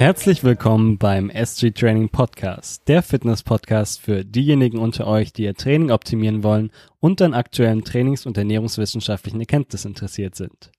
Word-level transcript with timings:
Herzlich 0.00 0.42
willkommen 0.44 0.96
beim 0.96 1.28
S3 1.28 1.78
Training 1.78 2.08
Podcast, 2.08 2.88
der 2.88 3.02
Fitness-Podcast 3.02 4.00
für 4.00 4.24
diejenigen 4.24 4.78
unter 4.78 5.06
euch, 5.06 5.34
die 5.34 5.42
ihr 5.42 5.54
Training 5.54 5.90
optimieren 5.90 6.42
wollen 6.42 6.70
und 7.00 7.20
an 7.20 7.34
aktuellen 7.34 7.84
trainings- 7.84 8.24
und 8.24 8.38
ernährungswissenschaftlichen 8.38 9.38
Erkenntnissen 9.40 9.88
interessiert 9.88 10.36
sind. 10.36 10.70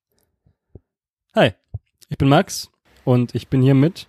Hi, 1.35 1.51
ich 2.09 2.17
bin 2.17 2.29
Max 2.29 2.71
und 3.05 3.35
ich 3.35 3.47
bin 3.47 3.61
hier 3.61 3.75
mit 3.75 4.07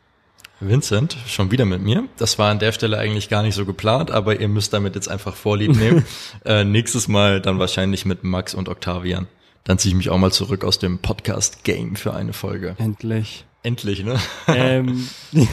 Vincent, 0.61 1.19
schon 1.27 1.51
wieder 1.51 1.67
mit 1.67 1.83
mir. 1.83 2.09
Das 2.17 2.39
war 2.39 2.51
an 2.51 2.59
der 2.59 2.73
Stelle 2.73 2.97
eigentlich 2.97 3.29
gar 3.29 3.43
nicht 3.43 3.55
so 3.55 3.67
geplant, 3.67 4.11
aber 4.11 4.41
ihr 4.41 4.49
müsst 4.49 4.73
damit 4.73 4.95
jetzt 4.95 5.09
einfach 5.09 5.35
Vorlieb 5.35 5.77
nehmen. 5.77 6.07
äh, 6.47 6.65
nächstes 6.65 7.07
Mal 7.07 7.43
dann 7.43 7.59
wahrscheinlich 7.59 8.07
mit 8.07 8.25
Max 8.25 8.55
und 8.55 8.71
Octavian. 8.71 9.29
Dann 9.65 9.77
ziehe 9.77 9.91
ich 9.91 9.97
mich 9.97 10.09
auch 10.09 10.17
mal 10.17 10.33
zurück 10.33 10.65
aus 10.65 10.79
dem 10.79 11.01
Podcast-Game 11.01 11.97
für 11.97 12.15
eine 12.15 12.33
Folge. 12.33 12.77
Endlich. 12.79 13.45
Endlich, 13.63 14.05
ne? 14.05 14.19
ähm, 14.49 15.07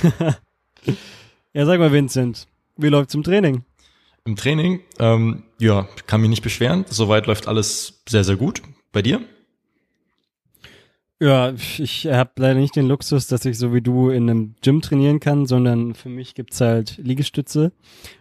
ja, 1.54 1.66
sag 1.66 1.80
mal, 1.80 1.92
Vincent, 1.92 2.48
wie 2.76 2.90
läuft's 2.90 3.14
im 3.14 3.24
Training? 3.24 3.64
Im 4.26 4.36
Training, 4.36 4.82
ähm, 5.00 5.44
ja, 5.60 5.88
kann 6.08 6.22
mich 6.22 6.30
nicht 6.30 6.42
beschweren. 6.42 6.86
Soweit 6.90 7.28
läuft 7.28 7.48
alles 7.48 8.02
sehr, 8.08 8.24
sehr 8.24 8.36
gut. 8.36 8.62
Bei 8.92 9.02
dir? 9.02 9.22
Ja, 11.22 11.54
ich 11.78 12.08
habe 12.08 12.32
leider 12.38 12.58
nicht 12.58 12.78
den 12.78 12.88
Luxus, 12.88 13.28
dass 13.28 13.44
ich 13.44 13.58
so 13.58 13.74
wie 13.74 13.82
du 13.82 14.10
in 14.10 14.30
einem 14.30 14.56
Gym 14.62 14.82
trainieren 14.82 15.20
kann, 15.20 15.46
sondern 15.46 15.94
für 15.94 16.08
mich 16.08 16.34
gibt's 16.34 16.62
halt 16.62 16.98
Liegestütze 16.98 17.74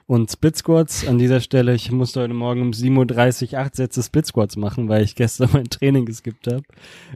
und 0.06 0.32
Split 0.32 0.56
Squats. 0.56 1.06
An 1.06 1.16
dieser 1.16 1.40
Stelle, 1.40 1.74
ich 1.74 1.92
musste 1.92 2.20
heute 2.20 2.34
Morgen 2.34 2.60
um 2.60 2.72
7.30 2.72 3.52
Uhr 3.52 3.60
acht 3.60 3.76
Sätze 3.76 4.02
Split 4.02 4.26
Squats 4.26 4.56
machen, 4.56 4.88
weil 4.88 5.04
ich 5.04 5.14
gestern 5.14 5.50
mein 5.52 5.70
Training 5.70 6.06
geskippt 6.06 6.48
habe. 6.48 6.64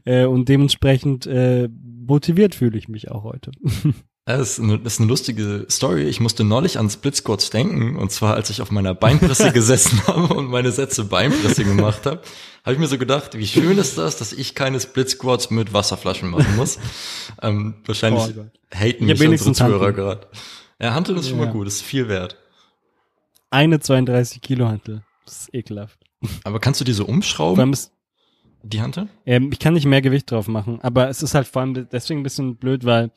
Äh, 0.04 0.26
und 0.26 0.48
dementsprechend 0.48 1.26
äh, 1.26 1.68
motiviert 2.06 2.54
fühle 2.54 2.78
ich 2.78 2.88
mich 2.88 3.10
auch 3.10 3.24
heute. 3.24 3.52
Das 4.24 4.52
ist, 4.52 4.60
eine, 4.60 4.78
das 4.78 4.92
ist 4.94 5.00
eine 5.00 5.08
lustige 5.08 5.66
Story. 5.68 6.04
Ich 6.04 6.20
musste 6.20 6.44
neulich 6.44 6.78
an 6.78 6.88
Split 6.88 7.16
Squats 7.16 7.50
denken. 7.50 7.96
Und 7.96 8.12
zwar, 8.12 8.34
als 8.34 8.50
ich 8.50 8.62
auf 8.62 8.70
meiner 8.70 8.94
Beinpresse 8.94 9.50
gesessen 9.52 10.00
habe 10.06 10.32
und 10.34 10.46
meine 10.46 10.70
Sätze 10.70 11.04
Beinpresse 11.04 11.64
gemacht 11.64 12.06
habe, 12.06 12.22
habe 12.62 12.74
ich 12.74 12.78
mir 12.78 12.86
so 12.86 12.98
gedacht, 12.98 13.36
wie 13.36 13.48
schön 13.48 13.78
ist 13.78 13.98
das, 13.98 14.16
dass 14.16 14.32
ich 14.32 14.54
keine 14.54 14.78
Split 14.78 15.10
Squats 15.10 15.50
mit 15.50 15.72
Wasserflaschen 15.72 16.30
machen 16.30 16.54
muss. 16.54 16.78
ähm, 17.42 17.74
wahrscheinlich 17.84 18.36
oh, 18.38 18.44
haten 18.72 19.06
mich 19.06 19.20
unsere 19.20 19.54
Zuhörer 19.54 19.92
gerade. 19.92 20.28
Ja, 20.80 20.94
Hantel 20.94 21.16
ist 21.16 21.28
schon 21.28 21.40
ja. 21.40 21.46
mal 21.46 21.52
gut, 21.52 21.66
ist 21.66 21.82
viel 21.82 22.06
wert. 22.06 22.36
Eine 23.50 23.80
32 23.80 24.40
Kilo 24.40 24.68
Hantel. 24.68 25.02
Das 25.24 25.40
ist 25.40 25.54
ekelhaft. 25.54 25.98
Aber 26.44 26.60
kannst 26.60 26.80
du 26.80 26.84
die 26.84 26.92
so 26.92 27.06
umschrauben? 27.06 27.76
Die 28.62 28.80
Hantel? 28.80 29.08
Ähm, 29.26 29.50
ich 29.52 29.58
kann 29.58 29.74
nicht 29.74 29.86
mehr 29.86 30.02
Gewicht 30.02 30.30
drauf 30.30 30.48
machen, 30.48 30.80
aber 30.82 31.08
es 31.08 31.22
ist 31.22 31.34
halt 31.34 31.46
vor 31.46 31.62
allem 31.62 31.88
deswegen 31.90 32.20
ein 32.20 32.24
bisschen 32.24 32.56
blöd, 32.56 32.84
weil 32.84 33.10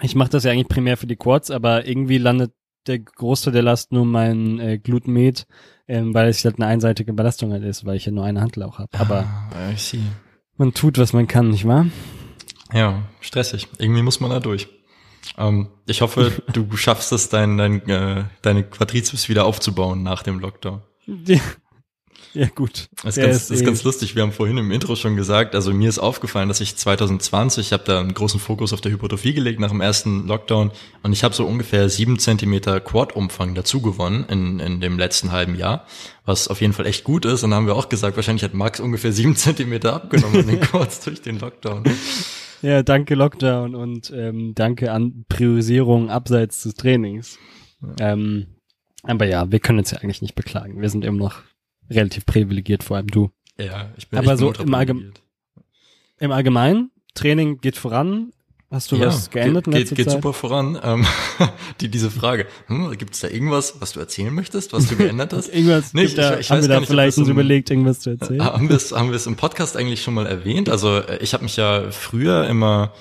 ich 0.00 0.14
mache 0.14 0.30
das 0.30 0.44
ja 0.44 0.52
eigentlich 0.52 0.68
primär 0.68 0.96
für 0.96 1.06
die 1.06 1.16
Quads, 1.16 1.50
aber 1.50 1.86
irgendwie 1.86 2.18
landet 2.18 2.52
der 2.86 2.98
Großteil 2.98 3.52
der 3.52 3.62
Last 3.62 3.92
nur 3.92 4.04
mein 4.04 4.58
äh, 4.60 4.78
Glutmet, 4.78 5.46
ähm, 5.86 6.14
weil 6.14 6.28
es 6.28 6.44
halt 6.44 6.56
eine 6.56 6.66
einseitige 6.66 7.12
Belastung 7.12 7.52
halt 7.52 7.64
ist, 7.64 7.84
weil 7.84 7.96
ich 7.96 8.06
ja 8.06 8.12
nur 8.12 8.24
eine 8.24 8.40
Handel 8.40 8.62
auch 8.62 8.78
habe. 8.78 8.88
Aber 8.98 9.20
ah, 9.20 9.72
man 10.56 10.74
tut, 10.74 10.98
was 10.98 11.12
man 11.12 11.26
kann, 11.26 11.50
nicht 11.50 11.66
wahr? 11.66 11.86
Ja, 12.72 13.02
stressig. 13.20 13.68
Irgendwie 13.78 14.02
muss 14.02 14.20
man 14.20 14.30
da 14.30 14.40
durch. 14.40 14.68
Ähm, 15.36 15.68
ich 15.86 16.00
hoffe, 16.00 16.42
du 16.52 16.76
schaffst 16.76 17.12
es, 17.12 17.28
dein, 17.28 17.58
dein, 17.58 17.88
äh, 17.88 18.24
deine 18.42 18.64
Quadrizeps 18.64 19.28
wieder 19.28 19.44
aufzubauen 19.44 20.02
nach 20.02 20.22
dem 20.22 20.38
Lockdown. 20.38 20.82
Ja, 22.38 22.46
gut. 22.54 22.88
Das 23.02 23.16
ist, 23.16 23.22
ganz, 23.24 23.36
ist, 23.36 23.50
ist 23.50 23.64
ganz 23.64 23.82
lustig. 23.82 24.14
Wir 24.14 24.22
haben 24.22 24.30
vorhin 24.30 24.58
im 24.58 24.70
Intro 24.70 24.94
schon 24.94 25.16
gesagt, 25.16 25.56
also 25.56 25.74
mir 25.74 25.88
ist 25.88 25.98
aufgefallen, 25.98 26.46
dass 26.46 26.60
ich 26.60 26.76
2020, 26.76 27.66
ich 27.66 27.72
habe 27.72 27.82
da 27.84 27.98
einen 27.98 28.14
großen 28.14 28.38
Fokus 28.38 28.72
auf 28.72 28.80
der 28.80 28.92
Hypertrophie 28.92 29.34
gelegt 29.34 29.58
nach 29.58 29.70
dem 29.70 29.80
ersten 29.80 30.28
Lockdown 30.28 30.70
und 31.02 31.12
ich 31.12 31.24
habe 31.24 31.34
so 31.34 31.44
ungefähr 31.44 31.88
sieben 31.88 32.20
Zentimeter 32.20 32.78
Quad-Umfang 32.78 33.56
dazu 33.56 33.82
gewonnen 33.82 34.24
in, 34.28 34.60
in 34.60 34.80
dem 34.80 35.00
letzten 35.00 35.32
halben 35.32 35.56
Jahr, 35.56 35.84
was 36.26 36.46
auf 36.46 36.60
jeden 36.60 36.74
Fall 36.74 36.86
echt 36.86 37.02
gut 37.02 37.24
ist. 37.24 37.42
Und 37.42 37.50
dann 37.50 37.58
haben 37.58 37.66
wir 37.66 37.74
auch 37.74 37.88
gesagt, 37.88 38.14
wahrscheinlich 38.14 38.44
hat 38.44 38.54
Max 38.54 38.78
ungefähr 38.78 39.10
sieben 39.10 39.34
Zentimeter 39.36 39.94
abgenommen 39.94 40.42
in 40.42 40.46
den 40.46 40.60
Quads 40.60 41.00
durch 41.00 41.20
den 41.20 41.40
Lockdown. 41.40 41.82
Ja, 42.62 42.84
danke 42.84 43.16
Lockdown 43.16 43.74
und 43.74 44.12
ähm, 44.14 44.52
danke 44.54 44.92
an 44.92 45.24
Priorisierung 45.28 46.08
abseits 46.08 46.62
des 46.62 46.74
Trainings. 46.74 47.36
Ja. 47.98 48.12
Ähm, 48.12 48.46
aber 49.02 49.26
ja, 49.26 49.50
wir 49.50 49.58
können 49.58 49.80
uns 49.80 49.90
ja 49.90 49.98
eigentlich 49.98 50.22
nicht 50.22 50.36
beklagen. 50.36 50.80
Wir 50.80 50.88
sind 50.88 51.04
immer 51.04 51.18
noch 51.18 51.42
relativ 51.90 52.26
privilegiert, 52.26 52.82
vor 52.82 52.96
allem 52.96 53.08
du. 53.08 53.30
Ja, 53.58 53.90
ich 53.96 54.08
bin 54.08 54.18
Aber 54.18 54.36
so 54.36 54.52
im, 54.52 54.74
Allgeme 54.74 55.12
im 56.18 56.32
Allgemeinen, 56.32 56.90
Training 57.14 57.60
geht 57.60 57.76
voran. 57.76 58.32
Hast 58.70 58.92
du 58.92 58.96
ja, 58.96 59.06
was 59.06 59.30
geändert 59.30 59.64
geht, 59.64 59.88
geht, 59.88 59.96
geht 59.96 60.10
super 60.10 60.34
voran. 60.34 60.78
Ähm, 60.82 61.06
die, 61.80 61.88
diese 61.88 62.10
Frage, 62.10 62.46
hm, 62.66 62.96
gibt 62.98 63.14
es 63.14 63.20
da 63.20 63.28
irgendwas, 63.28 63.80
was 63.80 63.92
du 63.92 64.00
erzählen 64.00 64.32
möchtest, 64.32 64.74
was 64.74 64.88
du 64.88 64.96
geändert 64.96 65.32
hast? 65.32 65.48
irgendwas, 65.54 65.94
nee, 65.94 66.04
ich, 66.04 66.14
da, 66.14 66.34
ich, 66.34 66.40
ich 66.40 66.50
haben 66.50 66.60
wir 66.60 66.68
da 66.68 66.80
nicht, 66.80 66.88
vielleicht 66.88 67.16
uns 67.16 67.28
überlegt, 67.28 67.70
irgendwas 67.70 68.00
zu 68.00 68.10
erzählen? 68.10 68.44
Haben 68.44 68.68
wir 68.68 68.76
es 68.76 68.92
haben 68.92 69.08
wir 69.08 69.16
es 69.16 69.26
im 69.26 69.36
Podcast 69.36 69.74
eigentlich 69.74 70.02
schon 70.02 70.12
mal 70.12 70.26
erwähnt? 70.26 70.68
Also 70.68 70.98
äh, 70.98 71.16
ich 71.22 71.32
habe 71.32 71.44
mich 71.44 71.56
ja 71.56 71.90
früher 71.90 72.46
immer 72.46 72.92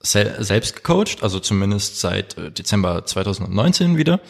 sel 0.00 0.36
selbst 0.40 0.76
gecoacht, 0.76 1.22
also 1.22 1.40
zumindest 1.40 1.98
seit 1.98 2.36
äh, 2.36 2.50
Dezember 2.50 3.06
2019 3.06 3.96
wieder. 3.96 4.20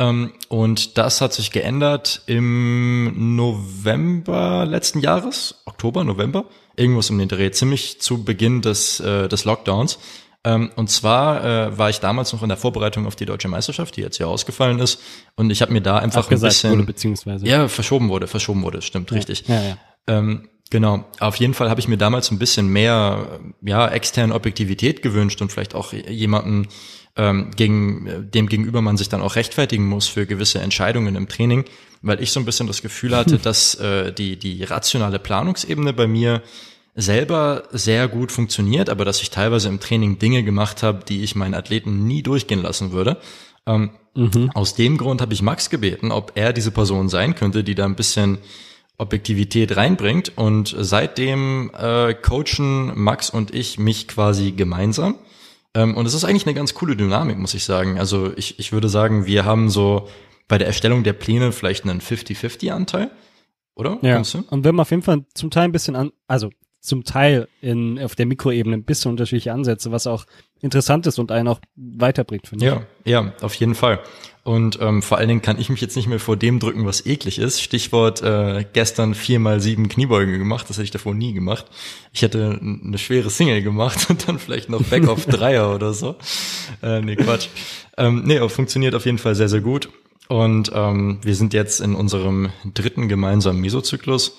Ähm, 0.00 0.32
und 0.48 0.96
das 0.96 1.20
hat 1.20 1.34
sich 1.34 1.52
geändert 1.52 2.22
im 2.26 3.36
November 3.36 4.64
letzten 4.64 5.00
Jahres, 5.00 5.62
Oktober, 5.66 6.04
November, 6.04 6.46
irgendwas 6.74 7.10
um 7.10 7.18
den 7.18 7.28
Dreh, 7.28 7.50
ziemlich 7.50 8.00
zu 8.00 8.24
Beginn 8.24 8.62
des, 8.62 8.98
äh, 9.00 9.28
des 9.28 9.44
Lockdowns. 9.44 9.98
Ähm, 10.42 10.70
und 10.74 10.88
zwar 10.88 11.44
äh, 11.44 11.78
war 11.78 11.90
ich 11.90 12.00
damals 12.00 12.32
noch 12.32 12.42
in 12.42 12.48
der 12.48 12.56
Vorbereitung 12.56 13.06
auf 13.06 13.14
die 13.14 13.26
deutsche 13.26 13.48
Meisterschaft, 13.48 13.94
die 13.96 14.00
jetzt 14.00 14.16
ja 14.16 14.26
ausgefallen 14.26 14.78
ist. 14.78 15.02
Und 15.36 15.50
ich 15.50 15.60
habe 15.60 15.70
mir 15.70 15.82
da 15.82 15.98
einfach 15.98 16.22
Abgesagt 16.22 16.44
ein 16.44 16.48
bisschen 16.48 16.70
wurde, 16.72 16.82
beziehungsweise. 16.84 17.46
ja 17.46 17.68
verschoben 17.68 18.08
wurde, 18.08 18.26
verschoben 18.26 18.62
wurde, 18.62 18.80
stimmt 18.80 19.10
ja, 19.10 19.16
richtig. 19.18 19.44
Ja, 19.48 19.62
ja. 19.62 19.76
Ähm, 20.06 20.48
Genau. 20.70 21.04
Auf 21.18 21.34
jeden 21.34 21.52
Fall 21.52 21.68
habe 21.68 21.80
ich 21.80 21.88
mir 21.88 21.98
damals 21.98 22.30
ein 22.30 22.38
bisschen 22.38 22.68
mehr, 22.68 23.40
ja, 23.60 23.88
externe 23.88 24.32
Objektivität 24.32 25.02
gewünscht 25.02 25.42
und 25.42 25.50
vielleicht 25.50 25.74
auch 25.74 25.92
jemanden, 25.92 26.68
ähm, 27.20 27.50
gegen, 27.54 28.30
dem 28.32 28.48
gegenüber 28.48 28.80
man 28.80 28.96
sich 28.96 29.10
dann 29.10 29.20
auch 29.20 29.36
rechtfertigen 29.36 29.86
muss 29.86 30.08
für 30.08 30.24
gewisse 30.24 30.60
Entscheidungen 30.60 31.16
im 31.16 31.28
Training, 31.28 31.66
weil 32.00 32.22
ich 32.22 32.32
so 32.32 32.40
ein 32.40 32.46
bisschen 32.46 32.66
das 32.66 32.80
Gefühl 32.80 33.14
hatte, 33.14 33.38
dass 33.42 33.74
äh, 33.74 34.10
die, 34.10 34.38
die 34.38 34.64
rationale 34.64 35.18
Planungsebene 35.18 35.92
bei 35.92 36.06
mir 36.06 36.42
selber 36.94 37.64
sehr 37.72 38.08
gut 38.08 38.32
funktioniert, 38.32 38.88
aber 38.88 39.04
dass 39.04 39.20
ich 39.20 39.28
teilweise 39.28 39.68
im 39.68 39.80
Training 39.80 40.18
Dinge 40.18 40.42
gemacht 40.42 40.82
habe, 40.82 41.04
die 41.06 41.22
ich 41.22 41.36
meinen 41.36 41.54
Athleten 41.54 42.06
nie 42.06 42.22
durchgehen 42.22 42.62
lassen 42.62 42.92
würde. 42.92 43.18
Ähm, 43.66 43.90
mhm. 44.14 44.50
Aus 44.54 44.74
dem 44.74 44.96
Grund 44.96 45.20
habe 45.20 45.34
ich 45.34 45.42
Max 45.42 45.68
gebeten, 45.68 46.12
ob 46.12 46.32
er 46.36 46.54
diese 46.54 46.70
Person 46.70 47.10
sein 47.10 47.34
könnte, 47.34 47.62
die 47.62 47.74
da 47.74 47.84
ein 47.84 47.96
bisschen 47.96 48.38
Objektivität 48.96 49.76
reinbringt. 49.76 50.32
Und 50.36 50.74
seitdem 50.78 51.70
äh, 51.78 52.14
coachen 52.14 52.98
Max 52.98 53.28
und 53.28 53.54
ich 53.54 53.78
mich 53.78 54.08
quasi 54.08 54.52
gemeinsam. 54.52 55.16
Ähm, 55.74 55.96
und 55.96 56.06
es 56.06 56.14
ist 56.14 56.24
eigentlich 56.24 56.46
eine 56.46 56.54
ganz 56.54 56.74
coole 56.74 56.96
Dynamik, 56.96 57.38
muss 57.38 57.54
ich 57.54 57.64
sagen. 57.64 57.98
Also 57.98 58.32
ich, 58.36 58.58
ich 58.58 58.72
würde 58.72 58.88
sagen, 58.88 59.26
wir 59.26 59.44
haben 59.44 59.70
so 59.70 60.08
bei 60.48 60.58
der 60.58 60.66
Erstellung 60.66 61.04
der 61.04 61.12
Pläne 61.12 61.52
vielleicht 61.52 61.84
einen 61.84 62.00
50-50-Anteil, 62.00 63.10
oder? 63.76 63.98
Ja. 64.02 64.18
Und 64.18 64.64
wir 64.64 64.68
haben 64.68 64.80
auf 64.80 64.90
jeden 64.90 65.02
Fall 65.02 65.24
zum 65.34 65.50
Teil 65.50 65.64
ein 65.64 65.72
bisschen 65.72 65.94
an, 65.94 66.10
also 66.26 66.50
zum 66.80 67.04
Teil 67.04 67.48
in, 67.60 67.98
auf 67.98 68.14
der 68.14 68.26
Mikroebene 68.26 68.76
ein 68.76 68.84
bisschen 68.84 69.10
unterschiedliche 69.10 69.52
Ansätze, 69.52 69.92
was 69.92 70.06
auch 70.06 70.24
interessant 70.60 71.06
ist 71.06 71.18
und 71.18 71.30
einen 71.30 71.48
auch 71.48 71.60
weiterbringt, 71.76 72.46
finde 72.48 72.64
ich. 72.64 72.72
Ja, 73.12 73.22
ja, 73.22 73.32
auf 73.40 73.54
jeden 73.54 73.74
Fall. 73.74 74.00
Und 74.42 74.80
ähm, 74.80 75.02
vor 75.02 75.18
allen 75.18 75.28
Dingen 75.28 75.42
kann 75.42 75.60
ich 75.60 75.68
mich 75.68 75.82
jetzt 75.82 75.96
nicht 75.96 76.08
mehr 76.08 76.18
vor 76.18 76.36
dem 76.36 76.58
drücken, 76.60 76.86
was 76.86 77.04
eklig 77.04 77.38
ist. 77.38 77.60
Stichwort 77.60 78.22
äh, 78.22 78.64
gestern 78.72 79.14
vier 79.14 79.38
mal 79.38 79.60
sieben 79.60 79.88
Kniebeugen 79.88 80.38
gemacht, 80.38 80.68
das 80.68 80.76
hätte 80.76 80.84
ich 80.84 80.90
davor 80.90 81.14
nie 81.14 81.34
gemacht. 81.34 81.66
Ich 82.12 82.22
hätte 82.22 82.58
eine 82.60 82.96
schwere 82.96 83.28
Single 83.28 83.62
gemacht 83.62 84.06
und 84.08 84.26
dann 84.26 84.38
vielleicht 84.38 84.70
noch 84.70 84.82
Back 84.82 85.08
auf 85.08 85.26
Dreier 85.26 85.74
oder 85.74 85.92
so. 85.92 86.16
Äh, 86.82 87.02
nee, 87.02 87.16
Quatsch. 87.16 87.48
Ähm, 87.98 88.22
nee, 88.24 88.38
aber 88.38 88.48
funktioniert 88.48 88.94
auf 88.94 89.04
jeden 89.04 89.18
Fall 89.18 89.34
sehr, 89.34 89.48
sehr 89.48 89.60
gut. 89.60 89.90
Und 90.28 90.70
ähm, 90.74 91.18
wir 91.22 91.34
sind 91.34 91.52
jetzt 91.52 91.80
in 91.80 91.94
unserem 91.94 92.50
dritten 92.72 93.08
gemeinsamen 93.08 93.60
Mesozyklus. 93.60 94.38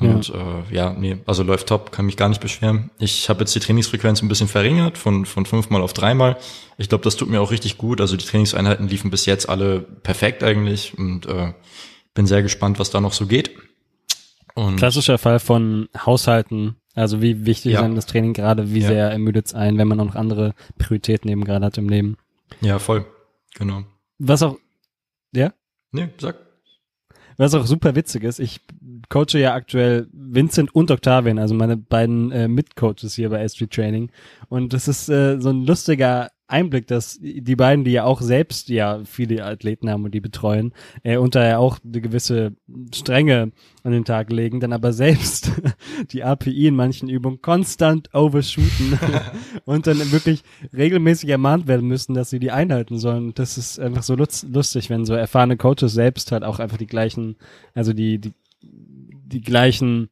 Und 0.00 0.28
ja. 0.28 0.34
Äh, 0.34 0.74
ja, 0.74 0.92
nee, 0.92 1.18
also 1.26 1.42
läuft 1.42 1.68
top, 1.68 1.92
kann 1.92 2.06
mich 2.06 2.16
gar 2.16 2.28
nicht 2.28 2.40
beschweren. 2.40 2.90
Ich 2.98 3.28
habe 3.28 3.40
jetzt 3.40 3.54
die 3.54 3.60
Trainingsfrequenz 3.60 4.22
ein 4.22 4.28
bisschen 4.28 4.48
verringert, 4.48 4.98
von, 4.98 5.26
von 5.26 5.46
fünfmal 5.46 5.82
auf 5.82 5.92
dreimal. 5.92 6.36
Ich 6.76 6.88
glaube, 6.88 7.04
das 7.04 7.16
tut 7.16 7.28
mir 7.28 7.40
auch 7.40 7.50
richtig 7.50 7.78
gut. 7.78 8.00
Also 8.00 8.16
die 8.16 8.24
Trainingseinheiten 8.24 8.88
liefen 8.88 9.10
bis 9.10 9.26
jetzt 9.26 9.48
alle 9.48 9.80
perfekt 9.80 10.42
eigentlich 10.44 10.96
und 10.96 11.26
äh, 11.26 11.52
bin 12.14 12.26
sehr 12.26 12.42
gespannt, 12.42 12.78
was 12.78 12.90
da 12.90 13.00
noch 13.00 13.12
so 13.12 13.26
geht. 13.26 13.50
Und 14.54 14.76
Klassischer 14.76 15.18
Fall 15.18 15.38
von 15.38 15.88
Haushalten. 15.96 16.76
Also 16.94 17.22
wie 17.22 17.46
wichtig 17.46 17.74
ja. 17.74 17.86
ist 17.86 17.94
das 17.94 18.06
Training 18.06 18.32
gerade, 18.32 18.72
wie 18.72 18.80
ja. 18.80 18.88
sehr 18.88 19.10
ermüdet 19.10 19.46
es 19.46 19.54
ein, 19.54 19.78
wenn 19.78 19.86
man 19.86 19.98
noch 19.98 20.16
andere 20.16 20.54
Prioritäten 20.78 21.30
eben 21.30 21.44
gerade 21.44 21.64
hat 21.64 21.78
im 21.78 21.88
Leben. 21.88 22.16
Ja, 22.60 22.80
voll. 22.80 23.04
Genau. 23.54 23.84
Was 24.18 24.42
auch, 24.42 24.58
ja? 25.32 25.52
Nee, 25.92 26.08
sag. 26.18 26.47
Was 27.38 27.54
auch 27.54 27.66
super 27.66 27.94
witzig 27.94 28.24
ist, 28.24 28.40
ich 28.40 28.60
coache 29.08 29.38
ja 29.38 29.54
aktuell 29.54 30.08
Vincent 30.12 30.74
und 30.74 30.90
Octavian, 30.90 31.38
also 31.38 31.54
meine 31.54 31.76
beiden 31.76 32.32
äh, 32.32 32.48
Mitcoaches 32.48 33.14
hier 33.14 33.30
bei 33.30 33.44
S3 33.44 33.70
Training. 33.70 34.10
Und 34.48 34.72
das 34.72 34.88
ist 34.88 35.08
äh, 35.08 35.40
so 35.40 35.50
ein 35.50 35.64
lustiger 35.64 36.30
Einblick, 36.48 36.86
dass 36.86 37.18
die 37.20 37.56
beiden, 37.56 37.84
die 37.84 37.92
ja 37.92 38.04
auch 38.04 38.22
selbst 38.22 38.70
ja 38.70 39.02
viele 39.04 39.44
Athleten 39.44 39.90
haben 39.90 40.04
und 40.04 40.12
die 40.12 40.20
betreuen, 40.20 40.72
äh, 41.02 41.18
und 41.18 41.34
da 41.34 41.46
ja 41.46 41.58
auch 41.58 41.78
eine 41.84 42.00
gewisse 42.00 42.56
Strenge 42.94 43.52
an 43.84 43.92
den 43.92 44.04
Tag 44.04 44.30
legen, 44.30 44.58
dann 44.58 44.72
aber 44.72 44.92
selbst 44.92 45.52
die 46.10 46.24
API 46.24 46.68
in 46.68 46.76
manchen 46.76 47.08
Übungen 47.08 47.42
konstant 47.42 48.14
overshooten 48.14 48.98
und 49.66 49.86
dann 49.86 50.10
wirklich 50.10 50.42
regelmäßig 50.74 51.28
ermahnt 51.28 51.68
werden 51.68 51.86
müssen, 51.86 52.14
dass 52.14 52.30
sie 52.30 52.38
die 52.38 52.50
einhalten 52.50 52.98
sollen. 52.98 53.34
Das 53.34 53.58
ist 53.58 53.78
einfach 53.78 54.02
so 54.02 54.16
lustig, 54.16 54.90
wenn 54.90 55.04
so 55.04 55.14
erfahrene 55.14 55.58
Coaches 55.58 55.92
selbst 55.92 56.32
halt 56.32 56.44
auch 56.44 56.58
einfach 56.58 56.78
die 56.78 56.86
gleichen, 56.86 57.36
also 57.74 57.92
die, 57.92 58.18
die, 58.18 58.32
die 58.62 59.42
gleichen 59.42 60.08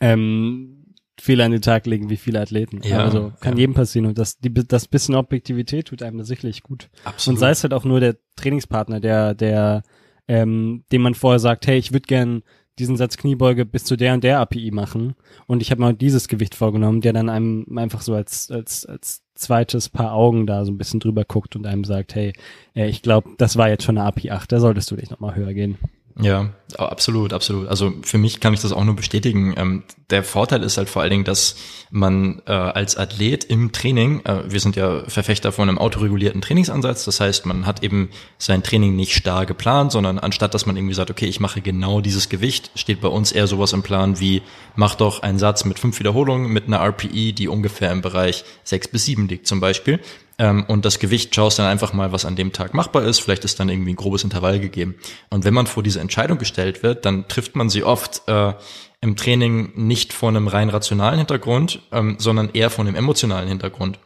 ähm, 0.00 0.75
Fehler 1.20 1.44
an 1.44 1.52
den 1.52 1.62
Tag 1.62 1.86
legen 1.86 2.10
wie 2.10 2.16
viele 2.16 2.40
Athleten. 2.40 2.80
Ja, 2.82 3.04
also 3.04 3.32
kann 3.40 3.54
ja. 3.54 3.60
jedem 3.60 3.74
passieren 3.74 4.06
und 4.06 4.18
das, 4.18 4.38
die, 4.38 4.52
das 4.52 4.86
bisschen 4.86 5.14
Objektivität 5.14 5.88
tut 5.88 6.02
einem 6.02 6.22
sicherlich 6.24 6.62
gut. 6.62 6.88
Absolut. 7.04 7.36
Und 7.36 7.40
sei 7.40 7.50
es 7.50 7.62
halt 7.62 7.72
auch 7.72 7.84
nur 7.84 8.00
der 8.00 8.16
Trainingspartner, 8.36 9.00
der, 9.00 9.34
der, 9.34 9.82
ähm, 10.28 10.84
dem 10.92 11.02
man 11.02 11.14
vorher 11.14 11.38
sagt, 11.38 11.66
hey, 11.66 11.78
ich 11.78 11.92
würde 11.92 12.06
gern 12.06 12.42
diesen 12.78 12.96
Satz 12.96 13.16
Kniebeuge 13.16 13.64
bis 13.64 13.84
zu 13.84 13.96
der 13.96 14.14
und 14.14 14.22
der 14.22 14.40
API 14.40 14.70
machen 14.70 15.14
und 15.46 15.62
ich 15.62 15.70
habe 15.70 15.80
mal 15.80 15.94
dieses 15.94 16.28
Gewicht 16.28 16.54
vorgenommen, 16.54 17.00
der 17.00 17.14
dann 17.14 17.30
einem 17.30 17.66
einfach 17.78 18.02
so 18.02 18.14
als 18.14 18.50
als 18.50 18.84
als 18.84 19.22
zweites 19.34 19.88
Paar 19.88 20.12
Augen 20.12 20.46
da 20.46 20.64
so 20.64 20.72
ein 20.72 20.78
bisschen 20.78 21.00
drüber 21.00 21.24
guckt 21.24 21.56
und 21.56 21.66
einem 21.66 21.84
sagt, 21.84 22.14
hey, 22.14 22.34
äh, 22.74 22.88
ich 22.88 23.00
glaube, 23.00 23.30
das 23.38 23.56
war 23.56 23.70
jetzt 23.70 23.84
schon 23.84 23.96
eine 23.96 24.06
API 24.06 24.30
8, 24.30 24.52
da 24.52 24.60
solltest 24.60 24.90
du 24.90 24.96
dich 24.96 25.10
nochmal 25.10 25.36
höher 25.36 25.54
gehen. 25.54 25.78
Ja, 26.18 26.48
absolut, 26.78 27.34
absolut. 27.34 27.68
Also 27.68 27.92
für 28.02 28.16
mich 28.16 28.40
kann 28.40 28.54
ich 28.54 28.60
das 28.60 28.72
auch 28.72 28.84
nur 28.84 28.96
bestätigen. 28.96 29.54
Ähm, 29.56 29.82
der 30.08 30.24
Vorteil 30.24 30.62
ist 30.62 30.78
halt 30.78 30.88
vor 30.88 31.02
allen 31.02 31.10
Dingen, 31.10 31.24
dass 31.24 31.56
man 31.90 32.40
äh, 32.46 32.52
als 32.52 32.96
Athlet 32.96 33.44
im 33.44 33.70
Training, 33.70 34.24
äh, 34.24 34.50
wir 34.50 34.60
sind 34.60 34.76
ja 34.76 35.02
Verfechter 35.08 35.52
von 35.52 35.68
einem 35.68 35.76
autoregulierten 35.76 36.40
Trainingsansatz, 36.40 37.04
das 37.04 37.20
heißt, 37.20 37.44
man 37.44 37.66
hat 37.66 37.82
eben 37.82 38.08
sein 38.38 38.62
Training 38.62 38.96
nicht 38.96 39.14
starr 39.14 39.44
geplant, 39.44 39.92
sondern 39.92 40.18
anstatt 40.18 40.54
dass 40.54 40.64
man 40.64 40.76
irgendwie 40.76 40.94
sagt, 40.94 41.10
okay, 41.10 41.26
ich 41.26 41.40
mache 41.40 41.60
genau 41.60 42.00
dieses 42.00 42.30
Gewicht, 42.30 42.70
steht 42.76 43.02
bei 43.02 43.08
uns 43.08 43.30
eher 43.32 43.46
sowas 43.46 43.74
im 43.74 43.82
Plan 43.82 44.18
wie, 44.18 44.40
mach 44.74 44.94
doch 44.94 45.22
einen 45.22 45.38
Satz 45.38 45.66
mit 45.66 45.78
fünf 45.78 45.98
Wiederholungen 45.98 46.50
mit 46.50 46.66
einer 46.66 46.80
RPE, 46.80 47.34
die 47.34 47.48
ungefähr 47.48 47.92
im 47.92 48.00
Bereich 48.00 48.44
sechs 48.64 48.88
bis 48.88 49.04
sieben 49.04 49.28
liegt 49.28 49.46
zum 49.46 49.60
Beispiel. 49.60 50.00
Ähm, 50.38 50.64
und 50.68 50.84
das 50.84 50.98
Gewicht 50.98 51.34
schaust 51.34 51.58
dann 51.58 51.66
einfach 51.66 51.92
mal, 51.92 52.12
was 52.12 52.24
an 52.24 52.36
dem 52.36 52.52
Tag 52.52 52.74
machbar 52.74 53.04
ist. 53.04 53.20
Vielleicht 53.20 53.44
ist 53.44 53.58
dann 53.58 53.68
irgendwie 53.68 53.92
ein 53.92 53.96
grobes 53.96 54.24
Intervall 54.24 54.60
gegeben. 54.60 54.96
Und 55.30 55.44
wenn 55.44 55.54
man 55.54 55.66
vor 55.66 55.82
diese 55.82 56.00
Entscheidung 56.00 56.38
gestellt 56.38 56.82
wird, 56.82 57.04
dann 57.04 57.28
trifft 57.28 57.56
man 57.56 57.70
sie 57.70 57.84
oft 57.84 58.22
äh, 58.28 58.54
im 59.00 59.16
Training 59.16 59.72
nicht 59.76 60.12
vor 60.12 60.28
einem 60.28 60.48
rein 60.48 60.68
rationalen 60.68 61.18
Hintergrund, 61.18 61.80
ähm, 61.92 62.16
sondern 62.18 62.50
eher 62.52 62.70
von 62.70 62.86
einem 62.86 62.96
emotionalen 62.96 63.48
Hintergrund. 63.48 63.98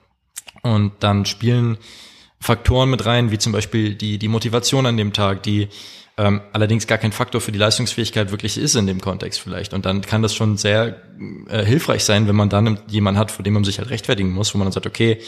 Und 0.62 0.92
dann 1.00 1.26
spielen 1.26 1.78
Faktoren 2.38 2.90
mit 2.90 3.06
rein, 3.06 3.30
wie 3.30 3.38
zum 3.38 3.52
Beispiel 3.52 3.94
die, 3.94 4.18
die 4.18 4.28
Motivation 4.28 4.86
an 4.86 4.96
dem 4.96 5.12
Tag, 5.12 5.42
die 5.42 5.68
ähm, 6.16 6.40
allerdings 6.52 6.86
gar 6.86 6.98
kein 6.98 7.12
Faktor 7.12 7.40
für 7.40 7.52
die 7.52 7.58
Leistungsfähigkeit 7.58 8.30
wirklich 8.30 8.58
ist 8.58 8.74
in 8.74 8.86
dem 8.86 9.00
Kontext 9.00 9.40
vielleicht. 9.40 9.72
Und 9.72 9.86
dann 9.86 10.02
kann 10.02 10.22
das 10.22 10.34
schon 10.34 10.56
sehr 10.56 11.02
äh, 11.48 11.64
hilfreich 11.64 12.04
sein, 12.04 12.28
wenn 12.28 12.36
man 12.36 12.50
dann 12.50 12.80
jemanden 12.88 13.18
hat, 13.18 13.30
vor 13.30 13.42
dem 13.42 13.54
man 13.54 13.64
sich 13.64 13.78
halt 13.78 13.90
rechtfertigen 13.90 14.30
muss, 14.30 14.54
wo 14.54 14.58
man 14.58 14.66
dann 14.66 14.72
sagt, 14.72 14.86
okay, 14.86 15.18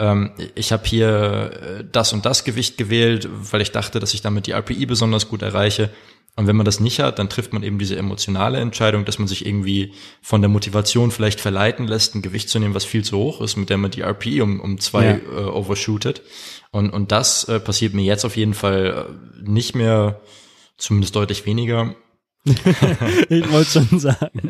ähm, 0.00 0.32
ich 0.54 0.72
habe 0.72 0.82
hier 0.86 1.52
äh, 1.80 1.84
das 1.90 2.12
und 2.12 2.26
das 2.26 2.42
Gewicht 2.44 2.76
gewählt, 2.78 3.28
weil 3.30 3.60
ich 3.60 3.70
dachte, 3.70 4.00
dass 4.00 4.14
ich 4.14 4.22
damit 4.22 4.46
die 4.46 4.52
RPI 4.52 4.86
besonders 4.86 5.28
gut 5.28 5.42
erreiche. 5.42 5.90
Und 6.36 6.46
wenn 6.46 6.56
man 6.56 6.64
das 6.64 6.80
nicht 6.80 7.00
hat, 7.00 7.18
dann 7.18 7.28
trifft 7.28 7.52
man 7.52 7.62
eben 7.62 7.78
diese 7.78 7.96
emotionale 7.96 8.58
Entscheidung, 8.60 9.04
dass 9.04 9.18
man 9.18 9.28
sich 9.28 9.44
irgendwie 9.44 9.92
von 10.22 10.40
der 10.40 10.48
Motivation 10.48 11.10
vielleicht 11.10 11.40
verleiten 11.40 11.86
lässt, 11.86 12.14
ein 12.14 12.22
Gewicht 12.22 12.48
zu 12.48 12.58
nehmen, 12.58 12.74
was 12.74 12.84
viel 12.84 13.04
zu 13.04 13.18
hoch 13.18 13.42
ist, 13.42 13.56
mit 13.56 13.68
der 13.68 13.76
man 13.76 13.90
die 13.90 14.00
RPI 14.00 14.40
um, 14.40 14.60
um 14.60 14.80
zwei 14.80 15.04
ja. 15.04 15.16
äh, 15.16 15.44
overshootet. 15.44 16.22
Und, 16.70 16.90
und 16.90 17.12
das 17.12 17.44
äh, 17.44 17.60
passiert 17.60 17.92
mir 17.94 18.04
jetzt 18.04 18.24
auf 18.24 18.36
jeden 18.36 18.54
Fall 18.54 19.08
äh, 19.10 19.50
nicht 19.50 19.74
mehr, 19.74 20.20
zumindest 20.78 21.14
deutlich 21.14 21.44
weniger. 21.44 21.94
ich 22.44 23.52
wollte 23.52 23.70
schon 23.70 23.98
sagen. 23.98 24.40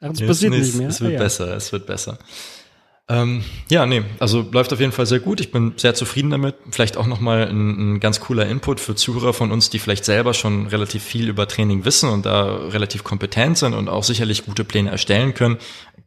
Ja. 0.00 0.10
es 0.10 0.20
passiert 0.20 0.54
nicht 0.54 0.74
mehr. 0.74 0.88
Es 0.88 1.00
wird 1.00 1.10
ah, 1.10 1.14
ja. 1.14 1.20
besser, 1.20 1.56
es 1.56 1.70
wird 1.70 1.86
besser. 1.86 2.18
Ähm, 3.10 3.42
ja, 3.70 3.86
nee, 3.86 4.02
also 4.18 4.46
läuft 4.52 4.70
auf 4.72 4.80
jeden 4.80 4.92
Fall 4.92 5.06
sehr 5.06 5.20
gut. 5.20 5.40
Ich 5.40 5.50
bin 5.50 5.72
sehr 5.76 5.94
zufrieden 5.94 6.28
damit. 6.28 6.56
Vielleicht 6.70 6.98
auch 6.98 7.06
nochmal 7.06 7.48
ein, 7.48 7.94
ein 7.94 8.00
ganz 8.00 8.20
cooler 8.20 8.46
Input 8.46 8.80
für 8.80 8.94
Zuhörer 8.94 9.32
von 9.32 9.50
uns, 9.50 9.70
die 9.70 9.78
vielleicht 9.78 10.04
selber 10.04 10.34
schon 10.34 10.66
relativ 10.66 11.02
viel 11.02 11.28
über 11.28 11.48
Training 11.48 11.86
wissen 11.86 12.10
und 12.10 12.26
da 12.26 12.56
relativ 12.66 13.04
kompetent 13.04 13.56
sind 13.56 13.72
und 13.72 13.88
auch 13.88 14.04
sicherlich 14.04 14.44
gute 14.44 14.62
Pläne 14.62 14.90
erstellen 14.90 15.32
können. 15.32 15.56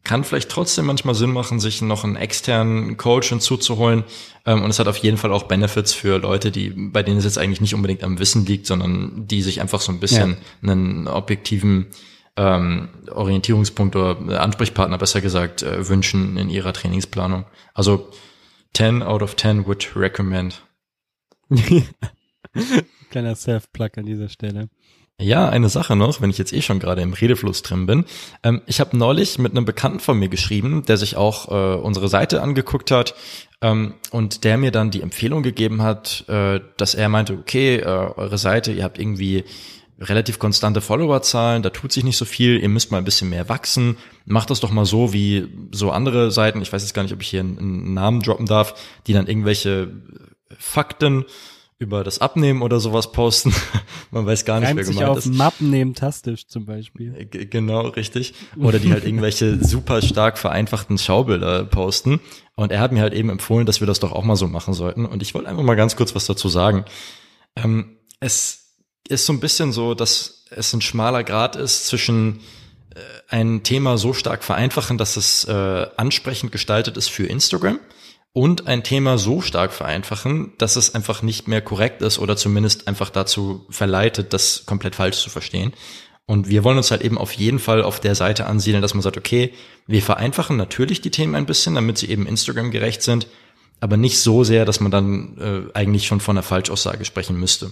Kann 0.03 0.23
vielleicht 0.23 0.49
trotzdem 0.49 0.85
manchmal 0.85 1.15
Sinn 1.15 1.31
machen, 1.31 1.59
sich 1.59 1.81
noch 1.81 2.03
einen 2.03 2.15
externen 2.15 2.97
Coach 2.97 3.29
hinzuzuholen. 3.29 4.03
Ähm, 4.45 4.63
und 4.63 4.69
es 4.69 4.77
hat 4.77 4.87
auf 4.87 4.97
jeden 4.97 5.17
Fall 5.17 5.31
auch 5.31 5.43
Benefits 5.43 5.93
für 5.93 6.19
Leute, 6.19 6.51
die, 6.51 6.69
bei 6.69 7.01
denen 7.01 7.17
es 7.17 7.23
jetzt 7.23 7.39
eigentlich 7.39 7.61
nicht 7.61 7.73
unbedingt 7.73 8.03
am 8.03 8.19
Wissen 8.19 8.45
liegt, 8.45 8.67
sondern 8.67 9.27
die 9.27 9.41
sich 9.41 9.59
einfach 9.59 9.81
so 9.81 9.91
ein 9.91 9.99
bisschen 9.99 10.37
ja. 10.61 10.71
einen 10.71 11.07
objektiven 11.07 11.87
ähm, 12.37 12.89
Orientierungspunkt 13.11 13.95
oder 13.95 14.41
Ansprechpartner 14.41 14.97
besser 14.97 15.21
gesagt 15.21 15.63
äh, 15.63 15.87
wünschen 15.87 16.37
in 16.37 16.49
ihrer 16.49 16.73
Trainingsplanung. 16.73 17.45
Also 17.73 18.09
10 18.73 19.03
out 19.03 19.21
of 19.21 19.35
10 19.35 19.65
would 19.67 19.95
recommend. 19.95 20.61
Kleiner 23.09 23.35
Self-Plug 23.35 23.89
an 23.97 24.05
dieser 24.05 24.29
Stelle. 24.29 24.69
Ja, 25.19 25.49
eine 25.49 25.69
Sache 25.69 25.95
noch, 25.95 26.19
wenn 26.19 26.31
ich 26.31 26.39
jetzt 26.39 26.51
eh 26.51 26.63
schon 26.63 26.79
gerade 26.79 27.01
im 27.01 27.13
Redefluss 27.13 27.61
drin 27.61 27.85
bin. 27.85 28.05
Ähm, 28.43 28.61
ich 28.65 28.79
habe 28.79 28.97
neulich 28.97 29.37
mit 29.37 29.51
einem 29.51 29.65
Bekannten 29.65 29.99
von 29.99 30.17
mir 30.17 30.29
geschrieben, 30.29 30.83
der 30.87 30.97
sich 30.97 31.15
auch 31.15 31.47
äh, 31.49 31.75
unsere 31.75 32.07
Seite 32.07 32.41
angeguckt 32.41 32.89
hat 32.89 33.13
ähm, 33.61 33.93
und 34.09 34.43
der 34.43 34.57
mir 34.57 34.71
dann 34.71 34.89
die 34.89 35.01
Empfehlung 35.01 35.43
gegeben 35.43 35.83
hat, 35.83 36.25
äh, 36.27 36.59
dass 36.77 36.95
er 36.95 37.07
meinte, 37.07 37.33
okay, 37.33 37.77
äh, 37.77 37.85
eure 37.85 38.39
Seite, 38.39 38.71
ihr 38.71 38.83
habt 38.83 38.97
irgendwie 38.97 39.43
relativ 40.01 40.39
konstante 40.39 40.81
Followerzahlen, 40.81 41.63
da 41.63 41.69
tut 41.69 41.91
sich 41.91 42.03
nicht 42.03 42.17
so 42.17 42.25
viel, 42.25 42.59
ihr 42.59 42.69
müsst 42.69 42.91
mal 42.91 42.97
ein 42.97 43.05
bisschen 43.05 43.29
mehr 43.29 43.49
wachsen. 43.49 43.97
Macht 44.25 44.49
das 44.49 44.59
doch 44.59 44.71
mal 44.71 44.85
so 44.85 45.13
wie 45.13 45.47
so 45.71 45.91
andere 45.91 46.31
Seiten, 46.31 46.61
ich 46.61 46.73
weiß 46.73 46.81
jetzt 46.81 46.93
gar 46.93 47.03
nicht, 47.03 47.13
ob 47.13 47.21
ich 47.21 47.29
hier 47.29 47.41
einen 47.41 47.93
Namen 47.93 48.21
droppen 48.21 48.45
darf, 48.45 48.73
die 49.07 49.13
dann 49.13 49.27
irgendwelche 49.27 49.91
Fakten 50.57 51.25
über 51.81 52.03
das 52.03 52.19
Abnehmen 52.19 52.61
oder 52.61 52.79
sowas 52.79 53.11
posten. 53.11 53.53
Man 54.11 54.25
weiß 54.25 54.45
gar 54.45 54.59
nicht, 54.59 54.69
Reimt 54.69 54.77
wer 54.77 54.85
gemeint 54.85 54.99
sich 54.99 55.07
auf 55.07 55.17
ist. 55.17 55.33
Mappen 55.33 55.71
nehmen 55.71 55.95
tastisch 55.95 56.45
zum 56.45 56.65
Beispiel. 56.67 57.25
G 57.25 57.45
genau, 57.45 57.87
richtig. 57.87 58.35
Oder 58.55 58.77
die 58.77 58.91
halt 58.91 59.03
irgendwelche 59.03 59.57
super 59.63 60.03
stark 60.03 60.37
vereinfachten 60.37 60.99
Schaubilder 60.99 61.65
posten. 61.65 62.19
Und 62.53 62.71
er 62.71 62.81
hat 62.81 62.91
mir 62.91 63.01
halt 63.01 63.13
eben 63.13 63.29
empfohlen, 63.29 63.65
dass 63.65 63.79
wir 63.79 63.87
das 63.87 63.99
doch 63.99 64.11
auch 64.11 64.23
mal 64.23 64.35
so 64.35 64.47
machen 64.47 64.75
sollten. 64.75 65.07
Und 65.07 65.23
ich 65.23 65.33
wollte 65.33 65.49
einfach 65.49 65.63
mal 65.63 65.73
ganz 65.75 65.95
kurz 65.95 66.13
was 66.13 66.27
dazu 66.27 66.49
sagen. 66.49 66.85
Ähm, 67.55 67.97
es 68.19 68.60
ist 69.07 69.25
so 69.25 69.33
ein 69.33 69.39
bisschen 69.39 69.71
so, 69.71 69.93
dass 69.93 70.45
es 70.49 70.73
ein 70.73 70.81
schmaler 70.81 71.23
Grad 71.23 71.55
ist 71.55 71.87
zwischen 71.87 72.41
äh, 72.95 72.99
ein 73.29 73.63
Thema 73.63 73.97
so 73.97 74.13
stark 74.13 74.43
vereinfachen, 74.43 74.97
dass 74.97 75.17
es 75.17 75.45
äh, 75.45 75.87
ansprechend 75.97 76.51
gestaltet 76.51 76.97
ist 76.97 77.09
für 77.09 77.25
Instagram 77.25 77.79
und 78.33 78.67
ein 78.67 78.83
Thema 78.83 79.17
so 79.17 79.41
stark 79.41 79.73
vereinfachen, 79.73 80.53
dass 80.57 80.75
es 80.75 80.95
einfach 80.95 81.21
nicht 81.21 81.47
mehr 81.47 81.61
korrekt 81.61 82.01
ist 82.01 82.19
oder 82.19 82.37
zumindest 82.37 82.87
einfach 82.87 83.09
dazu 83.09 83.65
verleitet, 83.69 84.33
das 84.33 84.65
komplett 84.65 84.95
falsch 84.95 85.17
zu 85.17 85.29
verstehen. 85.29 85.73
Und 86.25 86.47
wir 86.47 86.63
wollen 86.63 86.77
uns 86.77 86.91
halt 86.91 87.01
eben 87.01 87.17
auf 87.17 87.33
jeden 87.33 87.59
Fall 87.59 87.81
auf 87.81 87.99
der 87.99 88.15
Seite 88.15 88.45
ansiedeln, 88.45 88.81
dass 88.81 88.93
man 88.93 89.01
sagt, 89.01 89.17
okay, 89.17 89.53
wir 89.85 90.01
vereinfachen 90.01 90.55
natürlich 90.55 91.01
die 91.01 91.11
Themen 91.11 91.35
ein 91.35 91.45
bisschen, 91.45 91.75
damit 91.75 91.97
sie 91.97 92.09
eben 92.09 92.25
Instagram 92.25 92.71
gerecht 92.71 93.01
sind, 93.01 93.27
aber 93.81 93.97
nicht 93.97 94.19
so 94.19 94.45
sehr, 94.45 94.63
dass 94.63 94.79
man 94.79 94.91
dann 94.91 95.37
äh, 95.73 95.77
eigentlich 95.77 96.07
schon 96.07 96.21
von 96.21 96.37
einer 96.37 96.43
Falschaussage 96.43 97.03
sprechen 97.03 97.37
müsste. 97.37 97.71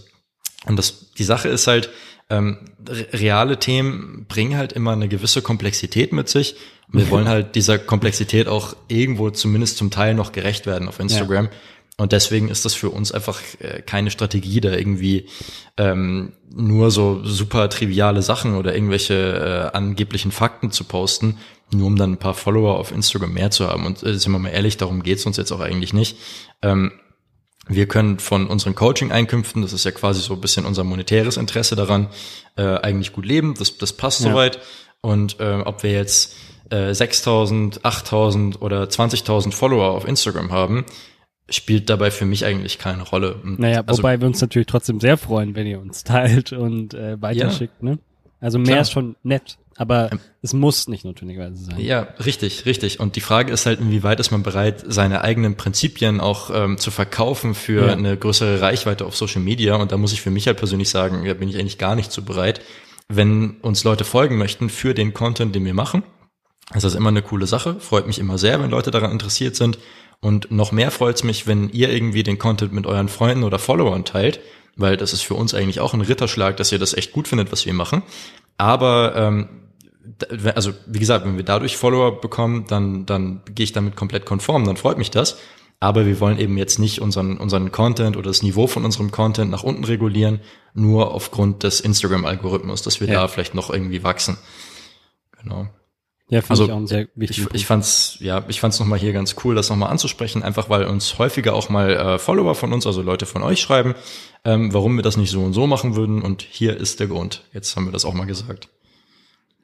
Und 0.70 0.78
das, 0.78 1.12
die 1.18 1.24
Sache 1.24 1.50
ist 1.50 1.68
halt, 1.68 1.90
ähm, 2.30 2.60
reale 2.88 3.58
Themen 3.58 4.26
bringen 4.30 4.56
halt 4.56 4.72
immer 4.72 4.92
eine 4.92 5.08
gewisse 5.08 5.42
Komplexität 5.42 6.14
mit 6.14 6.30
sich. 6.30 6.56
Und 6.92 7.00
wir 7.00 7.10
wollen 7.10 7.28
halt 7.28 7.56
dieser 7.56 7.80
Komplexität 7.80 8.48
auch 8.48 8.76
irgendwo 8.88 9.32
zumindest 9.32 9.78
zum 9.78 9.90
Teil 9.92 10.14
noch 10.14 10.32
gerecht 10.32 10.68
werden 10.68 10.88
auf 10.88 11.00
Instagram. 11.00 11.46
Ja. 11.46 11.52
Und 11.98 12.14
deswegen 12.14 12.50
ist 12.50 12.66
das 12.66 12.76
für 12.76 12.92
uns 12.92 13.12
einfach 13.12 13.42
äh, 13.60 13.82
keine 13.82 14.10
Strategie, 14.10 14.62
da 14.62 14.72
irgendwie 14.72 15.28
ähm, 15.76 16.34
nur 16.50 16.92
so 16.92 17.22
super 17.26 17.70
triviale 17.70 18.22
Sachen 18.22 18.56
oder 18.56 18.74
irgendwelche 18.74 19.72
äh, 19.74 19.76
angeblichen 19.76 20.32
Fakten 20.32 20.72
zu 20.72 20.86
posten, 20.86 21.40
nur 21.72 21.88
um 21.88 21.98
dann 21.98 22.14
ein 22.14 22.18
paar 22.18 22.36
Follower 22.36 22.80
auf 22.80 22.92
Instagram 22.92 23.34
mehr 23.34 23.52
zu 23.52 23.68
haben. 23.68 23.86
Und 23.86 24.04
äh, 24.04 24.18
sind 24.18 24.32
wir 24.32 24.40
mal 24.40 24.50
ehrlich, 24.50 24.78
darum 24.78 25.04
geht's 25.04 25.26
uns 25.26 25.38
jetzt 25.38 25.52
auch 25.52 25.60
eigentlich 25.60 25.94
nicht. 25.94 26.18
Ähm, 26.62 26.94
wir 27.70 27.88
können 27.88 28.20
von 28.20 28.48
unseren 28.48 28.76
Coaching-Einkünften, 28.76 29.62
das 29.62 29.74
ist 29.74 29.86
ja 29.86 29.92
quasi 29.92 30.22
so 30.22 30.34
ein 30.34 30.42
bisschen 30.42 30.66
unser 30.66 30.84
monetäres 30.84 31.38
Interesse 31.38 31.76
daran, 31.76 32.08
äh, 32.58 32.64
eigentlich 32.64 33.14
gut 33.14 33.26
leben. 33.26 33.54
Das, 33.58 33.78
das 33.78 33.94
passt 33.94 34.22
ja. 34.22 34.32
soweit. 34.32 34.60
Und 35.02 35.40
äh, 35.40 35.62
ob 35.64 35.84
wir 35.84 35.92
jetzt 35.92 36.36
äh, 36.72 36.90
6.000, 36.90 37.82
8.000 37.82 38.60
oder 38.60 38.84
20.000 38.84 39.54
Follower 39.54 39.92
auf 39.92 40.08
Instagram 40.08 40.52
haben, 40.52 40.86
spielt 41.48 41.90
dabei 41.90 42.12
für 42.12 42.26
mich 42.26 42.44
eigentlich 42.44 42.80
keine 42.80 43.04
Rolle. 43.04 43.40
naja, 43.44 43.84
also, 43.86 44.00
wobei 44.00 44.20
wir 44.20 44.28
uns 44.28 44.42
natürlich 44.42 44.68
trotzdem 44.68 45.00
sehr 45.00 45.18
freuen, 45.18 45.56
wenn 45.56 45.68
ihr 45.68 45.80
uns 45.80 46.04
teilt 46.04 46.52
und 46.52 46.94
äh, 46.96 47.22
weiterschickt, 47.22 47.82
ja. 47.82 47.92
ne? 47.92 48.00
Also 48.42 48.58
mehr 48.58 48.68
Klar. 48.68 48.82
ist 48.82 48.92
schon 48.92 49.16
nett, 49.24 49.58
aber 49.80 50.12
ähm, 50.12 50.20
es 50.42 50.52
muss 50.52 50.90
nicht 50.90 51.06
notwendigerweise 51.06 51.64
sein. 51.64 51.80
Ja, 51.80 52.02
richtig, 52.26 52.66
richtig. 52.66 53.00
Und 53.00 53.16
die 53.16 53.22
Frage 53.22 53.54
ist 53.54 53.66
halt, 53.66 53.80
inwieweit 53.80 54.20
ist 54.20 54.30
man 54.30 54.44
bereit, 54.44 54.84
seine 54.86 55.22
eigenen 55.22 55.56
Prinzipien 55.56 56.20
auch 56.20 56.52
ähm, 56.54 56.78
zu 56.78 56.92
verkaufen 56.92 57.56
für 57.56 57.88
ja. 57.88 57.94
eine 57.94 58.18
größere 58.18 58.60
Reichweite 58.60 59.06
auf 59.06 59.16
Social 59.16 59.42
Media. 59.42 59.78
Und 59.78 59.94
da 59.94 59.98
muss 59.98 60.12
ich 60.12 60.20
für 60.22 60.32
mich 60.32 60.48
halt 60.48 60.58
persönlich 60.58 60.90
sagen, 60.90 61.24
da 61.26 61.34
bin 61.34 61.48
ich 61.48 61.58
eigentlich 61.58 61.78
gar 61.78 61.96
nicht 61.96 62.12
so 62.12 62.22
bereit. 62.22 62.60
Wenn 63.08 63.52
uns 63.62 63.86
Leute 63.86 64.04
folgen 64.04 64.38
möchten 64.38 64.70
für 64.70 64.94
den 64.94 65.14
Content, 65.14 65.56
den 65.56 65.64
wir 65.64 65.74
machen, 65.74 66.04
ist 66.76 66.84
das 66.84 66.94
immer 66.94 67.10
eine 67.10 67.22
coole 67.22 67.48
Sache. 67.48 67.80
Freut 67.80 68.06
mich 68.06 68.20
immer 68.20 68.38
sehr, 68.38 68.62
wenn 68.62 68.72
Leute 68.72 68.92
daran 68.92 69.14
interessiert 69.14 69.56
sind. 69.56 69.80
Und 70.20 70.52
noch 70.52 70.74
mehr 70.74 70.92
freut 70.92 71.16
es 71.16 71.24
mich, 71.24 71.48
wenn 71.48 71.70
ihr 71.70 71.90
irgendwie 71.90 72.24
den 72.24 72.38
Content 72.38 72.74
mit 72.74 72.86
euren 72.86 73.08
Freunden 73.08 73.46
oder 73.46 73.60
Followern 73.60 74.04
teilt, 74.04 74.42
weil 74.76 74.98
das 74.98 75.14
ist 75.14 75.22
für 75.22 75.36
uns 75.36 75.54
eigentlich 75.54 75.80
auch 75.80 75.94
ein 75.94 76.02
Ritterschlag, 76.02 76.58
dass 76.58 76.74
ihr 76.74 76.80
das 76.80 76.94
echt 76.94 77.14
gut 77.14 77.30
findet, 77.30 77.54
was 77.54 77.66
wir 77.66 77.74
machen. 77.74 78.04
Aber 78.58 79.16
ähm, 79.16 79.48
also 80.56 80.74
wie 80.86 81.00
gesagt, 81.00 81.26
wenn 81.26 81.38
wir 81.38 81.44
dadurch 81.44 81.78
Follower 81.78 82.20
bekommen, 82.20 82.66
dann, 82.68 83.06
dann 83.06 83.42
gehe 83.54 83.64
ich 83.64 83.74
damit 83.74 83.96
komplett 83.96 84.26
konform, 84.26 84.66
dann 84.66 84.78
freut 84.78 84.98
mich 84.98 85.12
das. 85.12 85.38
Aber 85.82 86.06
wir 86.06 86.20
wollen 86.20 86.40
eben 86.40 86.58
jetzt 86.58 86.78
nicht 86.78 87.00
unseren, 87.00 87.38
unseren 87.38 87.72
Content 87.72 88.18
oder 88.18 88.30
das 88.30 88.44
Niveau 88.44 88.68
von 88.68 88.84
unserem 88.84 89.12
Content 89.12 89.50
nach 89.50 89.64
unten 89.64 89.86
regulieren, 89.86 90.42
nur 90.74 91.14
aufgrund 91.14 91.64
des 91.64 91.80
Instagram-Algorithmus, 91.80 92.82
dass 92.82 93.00
wir 93.00 93.08
ja. 93.08 93.14
da 93.14 93.28
vielleicht 93.30 93.56
noch 93.56 93.70
irgendwie 93.70 94.04
wachsen. 94.04 94.38
Genau. 95.42 95.70
Ja, 96.30 96.42
finde 96.42 96.52
also, 96.52 96.66
ich 96.66 96.72
auch 96.72 96.78
ein 96.78 96.88
sehr 96.88 97.08
wichtig. 97.16 97.40
Ich, 97.40 97.54
ich 97.54 97.66
fand's, 97.66 98.18
ja, 98.20 98.44
ich 98.50 98.60
fand's 98.60 98.80
nochmal 98.80 99.00
hier 99.00 99.14
ganz 99.14 99.36
cool, 99.44 99.56
das 99.56 99.70
nochmal 99.70 99.90
anzusprechen, 99.90 100.44
einfach 100.44 100.70
weil 100.70 100.84
uns 100.84 101.18
häufiger 101.18 101.56
auch 101.56 101.70
mal 101.70 101.92
äh, 101.92 102.20
Follower 102.20 102.56
von 102.56 102.72
uns, 102.74 102.86
also 102.86 103.02
Leute 103.02 103.26
von 103.26 103.42
euch 103.42 103.62
schreiben, 103.62 103.96
ähm, 104.44 104.74
warum 104.74 104.96
wir 104.96 105.02
das 105.02 105.18
nicht 105.18 105.32
so 105.32 105.42
und 105.42 105.54
so 105.54 105.66
machen 105.66 105.96
würden. 105.96 106.22
Und 106.22 106.42
hier 106.44 106.78
ist 106.78 107.00
der 107.00 107.08
Grund. 107.08 107.46
Jetzt 107.54 107.76
haben 107.76 107.86
wir 107.86 107.92
das 107.92 108.06
auch 108.06 108.14
mal 108.14 108.26
gesagt. 108.26 108.70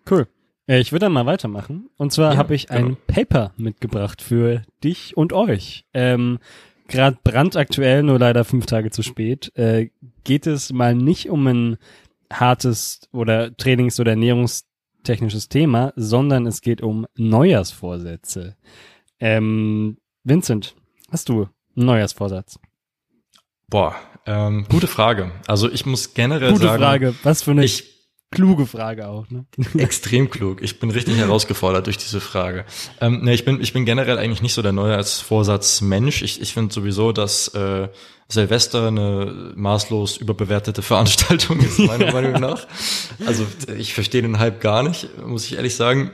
Cool. 0.10 0.28
Äh, 0.68 0.80
ich 0.80 0.92
würde 0.92 1.06
dann 1.06 1.14
mal 1.14 1.26
weitermachen. 1.26 1.90
Und 1.98 2.12
zwar 2.12 2.34
ja, 2.34 2.38
habe 2.38 2.56
ich 2.56 2.68
genau. 2.68 2.90
ein 2.90 2.98
Paper 3.08 3.52
mitgebracht 3.58 4.22
für 4.22 4.64
dich 4.84 5.16
und 5.18 5.34
euch. 5.34 5.86
Ähm, 5.94 6.40
Gerade 6.88 7.18
brandaktuell, 7.24 8.04
nur 8.04 8.20
leider 8.20 8.46
fünf 8.46 8.68
Tage 8.68 8.92
zu 8.92 9.02
spät, 9.02 9.52
äh, 9.56 9.90
geht 10.24 10.46
es 10.46 10.72
mal 10.72 10.94
nicht 10.94 11.30
um 11.30 11.48
ein 11.48 11.78
hartes 12.32 13.02
oder 13.12 13.56
Trainings- 13.58 14.00
oder 14.00 14.12
ernährungstechnisches 14.12 15.50
Thema, 15.50 15.94
sondern 15.96 16.46
es 16.46 16.62
geht 16.62 16.82
um 16.82 17.08
Neujahrsvorsätze. 17.16 18.56
Ähm, 19.20 19.98
Vincent, 20.24 20.76
hast 21.10 21.30
du 21.30 21.48
einen 21.76 21.86
Neujahrsvorsatz? 21.88 22.60
Boah, 23.68 23.96
ähm, 24.28 24.68
gute 24.70 24.88
Frage. 24.88 25.32
Also 25.48 25.72
ich 25.72 25.88
muss 25.88 26.14
generell 26.14 26.52
gute 26.52 26.66
sagen. 26.66 26.78
Gute 26.78 26.84
Frage. 26.84 27.16
Was 27.24 27.42
für 27.42 27.52
eine 27.52 27.66
ich, 27.66 27.95
kluge 28.36 28.66
Frage 28.66 29.08
auch. 29.08 29.26
Ne? 29.30 29.46
Extrem 29.78 30.30
klug. 30.30 30.62
Ich 30.62 30.80
bin 30.80 30.92
richtig 30.92 31.18
herausgefordert 31.18 31.88
durch 31.88 31.98
diese 31.98 32.22
Frage. 32.22 32.66
Ähm, 33.02 33.24
ne, 33.24 33.34
ich 33.34 33.46
bin 33.46 33.62
ich 33.62 33.74
bin 33.74 33.86
generell 33.86 34.18
eigentlich 34.18 34.42
nicht 34.42 34.54
so 34.54 34.62
der 34.62 34.72
Neujahrsvorsatz-Mensch. 34.74 36.22
Ich, 36.22 36.42
ich 36.42 36.54
finde 36.54 36.74
sowieso, 36.74 37.12
dass 37.12 37.48
äh, 37.50 37.90
Silvester 38.28 38.88
eine 38.88 39.54
maßlos 39.56 40.18
überbewertete 40.18 40.82
Veranstaltung 40.82 41.60
ist 41.60 41.80
meiner 41.80 42.12
Meinung 42.12 42.34
nach. 42.34 42.68
Also 43.26 43.46
ich 43.78 43.94
verstehe 43.94 44.22
den 44.22 44.40
Hype 44.40 44.62
gar 44.62 44.84
nicht, 44.84 45.10
muss 45.26 45.46
ich 45.46 45.56
ehrlich 45.56 45.76
sagen. 45.76 46.12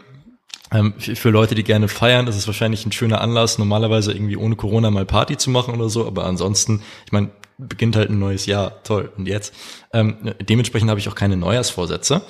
Ähm, 0.74 0.94
für 0.98 1.30
Leute, 1.30 1.54
die 1.54 1.64
gerne 1.64 1.90
feiern, 1.90 2.28
ist 2.28 2.38
es 2.38 2.48
wahrscheinlich 2.48 2.86
ein 2.86 2.94
schöner 2.94 3.20
Anlass, 3.20 3.58
normalerweise 3.58 4.14
irgendwie 4.14 4.38
ohne 4.38 4.56
Corona 4.56 4.90
mal 4.90 5.06
Party 5.06 5.36
zu 5.36 5.50
machen 5.50 5.74
oder 5.74 5.90
so. 5.90 6.08
Aber 6.08 6.26
ansonsten, 6.26 6.82
ich 7.06 7.12
meine, 7.12 7.30
beginnt 7.68 7.96
halt 7.96 8.10
ein 8.10 8.20
neues 8.20 8.46
Jahr, 8.46 8.84
toll. 8.84 9.12
Und 9.18 9.28
jetzt? 9.28 9.54
Ähm, 9.94 10.34
dementsprechend 10.42 10.90
habe 10.90 11.00
ich 11.00 11.08
auch 11.08 11.16
keine 11.16 11.38
Neujahrsvorsätze. 11.38 12.22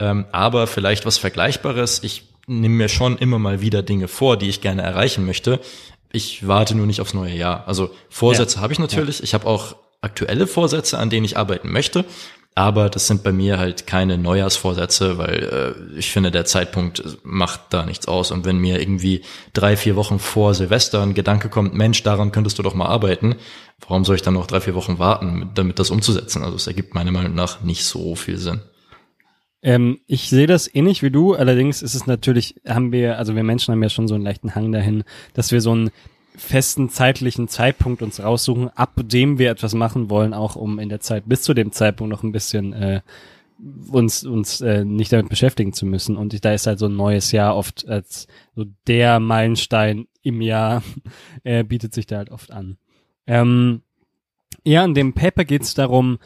Ähm, 0.00 0.26
aber 0.32 0.66
vielleicht 0.66 1.06
was 1.06 1.18
Vergleichbares. 1.18 2.02
Ich 2.02 2.28
nehme 2.46 2.74
mir 2.74 2.88
schon 2.88 3.18
immer 3.18 3.38
mal 3.38 3.60
wieder 3.60 3.82
Dinge 3.82 4.08
vor, 4.08 4.36
die 4.36 4.48
ich 4.48 4.60
gerne 4.60 4.82
erreichen 4.82 5.26
möchte. 5.26 5.60
Ich 6.12 6.46
warte 6.46 6.74
nur 6.74 6.86
nicht 6.86 7.00
aufs 7.00 7.14
neue 7.14 7.34
Jahr. 7.34 7.68
Also 7.68 7.90
Vorsätze 8.08 8.56
ja. 8.56 8.62
habe 8.62 8.72
ich 8.72 8.78
natürlich. 8.78 9.18
Ja. 9.18 9.24
Ich 9.24 9.34
habe 9.34 9.46
auch 9.46 9.76
aktuelle 10.00 10.46
Vorsätze, 10.46 10.98
an 10.98 11.10
denen 11.10 11.24
ich 11.24 11.36
arbeiten 11.36 11.70
möchte. 11.70 12.04
Aber 12.58 12.90
das 12.90 13.06
sind 13.06 13.22
bei 13.22 13.30
mir 13.30 13.56
halt 13.60 13.86
keine 13.86 14.18
Neujahrsvorsätze, 14.18 15.16
weil 15.16 15.76
äh, 15.94 15.96
ich 15.96 16.10
finde, 16.10 16.32
der 16.32 16.44
Zeitpunkt 16.44 17.04
macht 17.22 17.60
da 17.70 17.86
nichts 17.86 18.08
aus. 18.08 18.32
Und 18.32 18.44
wenn 18.44 18.58
mir 18.58 18.80
irgendwie 18.80 19.22
drei, 19.52 19.76
vier 19.76 19.94
Wochen 19.94 20.18
vor 20.18 20.54
Silvester 20.54 21.00
ein 21.04 21.14
Gedanke 21.14 21.50
kommt, 21.50 21.74
Mensch, 21.74 22.02
daran 22.02 22.32
könntest 22.32 22.58
du 22.58 22.64
doch 22.64 22.74
mal 22.74 22.86
arbeiten, 22.86 23.36
warum 23.86 24.04
soll 24.04 24.16
ich 24.16 24.22
dann 24.22 24.34
noch 24.34 24.48
drei, 24.48 24.60
vier 24.60 24.74
Wochen 24.74 24.98
warten, 24.98 25.50
damit 25.54 25.78
das 25.78 25.92
umzusetzen? 25.92 26.42
Also 26.42 26.56
es 26.56 26.66
ergibt 26.66 26.96
meiner 26.96 27.12
Meinung 27.12 27.32
nach 27.32 27.62
nicht 27.62 27.84
so 27.84 28.16
viel 28.16 28.38
Sinn. 28.38 28.60
Ähm, 29.62 30.00
ich 30.08 30.28
sehe 30.28 30.48
das 30.48 30.68
ähnlich 30.74 31.04
wie 31.04 31.12
du, 31.12 31.34
allerdings 31.34 31.80
ist 31.80 31.94
es 31.94 32.08
natürlich, 32.08 32.56
haben 32.66 32.90
wir, 32.90 33.18
also 33.18 33.36
wir 33.36 33.44
Menschen 33.44 33.70
haben 33.70 33.84
ja 33.84 33.88
schon 33.88 34.08
so 34.08 34.16
einen 34.16 34.24
leichten 34.24 34.56
Hang 34.56 34.72
dahin, 34.72 35.04
dass 35.32 35.52
wir 35.52 35.60
so 35.60 35.76
ein 35.76 35.90
festen 36.38 36.88
zeitlichen 36.88 37.48
Zeitpunkt 37.48 38.00
uns 38.02 38.22
raussuchen, 38.22 38.70
ab 38.70 38.92
dem 38.96 39.38
wir 39.38 39.50
etwas 39.50 39.74
machen 39.74 40.08
wollen, 40.08 40.32
auch 40.32 40.56
um 40.56 40.78
in 40.78 40.88
der 40.88 41.00
Zeit 41.00 41.24
bis 41.26 41.42
zu 41.42 41.52
dem 41.52 41.72
Zeitpunkt 41.72 42.10
noch 42.10 42.22
ein 42.22 42.32
bisschen 42.32 42.72
äh, 42.72 43.00
uns 43.90 44.24
uns 44.24 44.60
äh, 44.60 44.84
nicht 44.84 45.12
damit 45.12 45.28
beschäftigen 45.28 45.72
zu 45.72 45.84
müssen. 45.84 46.16
Und 46.16 46.44
da 46.44 46.52
ist 46.52 46.66
halt 46.66 46.78
so 46.78 46.86
ein 46.86 46.96
neues 46.96 47.32
Jahr 47.32 47.56
oft 47.56 47.88
als 47.88 48.28
so 48.54 48.64
der 48.86 49.20
Meilenstein 49.20 50.06
im 50.22 50.40
Jahr 50.40 50.82
äh, 51.42 51.64
bietet 51.64 51.92
sich 51.92 52.06
da 52.06 52.18
halt 52.18 52.30
oft 52.30 52.50
an. 52.52 52.78
Ähm, 53.26 53.82
ja, 54.64 54.84
in 54.84 54.94
dem 54.94 55.12
Paper 55.12 55.44
geht 55.44 55.62
es 55.62 55.74
darum, 55.74 56.18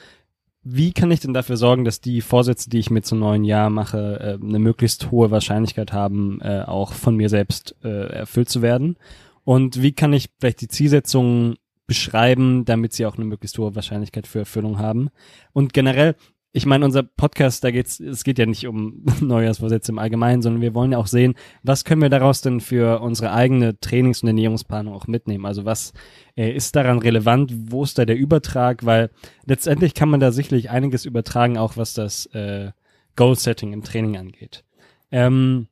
wie 0.64 0.92
kann 0.92 1.11
ich 1.11 1.21
denn 1.21 1.35
dafür 1.35 1.57
sorgen, 1.57 1.85
dass 1.85 2.00
die 2.00 2.21
Vorsätze, 2.21 2.71
die 2.71 2.78
ich 2.78 2.90
mir 2.90 3.02
zum 3.02 3.19
neuen 3.19 3.45
Jahr 3.45 3.69
mache, 3.69 4.38
äh, 4.40 4.45
eine 4.45 4.59
möglichst 4.59 5.11
hohe 5.11 5.31
Wahrscheinlichkeit 5.31 5.92
haben, 5.92 6.40
äh, 6.40 6.62
auch 6.66 6.92
von 6.92 7.16
mir 7.16 7.28
selbst 7.28 7.75
äh, 7.83 8.07
erfüllt 8.12 8.49
zu 8.49 8.62
werden? 8.62 8.97
Und 9.45 9.83
wie 9.83 9.93
kann 9.93 10.13
ich 10.13 10.31
vielleicht 10.39 10.61
die 10.61 10.69
Zielsetzungen 10.69 11.57
beschreiben, 11.87 12.65
damit 12.65 12.93
sie 12.93 13.07
auch 13.07 13.17
eine 13.17 13.25
möglichst 13.25 13.59
hohe 13.59 13.75
Wahrscheinlichkeit 13.75 14.27
für 14.27 14.41
Erfüllung 14.41 14.79
haben? 14.79 15.11
Und 15.53 15.73
generell, 15.73 16.15
ich 16.53 16.67
meine, 16.67 16.85
unser 16.85 17.03
Podcast, 17.03 17.65
da 17.65 17.71
geht's, 17.71 17.99
es 17.99 18.25
geht 18.25 18.39
ja 18.39 18.47
nicht 18.47 18.67
um 18.67 19.05
Neujahrsvorsätze 19.21 19.91
im 19.91 19.99
Allgemeinen, 19.99 20.43
sondern 20.43 20.61
wir 20.61 20.75
wollen 20.75 20.93
ja 20.93 20.99
auch 20.99 21.07
sehen, 21.07 21.35
was 21.63 21.85
können 21.85 22.03
wir 22.03 22.11
daraus 22.11 22.43
denn 22.43 22.61
für 22.61 23.01
unsere 23.01 23.33
eigene 23.33 23.81
Trainings- 23.81 24.23
und 24.23 24.29
Ernährungsplanung 24.29 24.95
auch 24.95 25.07
mitnehmen? 25.07 25.47
Also 25.47 25.65
was 25.65 25.93
äh, 26.37 26.53
ist 26.53 26.77
daran 26.77 26.99
relevant? 26.99 27.53
Wo 27.71 27.83
ist 27.83 27.99
da 27.99 28.05
der 28.05 28.17
Übertrag? 28.17 28.85
Weil 28.85 29.11
letztendlich 29.47 29.95
kann 29.95 30.11
man 30.11 30.21
da 30.21 30.31
sicherlich 30.31 30.71
einiges 30.71 31.05
übertragen, 31.05 31.57
auch 31.57 31.77
was 31.77 31.95
das 31.95 32.27
äh, 32.27 32.71
Goal-Setting 33.17 33.73
im 33.73 33.83
Training 33.83 34.17
angeht. 34.17 34.65
Ähm, 35.11 35.69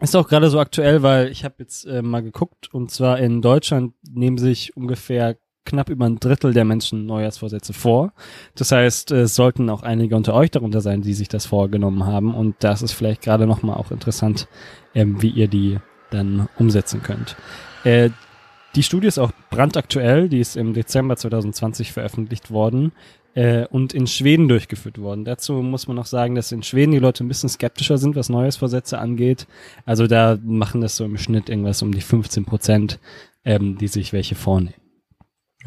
ist 0.00 0.16
auch 0.16 0.28
gerade 0.28 0.50
so 0.50 0.58
aktuell, 0.60 1.02
weil 1.02 1.28
ich 1.28 1.44
habe 1.44 1.56
jetzt 1.58 1.86
äh, 1.86 2.02
mal 2.02 2.22
geguckt 2.22 2.72
und 2.72 2.90
zwar 2.90 3.18
in 3.18 3.42
Deutschland 3.42 3.94
nehmen 4.08 4.38
sich 4.38 4.76
ungefähr 4.76 5.36
knapp 5.64 5.90
über 5.90 6.06
ein 6.06 6.18
Drittel 6.18 6.54
der 6.54 6.64
Menschen 6.64 7.06
Neujahrsvorsätze 7.06 7.74
vor. 7.74 8.12
Das 8.54 8.72
heißt, 8.72 9.10
es 9.10 9.34
sollten 9.34 9.68
auch 9.68 9.82
einige 9.82 10.16
unter 10.16 10.34
euch 10.34 10.50
darunter 10.50 10.80
sein, 10.80 11.02
die 11.02 11.12
sich 11.12 11.28
das 11.28 11.46
vorgenommen 11.46 12.06
haben 12.06 12.34
und 12.34 12.56
das 12.60 12.82
ist 12.82 12.92
vielleicht 12.92 13.22
gerade 13.22 13.46
nochmal 13.46 13.76
auch 13.76 13.90
interessant, 13.90 14.48
ähm, 14.94 15.20
wie 15.20 15.30
ihr 15.30 15.48
die 15.48 15.78
dann 16.10 16.48
umsetzen 16.58 17.02
könnt. 17.02 17.36
Äh, 17.84 18.10
die 18.74 18.82
Studie 18.82 19.08
ist 19.08 19.18
auch 19.18 19.32
brandaktuell, 19.50 20.28
die 20.28 20.40
ist 20.40 20.56
im 20.56 20.74
Dezember 20.74 21.16
2020 21.16 21.92
veröffentlicht 21.92 22.50
worden 22.50 22.92
äh, 23.34 23.66
und 23.66 23.94
in 23.94 24.06
Schweden 24.06 24.48
durchgeführt 24.48 24.98
worden. 24.98 25.24
Dazu 25.24 25.54
muss 25.54 25.86
man 25.86 25.96
noch 25.96 26.06
sagen, 26.06 26.34
dass 26.34 26.52
in 26.52 26.62
Schweden 26.62 26.92
die 26.92 26.98
Leute 26.98 27.24
ein 27.24 27.28
bisschen 27.28 27.48
skeptischer 27.48 27.98
sind, 27.98 28.16
was 28.16 28.28
Neujahrsvorsätze 28.28 28.98
angeht. 28.98 29.46
Also 29.84 30.06
da 30.06 30.38
machen 30.42 30.80
das 30.80 30.96
so 30.96 31.04
im 31.04 31.18
Schnitt 31.18 31.48
irgendwas 31.48 31.82
um 31.82 31.92
die 31.92 32.00
15 32.00 32.44
Prozent, 32.44 32.98
ähm, 33.44 33.78
die 33.78 33.88
sich 33.88 34.12
welche 34.12 34.34
vornehmen. 34.34 34.74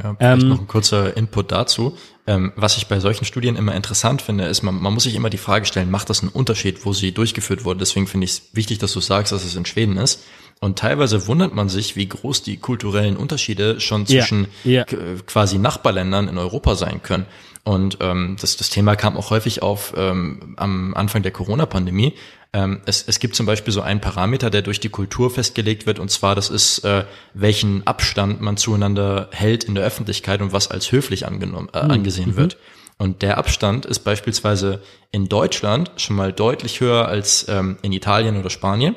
Ja, 0.01 0.15
vielleicht 0.18 0.44
ähm, 0.44 0.50
noch 0.50 0.60
ein 0.60 0.68
kurzer 0.68 1.15
Input 1.18 1.51
dazu. 1.51 1.98
Ähm, 2.25 2.53
was 2.56 2.77
ich 2.77 2.88
bei 2.88 3.00
solchen 3.00 3.25
Studien 3.25 3.58
immer 3.58 3.75
interessant 3.75 4.22
finde, 4.22 4.46
ist, 4.46 4.62
man, 4.62 4.75
man 4.75 4.94
muss 4.94 5.03
sich 5.03 5.15
immer 5.15 5.30
die 5.30 5.38
Frage 5.38 5.65
stellen, 5.65 5.91
macht 5.91 6.10
das 6.10 6.22
einen 6.22 6.32
Unterschied, 6.32 6.86
wo 6.86 6.94
sie 6.94 7.12
durchgeführt 7.12 7.65
wurde? 7.65 7.80
Deswegen 7.80 8.08
finde 8.08 8.25
ich 8.25 8.32
es 8.32 8.41
wichtig, 8.53 8.77
dass 8.80 8.94
du 8.94 9.01
sagst, 9.01 9.34
dass 9.34 9.44
es 9.44 9.56
in 9.56 9.65
Schweden 9.65 9.98
ist. 9.98 10.24
Und 10.62 10.77
teilweise 10.77 11.27
wundert 11.27 11.56
man 11.56 11.70
sich, 11.70 11.96
wie 11.96 12.08
groß 12.08 12.44
die 12.44 12.58
kulturellen 12.58 13.18
Unterschiede 13.18 13.80
schon 13.80 14.06
zwischen 14.06 14.48
ja, 14.63 14.86
ja. 14.89 15.15
quasi 15.25 15.58
Nachbarländern 15.58 16.27
in 16.27 16.38
Europa 16.38 16.75
sein 16.75 17.01
können. 17.01 17.25
Und 17.63 17.98
ähm, 18.01 18.38
das, 18.39 18.58
das 18.58 18.70
Thema 18.70 18.96
kam 18.96 19.18
auch 19.18 19.30
häufig 19.30 19.62
auf 19.62 19.94
ähm, 19.96 20.56
am 20.58 20.94
Anfang 20.96 21.22
der 21.22 21.32
Corona-Pandemie. 21.32 22.13
Ähm, 22.53 22.82
es, 22.86 23.03
es 23.08 23.20
gibt 23.20 23.36
zum 23.36 23.46
Beispiel 23.46 23.72
so 23.72 23.82
einen 23.82 24.01
Parameter, 24.01 24.50
der 24.50 24.62
durch 24.62 24.80
die 24.80 24.89
Kultur 24.89 25.30
festgelegt 25.30 25.86
wird, 25.86 26.00
und 26.00 26.10
zwar 26.10 26.36
das 26.36 26.50
ist, 26.50 26.80
äh, 26.80 27.06
welchen 27.34 27.86
Abstand 27.88 28.41
man 28.41 28.58
zueinander 28.58 29.30
hält 29.32 29.63
in 29.63 29.75
der 29.75 29.86
Öffentlichkeit 29.86 30.41
und 30.41 30.51
was 30.51 30.70
als 30.70 30.91
höflich 30.91 31.27
angenommen, 31.27 31.70
äh, 31.74 31.82
hm, 31.82 31.91
angesehen 31.91 32.32
mhm. 32.32 32.38
wird. 32.38 32.58
Und 32.98 33.22
der 33.22 33.38
Abstand 33.38 33.86
ist 33.86 34.00
beispielsweise 34.00 34.82
in 35.12 35.30
Deutschland 35.30 35.91
schon 35.98 36.15
mal 36.15 36.34
deutlich 36.34 36.82
höher 36.82 37.08
als 37.08 37.48
ähm, 37.48 37.77
in 37.82 37.94
Italien 37.94 38.38
oder 38.38 38.50
Spanien 38.50 38.96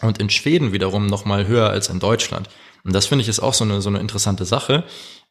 und 0.00 0.18
in 0.18 0.30
Schweden 0.30 0.72
wiederum 0.72 1.06
noch 1.06 1.24
mal 1.24 1.46
höher 1.46 1.70
als 1.70 1.88
in 1.88 2.00
Deutschland. 2.00 2.48
Und 2.84 2.94
das 2.94 3.06
finde 3.06 3.22
ich 3.22 3.28
ist 3.28 3.40
auch 3.40 3.54
so 3.54 3.64
eine, 3.64 3.80
so 3.82 3.90
eine 3.90 4.00
interessante 4.00 4.44
Sache, 4.44 4.84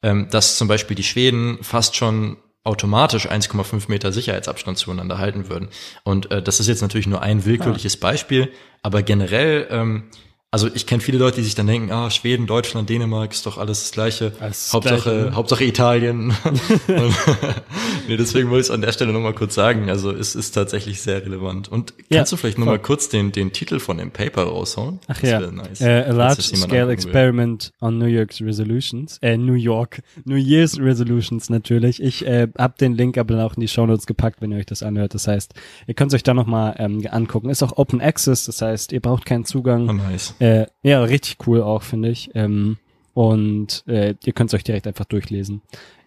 ähm, 0.04 0.28
dass 0.30 0.58
zum 0.58 0.68
Beispiel 0.68 0.96
die 0.96 1.04
Schweden 1.04 1.58
fast 1.64 1.96
schon 1.96 2.38
automatisch 2.64 3.30
1,5 3.30 3.90
Meter 3.90 4.12
Sicherheitsabstand 4.12 4.78
zueinander 4.78 5.18
halten 5.18 5.50
würden. 5.50 5.70
Und 6.04 6.32
äh, 6.32 6.42
das 6.42 6.60
ist 6.60 6.68
jetzt 6.68 6.82
natürlich 6.82 7.08
nur 7.08 7.22
ein 7.22 7.46
willkürliches 7.46 7.96
ja. 7.96 8.00
Beispiel, 8.02 8.52
aber 8.82 9.04
generell 9.04 9.68
ähm, 9.70 10.10
also 10.58 10.70
ich 10.74 10.88
kenne 10.88 11.02
viele 11.02 11.20
Leute, 11.20 11.36
die 11.38 11.44
sich 11.44 11.54
dann 11.54 11.68
denken, 11.68 11.92
ah, 11.92 12.10
Schweden, 12.10 12.48
Deutschland, 12.48 12.90
Dänemark 12.90 13.32
ist 13.32 13.46
doch 13.46 13.60
alles 13.60 13.82
das 13.82 13.92
Gleiche. 13.92 14.32
Alles 14.40 14.74
Hauptsache, 14.74 15.02
Gleiche. 15.12 15.30
Ne? 15.30 15.36
Hauptsache 15.36 15.64
Italien. 15.66 16.34
nee, 18.08 18.18
deswegen 18.18 18.50
wollte 18.50 18.62
ich 18.62 18.68
es 18.68 18.72
an 18.72 18.82
der 18.82 18.92
Stelle 18.92 19.14
nochmal 19.14 19.34
kurz 19.34 19.54
sagen. 19.54 19.92
Also 19.92 20.10
es 20.10 20.34
ist 20.34 20.54
tatsächlich 20.54 21.00
sehr 21.04 21.24
relevant. 21.24 21.68
Und 21.68 21.94
kannst 21.96 22.12
ja, 22.12 22.24
du 22.24 22.38
vielleicht 22.38 22.58
nochmal 22.58 22.80
kurz 22.80 23.08
den, 23.08 23.32
den 23.32 23.52
Titel 23.52 23.78
von 23.78 24.00
dem 24.00 24.10
Paper 24.10 24.46
raushauen? 24.46 25.00
Ach 25.08 25.22
das 25.22 25.30
ja. 25.30 25.40
Nice, 25.40 25.80
uh, 25.80 25.86
a 25.86 26.12
large 26.12 26.42
scale 26.42 26.92
experiment 26.92 27.72
on 27.80 28.00
New 28.00 28.06
York's 28.06 28.42
resolutions. 28.42 29.20
Äh, 29.22 29.38
New 29.38 29.54
York, 29.54 30.02
New 30.26 30.38
Year's 30.38 30.80
resolutions 30.80 31.52
natürlich. 31.52 32.02
Ich 32.02 32.26
äh, 32.26 32.48
habe 32.58 32.74
den 32.80 32.96
Link 32.96 33.20
aber 33.20 33.46
auch 33.46 33.54
in 33.54 33.62
die 33.62 33.68
Shownotes 33.68 34.08
gepackt, 34.08 34.42
wenn 34.42 34.52
ihr 34.52 34.58
euch 34.58 34.66
das 34.66 34.82
anhört. 34.82 35.14
Das 35.14 35.28
heißt, 35.28 35.54
ihr 35.86 35.94
könnt 35.94 36.12
es 36.12 36.16
euch 36.16 36.24
da 36.24 36.34
nochmal 36.34 36.76
ähm, 36.80 37.06
angucken. 37.12 37.52
Ist 37.52 37.62
auch 37.62 37.78
Open 37.78 38.02
Access, 38.02 38.46
das 38.46 38.60
heißt, 38.64 38.92
ihr 38.92 39.02
braucht 39.02 39.28
keinen 39.28 39.46
Zugang. 39.46 39.88
Oh, 39.88 39.94
nice. 39.94 40.34
Äh, 40.40 40.47
ja, 40.84 41.04
richtig 41.04 41.48
cool 41.48 41.62
auch, 41.62 41.84
finde 41.84 42.10
ich. 42.10 42.32
Ähm, 42.36 42.78
und 43.14 43.84
äh, 43.88 44.16
ihr 44.24 44.34
könnt 44.34 44.52
es 44.52 44.54
euch 44.54 44.64
direkt 44.64 44.88
einfach 44.88 45.06
durchlesen. 45.06 45.62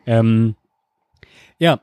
Ähm, 0.06 0.54
ja, 1.58 1.80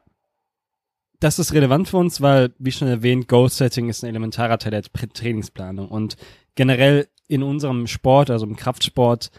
das 1.19 1.39
ist 1.39 1.53
relevant 1.53 1.89
für 1.89 1.97
uns, 1.97 2.21
weil, 2.21 2.53
wie 2.59 2.71
schon 2.71 2.87
erwähnt, 2.87 3.27
Goal-Setting 3.27 3.89
ist 3.89 4.03
ein 4.03 4.09
elementarer 4.09 4.57
Teil 4.57 4.71
der 4.71 4.83
Trainingsplanung. 4.83 5.89
Und 5.89 6.15
generell 6.55 7.07
in 7.27 7.43
unserem 7.43 7.87
Sport, 7.87 8.29
also 8.29 8.45
im 8.45 8.55
Kraftsport, 8.55 9.31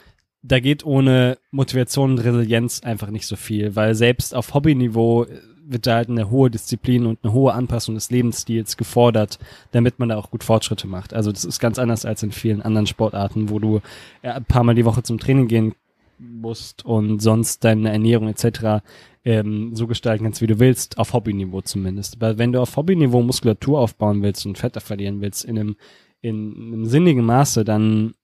da 0.43 0.61
geht 0.61 0.85
ohne 0.85 1.39
Motivation 1.51 2.13
und 2.13 2.19
Resilienz 2.19 2.81
einfach 2.83 3.11
nicht 3.11 3.27
so 3.27 3.37
viel, 3.37 3.77
weil 3.77 3.95
selbst 3.95 4.35
auf 4.35 4.55
Hobbyniveau 4.55 5.27
wird 5.71 5.87
da 5.87 5.97
halt 5.97 6.09
eine 6.09 6.31
hohe 6.31 6.51
Disziplin 6.51 7.07
und 7.07 7.19
eine 7.23 7.33
hohe 7.33 7.53
Anpassung 7.53 7.95
des 7.95 8.11
Lebensstils 8.11 8.77
gefordert, 8.77 9.39
damit 9.73 9.99
man 9.99 10.09
da 10.09 10.17
auch 10.17 10.31
gut 10.31 10.45
Fortschritte 10.45 10.87
macht. 10.87 11.13
Also 11.13 11.31
das 11.31 11.45
ist 11.45 11.61
ganz 11.61 11.79
anders 11.79 12.05
als 12.05 12.23
in 12.23 12.33
vielen 12.33 12.63
anderen 12.63 12.87
Sportarten, 12.87 13.51
wo 13.51 13.59
du 13.59 13.81
ein 14.23 14.45
paar 14.45 14.65
Mal 14.65 14.75
die 14.75 14.85
Woche 14.85 15.03
zum 15.03 15.19
Training 15.19 15.49
gehen 15.49 15.75
musst 16.19 16.85
und 16.85 17.21
sonst 17.21 17.65
deine 17.65 17.91
Ernährung 17.91 18.29
etc. 18.29 18.83
Ähm, 19.25 19.75
so 19.75 19.87
gestalten 19.87 20.25
kannst, 20.25 20.41
wie 20.41 20.47
du 20.47 20.59
willst, 20.59 20.99
auf 20.99 21.13
Hobbyniveau 21.13 21.61
zumindest. 21.61 22.21
Weil 22.21 22.39
wenn 22.39 22.53
du 22.53 22.61
auf 22.61 22.77
Hobbyniveau 22.77 23.23
Muskulatur 23.23 23.81
aufbauen 23.81 24.23
willst 24.23 24.47
und 24.47 24.59
Fette 24.59 24.81
verlieren 24.81 25.21
willst 25.21 25.45
in 25.45 25.59
einem, 25.59 25.77
in 26.21 26.73
einem 26.73 26.87
sinnigen 26.87 27.25
Maße, 27.25 27.65
dann 27.65 28.15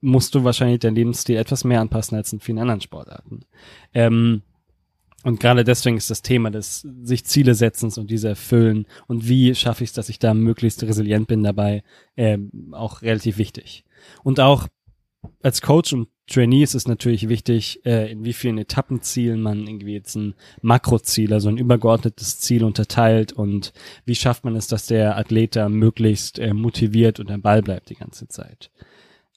musst 0.00 0.34
du 0.34 0.44
wahrscheinlich 0.44 0.80
dein 0.80 0.94
Lebensstil 0.94 1.36
etwas 1.36 1.64
mehr 1.64 1.80
anpassen 1.80 2.16
als 2.16 2.32
in 2.32 2.40
vielen 2.40 2.58
anderen 2.58 2.80
Sportarten. 2.80 3.40
Ähm, 3.94 4.42
und 5.26 5.40
gerade 5.40 5.64
deswegen 5.64 5.96
ist 5.96 6.08
das 6.08 6.22
Thema 6.22 6.52
des 6.52 6.86
sich 7.02 7.24
Ziele 7.24 7.56
setzens 7.56 7.98
und 7.98 8.12
diese 8.12 8.28
erfüllen 8.28 8.86
und 9.08 9.28
wie 9.28 9.56
schaffe 9.56 9.82
ich 9.82 9.90
es, 9.90 9.94
dass 9.94 10.08
ich 10.08 10.20
da 10.20 10.34
möglichst 10.34 10.84
resilient 10.84 11.26
bin 11.26 11.42
dabei, 11.42 11.82
ähm, 12.16 12.70
auch 12.70 13.02
relativ 13.02 13.36
wichtig. 13.36 13.84
Und 14.22 14.38
auch 14.38 14.68
als 15.42 15.62
Coach 15.62 15.92
und 15.94 16.06
Trainee 16.28 16.62
ist 16.62 16.76
es 16.76 16.86
natürlich 16.86 17.28
wichtig, 17.28 17.84
äh, 17.84 18.08
in 18.12 18.24
wie 18.24 18.34
vielen 18.34 18.56
Etappenzielen 18.56 19.42
man 19.42 19.66
irgendwie 19.66 19.94
jetzt 19.94 20.14
ein 20.14 20.34
Makroziel, 20.62 21.32
also 21.32 21.48
ein 21.48 21.58
übergeordnetes 21.58 22.38
Ziel 22.38 22.62
unterteilt 22.62 23.32
und 23.32 23.72
wie 24.04 24.14
schafft 24.14 24.44
man 24.44 24.54
es, 24.54 24.68
dass 24.68 24.86
der 24.86 25.18
Athlet 25.18 25.56
da 25.56 25.68
möglichst 25.68 26.38
äh, 26.38 26.54
motiviert 26.54 27.18
und 27.18 27.32
am 27.32 27.42
Ball 27.42 27.62
bleibt 27.62 27.90
die 27.90 27.96
ganze 27.96 28.28
Zeit. 28.28 28.70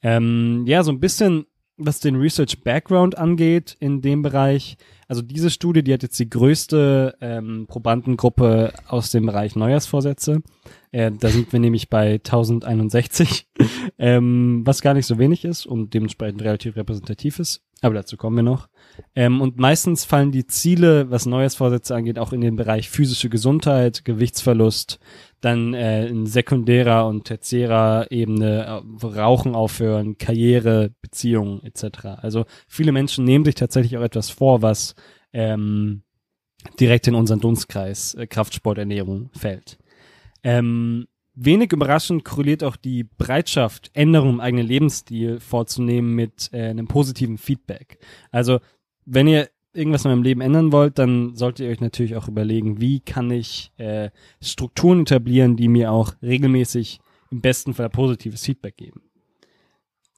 Ähm, 0.03 0.65
ja, 0.67 0.83
so 0.83 0.91
ein 0.91 0.99
bisschen, 0.99 1.47
was 1.77 1.99
den 1.99 2.15
Research 2.15 2.61
Background 2.61 3.17
angeht 3.17 3.75
in 3.79 4.03
dem 4.03 4.21
Bereich, 4.21 4.77
also 5.09 5.23
diese 5.23 5.49
Studie, 5.49 5.83
die 5.83 5.91
hat 5.91 6.03
jetzt 6.03 6.19
die 6.19 6.29
größte 6.29 7.17
ähm, 7.19 7.65
Probandengruppe 7.67 8.71
aus 8.87 9.09
dem 9.09 9.25
Bereich 9.25 9.55
Neujahrsvorsätze. 9.55 10.43
Äh, 10.91 11.11
da 11.19 11.29
sind 11.29 11.51
wir 11.51 11.59
nämlich 11.59 11.89
bei 11.89 12.13
1061, 12.13 13.47
ähm, 13.97 14.61
was 14.65 14.81
gar 14.81 14.93
nicht 14.93 15.07
so 15.07 15.17
wenig 15.17 15.45
ist 15.45 15.65
und 15.65 15.95
dementsprechend 15.95 16.43
relativ 16.43 16.75
repräsentativ 16.75 17.39
ist. 17.39 17.63
Aber 17.81 17.95
dazu 17.95 18.17
kommen 18.17 18.35
wir 18.35 18.43
noch. 18.43 18.69
Ähm, 19.15 19.41
und 19.41 19.57
meistens 19.57 20.05
fallen 20.05 20.31
die 20.31 20.45
Ziele, 20.45 21.09
was 21.09 21.25
Neujahrsvorsätze 21.25 21.95
angeht, 21.95 22.19
auch 22.19 22.31
in 22.31 22.41
den 22.41 22.55
Bereich 22.55 22.89
physische 22.89 23.29
Gesundheit, 23.29 24.05
Gewichtsverlust, 24.05 24.99
dann 25.41 25.73
äh, 25.73 26.07
in 26.07 26.25
sekundärer 26.25 27.07
und 27.07 27.25
tertiärer 27.25 28.11
Ebene 28.11 28.83
äh, 29.01 29.05
Rauchen 29.05 29.55
aufhören, 29.55 30.17
Karriere, 30.17 30.91
Beziehungen 31.01 31.63
etc. 31.63 32.05
Also 32.21 32.45
viele 32.67 32.91
Menschen 32.91 33.25
nehmen 33.25 33.45
sich 33.45 33.55
tatsächlich 33.55 33.97
auch 33.97 34.03
etwas 34.03 34.29
vor, 34.29 34.61
was 34.61 34.95
ähm, 35.33 36.03
direkt 36.79 37.07
in 37.07 37.15
unseren 37.15 37.39
Dunstkreis 37.39 38.15
äh, 38.15 38.27
Kraftsporternährung 38.27 39.29
fällt. 39.33 39.77
Ähm, 40.43 41.07
wenig 41.35 41.71
überraschend 41.71 42.25
korreliert 42.25 42.63
auch 42.63 42.75
die 42.75 43.03
Bereitschaft, 43.03 43.91
Änderungen 43.93 44.35
im 44.35 44.41
eigenen 44.41 44.67
Lebensstil 44.67 45.39
vorzunehmen 45.39 46.13
mit 46.15 46.49
äh, 46.53 46.69
einem 46.69 46.87
positiven 46.87 47.37
Feedback. 47.37 47.99
Also 48.31 48.59
wenn 49.05 49.27
ihr 49.27 49.49
irgendwas 49.73 50.05
in 50.05 50.11
meinem 50.11 50.23
Leben 50.23 50.41
ändern 50.41 50.71
wollt, 50.71 50.97
dann 50.97 51.35
solltet 51.35 51.65
ihr 51.65 51.71
euch 51.71 51.81
natürlich 51.81 52.15
auch 52.15 52.27
überlegen, 52.27 52.81
wie 52.81 52.99
kann 52.99 53.29
ich 53.31 53.71
äh, 53.77 54.09
Strukturen 54.41 55.01
etablieren, 55.01 55.55
die 55.55 55.67
mir 55.67 55.91
auch 55.91 56.13
regelmäßig 56.21 56.99
im 57.31 57.41
besten 57.41 57.73
Fall 57.73 57.89
positives 57.89 58.43
Feedback 58.43 58.77
geben. 58.77 59.03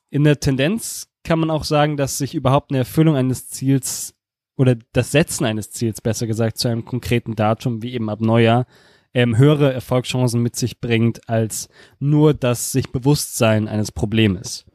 In 0.09 0.23
der 0.23 0.39
Tendenz 0.39 1.09
kann 1.23 1.39
man 1.39 1.49
auch 1.49 1.63
sagen, 1.63 1.97
dass 1.97 2.17
sich 2.17 2.35
überhaupt 2.35 2.71
eine 2.71 2.79
Erfüllung 2.79 3.15
eines 3.15 3.49
Ziels 3.49 4.15
oder 4.57 4.75
das 4.93 5.11
Setzen 5.11 5.45
eines 5.45 5.71
Ziels, 5.71 6.01
besser 6.01 6.27
gesagt, 6.27 6.57
zu 6.57 6.67
einem 6.67 6.85
konkreten 6.85 7.35
Datum, 7.35 7.81
wie 7.81 7.93
eben 7.93 8.09
ab 8.09 8.21
Neujahr, 8.21 8.65
ähm, 9.13 9.37
höhere 9.37 9.73
Erfolgschancen 9.73 10.41
mit 10.41 10.55
sich 10.55 10.79
bringt, 10.79 11.27
als 11.27 11.69
nur 11.99 12.33
das 12.33 12.71
sich 12.71 12.91
Bewusstsein 12.91 13.67
eines 13.67 13.91
Problems. 13.91 14.65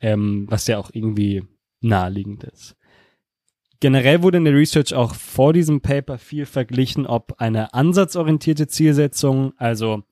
Ähm, 0.00 0.46
was 0.48 0.66
ja 0.66 0.78
auch 0.78 0.90
irgendwie 0.92 1.44
naheliegend 1.82 2.44
ist. 2.44 2.74
Generell 3.80 4.22
wurde 4.22 4.38
in 4.38 4.44
der 4.44 4.54
Research 4.54 4.92
auch 4.92 5.14
vor 5.14 5.54
diesem 5.54 5.80
Paper 5.80 6.18
viel 6.18 6.44
verglichen, 6.44 7.06
ob 7.06 7.40
eine 7.40 7.72
ansatzorientierte 7.72 8.68
Zielsetzung, 8.68 9.54
also 9.56 10.02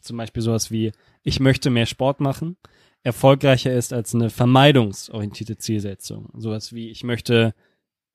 zum 0.00 0.16
Beispiel 0.16 0.42
sowas 0.42 0.70
wie, 0.70 0.92
ich 1.24 1.40
möchte 1.40 1.70
mehr 1.70 1.86
Sport 1.86 2.20
machen, 2.20 2.56
erfolgreicher 3.02 3.72
ist 3.72 3.92
als 3.92 4.14
eine 4.14 4.30
vermeidungsorientierte 4.30 5.58
Zielsetzung. 5.58 6.30
Sowas 6.36 6.72
wie, 6.72 6.88
ich 6.90 7.02
möchte 7.02 7.52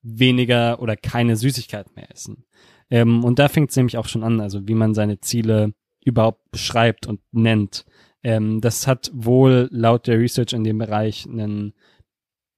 weniger 0.01 0.81
oder 0.81 0.95
keine 0.95 1.35
Süßigkeit 1.35 1.95
mehr 1.95 2.09
essen. 2.09 2.45
Ähm, 2.89 3.23
und 3.23 3.37
da 3.37 3.49
fängt 3.49 3.69
es 3.69 3.75
nämlich 3.75 3.97
auch 3.97 4.07
schon 4.07 4.23
an, 4.23 4.39
also 4.39 4.67
wie 4.67 4.75
man 4.75 4.93
seine 4.93 5.19
Ziele 5.19 5.73
überhaupt 6.03 6.51
beschreibt 6.51 7.05
und 7.05 7.21
nennt. 7.31 7.85
Ähm, 8.23 8.61
das 8.61 8.87
hat 8.87 9.11
wohl 9.13 9.67
laut 9.71 10.07
der 10.07 10.19
Research 10.19 10.53
in 10.53 10.63
dem 10.63 10.77
Bereich 10.77 11.25
einen, 11.25 11.73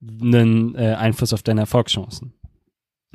einen 0.01 0.75
äh, 0.75 0.93
Einfluss 0.93 1.33
auf 1.33 1.43
deine 1.43 1.61
Erfolgschancen. 1.61 2.33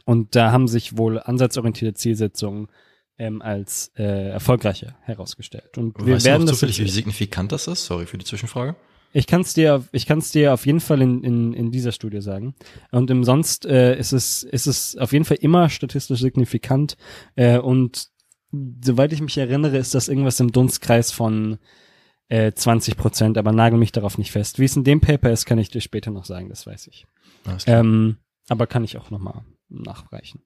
Und 0.09 0.35
da 0.37 0.53
haben 0.53 0.69
sich 0.69 0.97
wohl 0.97 1.21
ansatzorientierte 1.21 1.93
Zielsetzungen 1.93 2.69
ähm, 3.19 3.43
als 3.43 3.93
äh, 3.95 4.31
erfolgreicher 4.31 4.97
herausgestellt. 5.03 5.77
Und 5.77 5.99
wir 5.99 6.15
weißt 6.15 6.25
werden 6.25 6.47
du 6.47 6.47
noch 6.47 6.53
zufällig, 6.55 6.81
wie 6.83 6.89
signifikant 6.89 7.53
das 7.53 7.67
ist? 7.67 7.85
Sorry 7.85 8.07
für 8.07 8.17
die 8.17 8.25
Zwischenfrage. 8.25 8.75
Ich 9.13 9.27
kann 9.27 9.43
es 9.43 9.53
dir, 9.53 9.85
ich 9.93 10.07
kann 10.07 10.21
es 10.21 10.31
dir 10.31 10.55
auf 10.55 10.65
jeden 10.65 10.81
Fall 10.81 11.03
in, 11.03 11.23
in, 11.25 11.53
in 11.53 11.71
dieser 11.71 11.93
Studie 11.93 12.23
sagen. 12.23 12.55
Und 12.91 13.11
im 13.11 13.23
sonst 13.23 13.67
äh, 13.67 13.99
ist 13.99 14.13
es 14.13 14.45
ist 14.45 14.67
es 14.67 14.97
auf 14.97 15.13
jeden 15.13 15.27
Fall 15.27 15.37
immer 15.43 15.69
statistisch 15.69 16.21
signifikant. 16.21 16.97
Äh, 17.37 17.59
und 17.59 18.09
soweit 18.83 19.13
ich 19.13 19.21
mich 19.21 19.37
erinnere, 19.37 19.77
ist 19.77 19.95
das 19.95 20.09
irgendwas 20.09 20.41
im 20.41 20.53
Dunstkreis 20.53 21.13
von 21.13 21.59
äh, 22.29 22.53
20 22.53 22.97
Prozent. 22.97 23.37
Aber 23.37 23.53
nagel 23.53 23.79
mich 23.79 23.93
darauf 23.93 24.17
nicht 24.17 24.33
fest. 24.33 24.59
Wie 24.59 24.65
es 24.65 24.75
in 24.75 24.85
dem 24.85 25.03
Paper 25.03 25.31
ist, 25.31 25.45
kann 25.45 25.59
ich 25.59 25.69
dir 25.69 25.83
später 25.83 26.11
noch 26.11 26.25
sagen. 26.25 26.49
Das 26.49 26.67
weiß 26.67 26.87
ich. 26.87 27.07
Ähm, 27.67 28.17
aber 28.49 28.67
kann 28.67 28.85
ich 28.85 28.97
auch 28.97 29.11
noch 29.11 29.19
mal 29.19 29.45
nachreichen. 29.69 30.43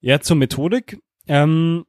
Ja, 0.00 0.20
zur 0.20 0.36
Methodik. 0.36 0.98
Ähm, 1.26 1.84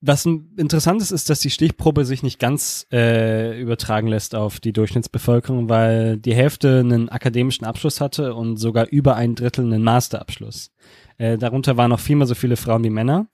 was 0.00 0.24
interessant 0.24 1.02
ist, 1.02 1.10
ist, 1.10 1.30
dass 1.30 1.40
die 1.40 1.50
Stichprobe 1.50 2.04
sich 2.04 2.22
nicht 2.22 2.38
ganz 2.38 2.86
äh, 2.92 3.60
übertragen 3.60 4.08
lässt 4.08 4.34
auf 4.34 4.60
die 4.60 4.72
Durchschnittsbevölkerung, 4.72 5.68
weil 5.68 6.18
die 6.18 6.34
Hälfte 6.34 6.80
einen 6.80 7.08
akademischen 7.08 7.64
Abschluss 7.64 8.00
hatte 8.00 8.34
und 8.34 8.56
sogar 8.56 8.86
über 8.88 9.16
ein 9.16 9.34
Drittel 9.34 9.64
einen 9.64 9.82
Masterabschluss. 9.82 10.70
Äh, 11.18 11.38
darunter 11.38 11.76
waren 11.76 11.90
noch 11.90 12.00
viermal 12.00 12.26
so 12.26 12.34
viele 12.34 12.56
Frauen 12.56 12.84
wie 12.84 12.90
Männer. 12.90 13.26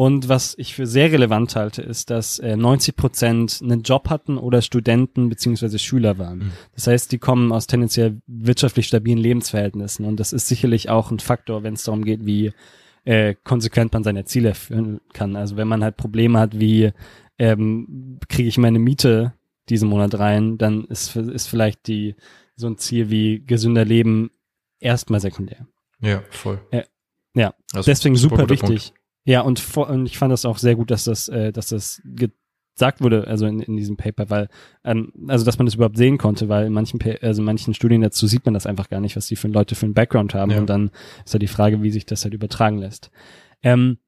Und 0.00 0.30
was 0.30 0.54
ich 0.56 0.74
für 0.74 0.86
sehr 0.86 1.12
relevant 1.12 1.56
halte, 1.56 1.82
ist, 1.82 2.08
dass 2.08 2.38
äh, 2.38 2.56
90 2.56 2.96
Prozent 2.96 3.60
einen 3.62 3.82
Job 3.82 4.08
hatten 4.08 4.38
oder 4.38 4.62
Studenten 4.62 5.28
beziehungsweise 5.28 5.78
Schüler 5.78 6.16
waren. 6.16 6.38
Mhm. 6.38 6.52
Das 6.74 6.86
heißt, 6.86 7.12
die 7.12 7.18
kommen 7.18 7.52
aus 7.52 7.66
tendenziell 7.66 8.16
wirtschaftlich 8.26 8.86
stabilen 8.86 9.18
Lebensverhältnissen. 9.18 10.06
Und 10.06 10.18
das 10.18 10.32
ist 10.32 10.48
sicherlich 10.48 10.88
auch 10.88 11.10
ein 11.10 11.18
Faktor, 11.18 11.64
wenn 11.64 11.74
es 11.74 11.84
darum 11.84 12.02
geht, 12.02 12.24
wie 12.24 12.52
äh, 13.04 13.34
konsequent 13.44 13.92
man 13.92 14.02
seine 14.02 14.24
Ziele 14.24 14.54
führen 14.54 15.02
kann. 15.12 15.36
Also 15.36 15.58
wenn 15.58 15.68
man 15.68 15.84
halt 15.84 15.98
Probleme 15.98 16.38
hat, 16.38 16.58
wie 16.58 16.92
ähm, 17.38 18.20
kriege 18.26 18.48
ich 18.48 18.56
meine 18.56 18.78
Miete 18.78 19.34
diesen 19.68 19.90
Monat 19.90 20.18
rein, 20.18 20.56
dann 20.56 20.86
ist, 20.86 21.14
ist 21.14 21.46
vielleicht 21.46 21.88
die 21.88 22.16
so 22.56 22.68
ein 22.68 22.78
Ziel 22.78 23.10
wie 23.10 23.44
gesünder 23.44 23.84
Leben 23.84 24.30
erstmal 24.78 25.20
sekundär. 25.20 25.66
Ja, 26.00 26.22
voll. 26.30 26.58
Äh, 26.70 26.84
Ja, 27.34 27.52
also 27.74 27.90
deswegen 27.90 28.16
super, 28.16 28.36
super 28.38 28.48
wichtig. 28.48 28.92
Punkt. 28.92 28.99
Ja, 29.24 29.42
und, 29.42 29.60
vor, 29.60 29.88
und 29.88 30.06
ich 30.06 30.18
fand 30.18 30.32
das 30.32 30.44
auch 30.44 30.58
sehr 30.58 30.76
gut, 30.76 30.90
dass 30.90 31.04
das, 31.04 31.28
äh, 31.28 31.52
dass 31.52 31.68
das 31.68 32.02
gesagt 32.80 33.02
wurde, 33.02 33.26
also 33.26 33.46
in, 33.46 33.60
in 33.60 33.76
diesem 33.76 33.96
Paper, 33.96 34.30
weil, 34.30 34.48
ähm, 34.84 35.12
also 35.28 35.44
dass 35.44 35.58
man 35.58 35.66
das 35.66 35.74
überhaupt 35.74 35.98
sehen 35.98 36.16
konnte, 36.16 36.48
weil 36.48 36.66
in 36.66 36.72
manchen, 36.72 36.98
also 37.20 37.42
in 37.42 37.44
manchen 37.44 37.74
Studien 37.74 38.00
dazu 38.00 38.26
sieht 38.26 38.44
man 38.46 38.54
das 38.54 38.66
einfach 38.66 38.88
gar 38.88 39.00
nicht, 39.00 39.16
was 39.16 39.26
die 39.26 39.36
für 39.36 39.48
Leute 39.48 39.74
für 39.74 39.84
einen 39.84 39.94
Background 39.94 40.34
haben. 40.34 40.52
Ja. 40.52 40.58
Und 40.58 40.70
dann 40.70 40.90
ist 41.24 41.34
ja 41.34 41.38
die 41.38 41.46
Frage, 41.46 41.82
wie 41.82 41.90
sich 41.90 42.06
das 42.06 42.24
halt 42.24 42.32
übertragen 42.32 42.78
lässt. 42.78 43.10
Ähm, 43.62 43.98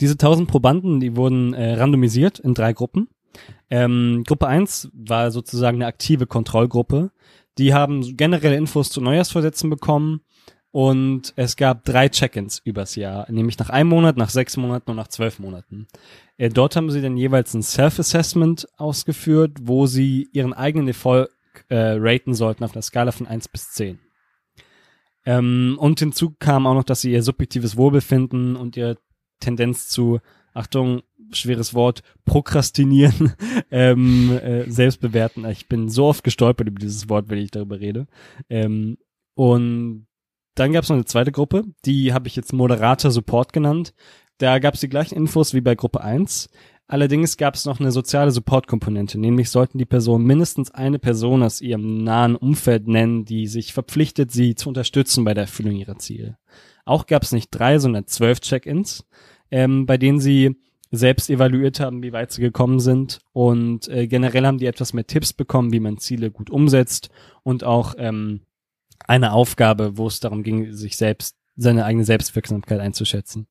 diese 0.00 0.14
1000 0.14 0.48
Probanden, 0.48 1.00
die 1.00 1.16
wurden 1.16 1.54
äh, 1.54 1.74
randomisiert 1.74 2.38
in 2.38 2.54
drei 2.54 2.74
Gruppen. 2.74 3.08
Ähm, 3.70 4.24
Gruppe 4.26 4.46
1 4.46 4.90
war 4.92 5.30
sozusagen 5.30 5.78
eine 5.78 5.86
aktive 5.86 6.26
Kontrollgruppe. 6.26 7.12
Die 7.58 7.72
haben 7.72 8.16
generelle 8.16 8.56
Infos 8.56 8.90
zu 8.90 9.00
Neujahrsvorsätzen 9.00 9.70
bekommen 9.70 10.20
und 10.72 11.34
es 11.36 11.56
gab 11.56 11.84
drei 11.84 12.08
Check-ins 12.08 12.60
übers 12.64 12.96
Jahr, 12.96 13.30
nämlich 13.30 13.58
nach 13.58 13.68
einem 13.68 13.90
Monat, 13.90 14.16
nach 14.16 14.30
sechs 14.30 14.56
Monaten 14.56 14.90
und 14.90 14.96
nach 14.96 15.08
zwölf 15.08 15.38
Monaten. 15.38 15.86
Äh, 16.38 16.48
dort 16.48 16.76
haben 16.76 16.90
sie 16.90 17.02
dann 17.02 17.18
jeweils 17.18 17.52
ein 17.52 17.62
Self-Assessment 17.62 18.66
ausgeführt, 18.78 19.58
wo 19.60 19.86
sie 19.86 20.28
ihren 20.32 20.54
eigenen 20.54 20.88
Erfolg 20.88 21.30
äh, 21.68 21.96
raten 21.98 22.32
sollten 22.34 22.64
auf 22.64 22.72
einer 22.72 22.82
Skala 22.82 23.12
von 23.12 23.26
eins 23.26 23.48
bis 23.48 23.70
zehn. 23.72 24.00
Ähm, 25.26 25.76
und 25.78 25.98
hinzu 26.00 26.34
kam 26.38 26.66
auch 26.66 26.74
noch, 26.74 26.84
dass 26.84 27.02
sie 27.02 27.12
ihr 27.12 27.22
subjektives 27.22 27.76
Wohlbefinden 27.76 28.56
und 28.56 28.76
ihre 28.76 28.96
Tendenz 29.40 29.88
zu, 29.88 30.20
Achtung, 30.54 31.02
schweres 31.32 31.74
Wort, 31.74 32.02
prokrastinieren, 32.24 33.34
ähm, 33.70 34.38
äh, 34.38 34.70
selbst 34.70 35.02
bewerten. 35.02 35.44
Ich 35.44 35.68
bin 35.68 35.90
so 35.90 36.06
oft 36.06 36.24
gestolpert 36.24 36.66
über 36.66 36.80
dieses 36.80 37.10
Wort, 37.10 37.28
wenn 37.28 37.38
ich 37.38 37.50
darüber 37.50 37.78
rede. 37.78 38.06
Ähm, 38.48 38.96
und 39.34 40.06
dann 40.54 40.72
gab 40.72 40.84
es 40.84 40.90
noch 40.90 40.96
eine 40.96 41.04
zweite 41.04 41.32
Gruppe, 41.32 41.64
die 41.84 42.12
habe 42.12 42.28
ich 42.28 42.36
jetzt 42.36 42.52
moderater 42.52 43.10
Support 43.10 43.52
genannt. 43.52 43.94
Da 44.38 44.58
gab 44.58 44.74
es 44.74 44.80
die 44.80 44.88
gleichen 44.88 45.14
Infos 45.14 45.54
wie 45.54 45.60
bei 45.60 45.74
Gruppe 45.74 46.02
1. 46.02 46.50
Allerdings 46.88 47.36
gab 47.36 47.54
es 47.54 47.64
noch 47.64 47.80
eine 47.80 47.90
soziale 47.90 48.32
Support-Komponente, 48.32 49.18
nämlich 49.18 49.48
sollten 49.48 49.78
die 49.78 49.86
Personen 49.86 50.26
mindestens 50.26 50.70
eine 50.72 50.98
Person 50.98 51.42
aus 51.42 51.60
ihrem 51.60 52.04
nahen 52.04 52.36
Umfeld 52.36 52.86
nennen, 52.86 53.24
die 53.24 53.46
sich 53.46 53.72
verpflichtet, 53.72 54.30
sie 54.30 54.54
zu 54.54 54.68
unterstützen 54.68 55.24
bei 55.24 55.32
der 55.32 55.44
Erfüllung 55.44 55.76
ihrer 55.76 55.96
Ziele. 55.96 56.36
Auch 56.84 57.06
gab 57.06 57.22
es 57.22 57.32
nicht 57.32 57.50
drei, 57.50 57.78
sondern 57.78 58.08
zwölf 58.08 58.40
Check-ins, 58.40 59.06
ähm, 59.50 59.86
bei 59.86 59.96
denen 59.96 60.20
sie 60.20 60.56
selbst 60.90 61.30
evaluiert 61.30 61.80
haben, 61.80 62.02
wie 62.02 62.12
weit 62.12 62.32
sie 62.32 62.42
gekommen 62.42 62.78
sind. 62.78 63.20
Und 63.32 63.88
äh, 63.88 64.06
generell 64.06 64.44
haben 64.44 64.58
die 64.58 64.66
etwas 64.66 64.92
mehr 64.92 65.06
Tipps 65.06 65.32
bekommen, 65.32 65.72
wie 65.72 65.80
man 65.80 65.96
Ziele 65.96 66.30
gut 66.30 66.50
umsetzt 66.50 67.08
und 67.42 67.64
auch 67.64 67.94
ähm, 67.96 68.42
eine 69.08 69.32
Aufgabe, 69.32 69.96
wo 69.96 70.06
es 70.06 70.20
darum 70.20 70.42
ging, 70.42 70.72
sich 70.72 70.96
selbst, 70.96 71.36
seine 71.56 71.84
eigene 71.84 72.04
Selbstwirksamkeit 72.04 72.80
einzuschätzen. 72.80 73.46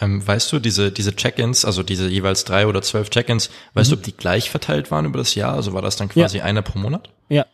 Ähm, 0.00 0.26
weißt 0.26 0.52
du, 0.52 0.58
diese, 0.58 0.90
diese 0.90 1.14
Check-ins, 1.14 1.64
also 1.64 1.82
diese 1.82 2.08
jeweils 2.08 2.44
drei 2.44 2.66
oder 2.66 2.80
zwölf 2.80 3.10
Check-ins, 3.10 3.50
weißt 3.74 3.90
mhm. 3.90 3.94
du, 3.94 3.98
ob 3.98 4.04
die 4.04 4.16
gleich 4.16 4.50
verteilt 4.50 4.90
waren 4.90 5.04
über 5.04 5.18
das 5.18 5.34
Jahr? 5.34 5.54
Also 5.54 5.72
war 5.74 5.82
das 5.82 5.96
dann 5.96 6.08
quasi 6.08 6.38
ja. 6.38 6.44
einer 6.44 6.62
pro 6.62 6.78
Monat? 6.78 7.10
Ja. 7.28 7.44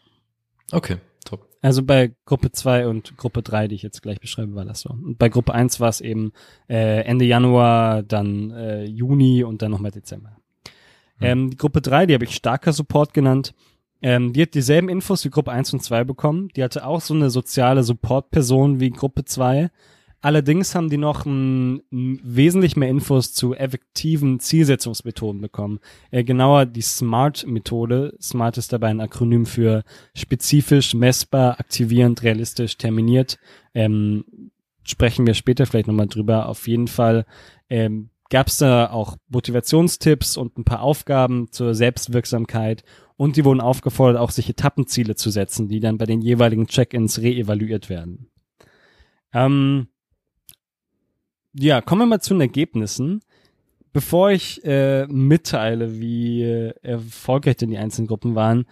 Okay, 0.71 0.99
top. 1.25 1.49
Also 1.61 1.83
bei 1.83 2.15
Gruppe 2.25 2.53
2 2.53 2.87
und 2.87 3.17
Gruppe 3.17 3.43
3, 3.43 3.69
die 3.69 3.75
ich 3.75 3.83
jetzt 3.83 4.01
gleich 4.01 4.21
beschreibe, 4.21 4.55
war 4.55 4.65
das 4.65 4.81
so. 4.81 4.91
Und 4.91 5.19
bei 5.19 5.29
Gruppe 5.29 5.55
1 5.55 5.81
war 5.81 5.89
es 5.89 6.01
eben 6.01 6.33
äh, 6.69 7.03
Ende 7.03 7.25
Januar, 7.25 8.05
dann 8.05 8.53
äh, 8.53 8.85
Juni 8.85 9.43
und 9.43 9.63
dann 9.63 9.73
nochmal 9.73 9.91
Dezember. 9.91 10.37
Mhm. 11.19 11.27
Ähm, 11.27 11.51
die 11.51 11.57
Gruppe 11.57 11.81
3, 11.81 12.07
die 12.07 12.15
habe 12.15 12.25
ich 12.25 12.37
starker 12.37 12.73
Support 12.73 13.13
genannt. 13.13 13.55
Ähm, 14.07 14.33
die 14.33 14.43
hat 14.43 14.55
dieselben 14.55 14.89
Infos 14.89 15.25
wie 15.25 15.31
Gruppe 15.31 15.51
1 15.51 15.73
und 15.73 15.83
2 15.83 16.05
bekommen. 16.05 16.47
Die 16.55 16.63
hatte 16.63 16.87
auch 16.87 17.01
so 17.01 17.13
eine 17.13 17.29
soziale 17.29 17.83
Support-Person 17.83 18.79
wie 18.79 18.91
Gruppe 18.91 19.25
2. 19.25 19.69
Allerdings 20.21 20.77
haben 20.77 20.91
die 20.91 20.97
noch 20.97 21.27
m, 21.27 21.83
wesentlich 21.91 22.77
mehr 22.77 22.89
Infos 22.89 23.33
zu 23.33 23.57
effektiven 23.57 24.39
Zielsetzungsmethoden 24.39 25.41
bekommen. 25.41 25.81
Äh, 26.13 26.23
genauer 26.23 26.67
die 26.67 26.83
SMART-Methode. 26.83 28.17
SMART 28.23 28.59
ist 28.59 28.73
dabei 28.73 28.91
ein 28.91 29.01
Akronym 29.01 29.45
für 29.45 29.83
spezifisch, 30.15 30.95
messbar, 30.95 31.59
aktivierend, 31.59 32.23
realistisch, 32.23 32.79
terminiert. 32.79 33.41
Ähm, 33.75 34.53
sprechen 34.85 35.27
wir 35.27 35.35
später 35.35 35.67
vielleicht 35.67 35.89
nochmal 35.89 36.07
drüber. 36.07 36.49
Auf 36.49 36.69
jeden 36.69 36.87
Fall 36.87 37.27
ähm, 37.69 38.11
gab 38.31 38.47
es 38.47 38.59
da 38.59 38.89
auch 38.89 39.17
Motivationstipps 39.31 40.37
und 40.37 40.59
ein 40.59 40.65
paar 40.65 40.83
Aufgaben 40.83 41.51
zur 41.51 41.75
Selbstwirksamkeit 41.75 42.85
und 43.17 43.37
die 43.37 43.45
wurden 43.45 43.61
aufgefordert, 43.61 44.21
auch 44.21 44.31
sich 44.31 44.49
Etappenziele 44.49 45.15
zu 45.15 45.31
setzen, 45.31 45.69
die 45.69 45.81
dann 45.81 45.99
bei 45.99 46.07
den 46.07 46.21
jeweiligen 46.21 46.67
Check-ins 46.67 47.21
reevaluiert 47.21 47.89
werden. 47.89 48.29
Ähm, 49.33 49.89
ja, 51.55 51.81
kommen 51.81 52.03
wir 52.03 52.07
mal 52.07 52.21
zu 52.21 52.35
den 52.35 52.43
Ergebnissen. 52.43 53.21
Bevor 53.93 54.31
ich 54.31 54.63
äh, 54.65 55.07
mitteile, 55.07 55.99
wie 55.99 56.43
äh, 56.43 56.75
erfolgreich 56.83 57.57
denn 57.57 57.71
die 57.71 57.79
einzelnen 57.79 58.09
Gruppen 58.09 58.35
waren, 58.35 58.67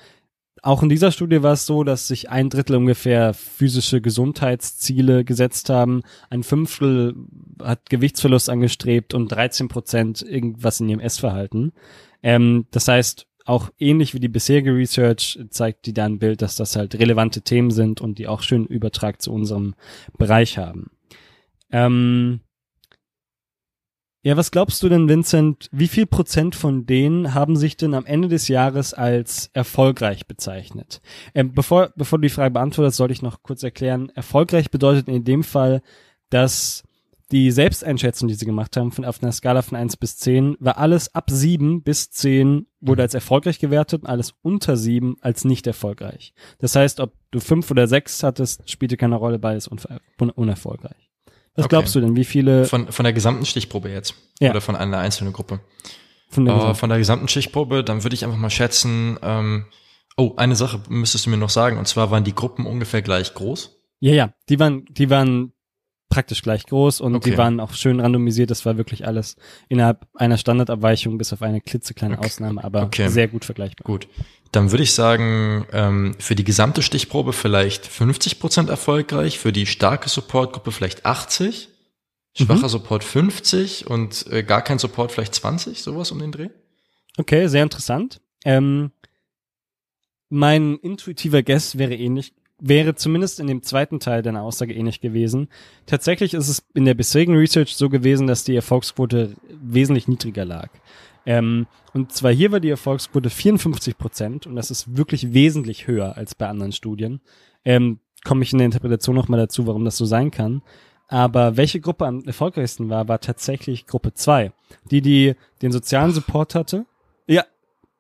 auch 0.65 0.83
in 0.83 0.89
dieser 0.89 1.13
Studie 1.13 1.43
war 1.43 1.53
es 1.53 1.67
so, 1.67 1.85
dass 1.85 2.09
sich 2.09 2.31
ein 2.31 2.49
Drittel 2.49 2.77
ungefähr 2.77 3.35
physische 3.35 4.01
Gesundheitsziele 4.01 5.25
gesetzt 5.25 5.69
haben, 5.69 6.03
ein 6.31 6.43
Fünftel 6.43 7.15
hat 7.63 7.91
Gewichtsverlust 7.91 8.49
angestrebt 8.49 9.13
und 9.13 9.29
13 9.29 9.69
Prozent 9.69 10.23
irgendwas 10.23 10.81
in 10.81 10.89
ihrem 10.89 11.01
Essverhalten. 11.01 11.73
Ähm, 12.23 12.67
das 12.71 12.89
heißt, 12.89 13.27
auch 13.45 13.71
ähnlich 13.79 14.15
wie 14.15 14.21
die 14.21 14.29
bisherige 14.29 14.75
Research 14.75 15.39
zeigt 15.51 15.87
die 15.87 15.93
da 15.93 16.07
ein 16.07 16.19
Bild, 16.19 16.43
dass 16.43 16.57
das 16.57 16.77
halt 16.77 16.99
relevante 16.99 17.43
Themen 17.43 17.71
sind 17.71 18.01
und 18.01 18.19
die 18.19 18.27
auch 18.27 18.43
schön 18.43 18.67
Übertrag 18.67 19.21
zu 19.21 19.33
unserem 19.33 19.75
Bereich 20.17 20.59
haben. 20.59 20.91
Ähm 21.71 22.41
ja, 24.23 24.39
was 24.39 24.51
glaubst 24.51 24.83
du 24.83 24.89
denn, 24.89 25.07
Vincent, 25.07 25.69
wie 25.71 25.89
viel 25.89 26.07
Prozent 26.07 26.55
von 26.55 26.87
denen 26.87 27.35
haben 27.35 27.57
sich 27.57 27.77
denn 27.77 27.93
am 27.93 28.07
Ende 28.07 28.29
des 28.29 28.49
Jahres 28.49 28.95
als 28.95 29.51
erfolgreich 29.53 30.27
bezeichnet? 30.27 31.03
Ähm, 31.35 31.53
bevor, 31.53 31.93
bevor 31.95 32.19
du 32.19 32.23
die 32.23 32.31
Frage 32.31 32.53
beantwortest, 32.53 32.97
sollte 32.97 33.13
ich 33.13 33.21
noch 33.21 33.43
kurz 33.43 33.63
erklären. 33.63 34.09
Erfolgreich 34.15 34.71
bedeutet 34.71 35.09
in 35.09 35.25
dem 35.25 35.45
Fall, 35.45 35.83
dass 36.31 36.85
die 37.33 37.51
Selbsteinschätzung, 37.51 38.29
die 38.29 38.35
sie 38.35 38.45
gemacht 38.45 38.77
haben, 38.77 38.93
von, 38.93 39.05
auf 39.05 39.23
einer 39.23 39.33
Skala 39.33 39.63
von 39.63 39.77
eins 39.77 39.97
bis 39.97 40.19
zehn 40.19 40.57
war 40.61 40.79
alles 40.79 41.15
ab 41.15 41.31
sieben 41.31 41.83
bis 41.83 42.11
zehn 42.11 42.67
wurde 42.81 43.03
als 43.03 43.15
erfolgreich 43.15 43.59
gewertet 43.59 44.03
und 44.03 44.09
alles 44.09 44.35
unter 44.43 44.77
sieben 44.77 45.17
als 45.21 45.45
nicht 45.45 45.67
erfolgreich. 45.67 46.35
Das 46.59 46.77
heißt, 46.77 47.01
ob 47.01 47.15
du 47.31 47.41
fünf 47.41 47.71
oder 47.71 47.87
sechs 47.87 48.23
hattest, 48.23 48.71
spielte 48.71 48.97
keine 48.97 49.17
Rolle, 49.17 49.39
beides 49.39 49.69
un 49.69 49.81
unerfolgreich. 50.31 51.11
Was 51.57 51.67
okay. 51.67 51.77
glaubst 51.77 51.95
du 51.95 52.01
denn, 52.01 52.17
wie 52.17 52.25
viele? 52.25 52.65
Von, 52.67 52.91
von 52.91 53.05
der 53.05 53.13
gesamten 53.13 53.47
Stichprobe 53.47 53.89
jetzt? 53.89 54.15
Ja. 54.41 54.51
Oder 54.51 54.61
von 54.61 54.77
einer 54.77 54.99
einzelnen 54.99 55.33
Gruppe? 55.33 55.61
Von 56.29 56.45
der, 56.45 56.71
uh, 56.71 56.75
von 56.75 56.89
der 56.89 56.99
gesamten 56.99 57.29
Stichprobe, 57.29 57.85
dann 57.85 58.03
würde 58.03 58.15
ich 58.15 58.25
einfach 58.25 58.39
mal 58.39 58.51
schätzen, 58.51 59.19
ähm, 59.23 59.67
oh, 60.17 60.35
eine 60.37 60.57
Sache 60.57 60.81
müsstest 60.89 61.27
du 61.27 61.31
mir 61.31 61.37
noch 61.37 61.51
sagen, 61.51 61.79
und 61.79 61.87
zwar 61.87 62.11
waren 62.11 62.25
die 62.25 62.35
Gruppen 62.35 62.67
ungefähr 62.67 63.03
gleich 63.03 63.35
groß? 63.35 63.81
Ja, 64.01 64.13
ja, 64.13 64.35
die 64.49 64.59
waren, 64.59 64.85
die 64.91 65.11
waren 65.11 65.53
praktisch 66.15 66.43
gleich 66.43 66.65
groß 66.67 67.01
und 67.01 67.17
okay. 67.17 67.33
die 67.33 67.39
waren 67.39 67.59
auch 67.59 67.73
schön 67.73 67.99
randomisiert. 67.99 68.49
Das 68.49 68.65
war 68.65 68.77
wirklich 68.77 69.05
alles 69.05 69.35
innerhalb 69.69 70.07
einer 70.15 70.39
Standardabweichung 70.39 71.19
bis 71.19 71.33
auf 71.33 71.43
eine 71.43 71.61
klitzekleine 71.61 72.19
okay. 72.19 72.27
Ausnahme, 72.27 72.63
aber 72.63 72.85
okay. 72.85 73.09
sehr 73.09 73.27
gut 73.27 73.45
vergleichbar. 73.45 73.85
Gut. 73.85 74.07
Dann 74.53 74.71
würde 74.71 74.85
ich 74.85 74.93
sagen, 74.93 75.67
ähm, 75.73 76.15
für 76.21 76.37
die 76.37 76.45
gesamte 76.45 76.83
Stichprobe 76.83 77.33
vielleicht 77.33 77.85
50 77.85 78.39
Prozent 78.39 78.71
erfolgreich, 78.71 79.41
für 79.41 79.53
die 79.53 79.67
starke 79.67 80.09
Supportgruppe 80.09 80.71
vielleicht 80.71 81.05
80, 81.05 81.69
schwacher 82.37 82.63
mhm. 82.63 82.69
Support 82.69 83.03
50 83.03 83.89
und 83.89 84.27
äh, 84.31 84.45
gar 84.45 84.63
kein 84.63 84.79
Support 84.79 85.11
vielleicht 85.11 85.35
20, 85.35 85.83
sowas 85.83 86.13
um 86.13 86.21
den 86.21 86.31
Dreh. 86.31 86.51
Okay, 87.19 87.49
sehr 87.49 87.65
interessant. 87.65 88.21
Ähm, 88.45 88.93
mein 90.29 90.77
intuitiver 90.77 91.43
Guess 91.43 91.77
wäre 91.77 91.97
ähnlich 91.97 92.35
wäre 92.67 92.95
zumindest 92.95 93.41
in 93.41 93.47
dem 93.47 93.63
zweiten 93.63 94.01
Teil 94.01 94.23
deiner 94.23 94.43
Aussage 94.43 94.75
ähnlich 94.75 95.01
gewesen. 95.01 95.49
Tatsächlich 95.87 96.35
ist 96.35 96.49
es 96.49 96.65
in 96.75 96.85
der 96.87 96.95
bisherigen 96.95 97.37
Research 97.37 97.77
so 97.77 97.91
gewesen, 97.91 98.27
dass 98.27 98.45
die 98.45 98.57
Erfolgsquote 98.57 99.35
wesentlich 99.49 100.09
niedriger 100.09 100.45
lag. 100.45 100.71
Ähm, 101.27 101.67
und 101.93 102.13
zwar 102.13 102.33
hier 102.33 102.53
war 102.53 102.61
die 102.61 102.71
Erfolgsquote 102.71 103.31
54 103.31 103.99
Prozent 103.99 104.47
und 104.47 104.57
das 104.57 104.71
ist 104.71 104.97
wirklich 104.97 105.33
wesentlich 105.35 105.87
höher 105.87 106.17
als 106.17 106.35
bei 106.35 106.49
anderen 106.49 106.73
Studien. 106.73 107.21
Ähm, 107.65 108.01
Komme 108.25 108.43
ich 108.43 108.53
in 108.53 108.59
der 108.59 108.65
Interpretation 108.65 109.15
nochmal 109.15 109.39
dazu, 109.39 109.67
warum 109.67 109.85
das 109.85 109.99
so 109.99 110.07
sein 110.07 110.31
kann. 110.31 110.63
Aber 111.09 111.59
welche 111.59 111.81
Gruppe 111.81 112.07
am 112.07 112.25
erfolgreichsten 112.25 112.89
war, 112.89 113.07
war 113.07 113.21
tatsächlich 113.21 113.87
Gruppe 113.87 114.15
2. 114.15 114.53
Die, 114.91 115.03
die 115.03 115.35
den 115.61 115.73
sozialen 115.73 116.13
Support 116.13 116.55
hatte. 116.55 116.87
Ja. 117.27 117.45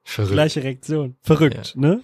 Verrückt. 0.03 0.33
Gleiche 0.33 0.62
Reaktion. 0.62 1.16
Verrückt, 1.20 1.74
ja. 1.74 1.81
ne? 1.81 2.03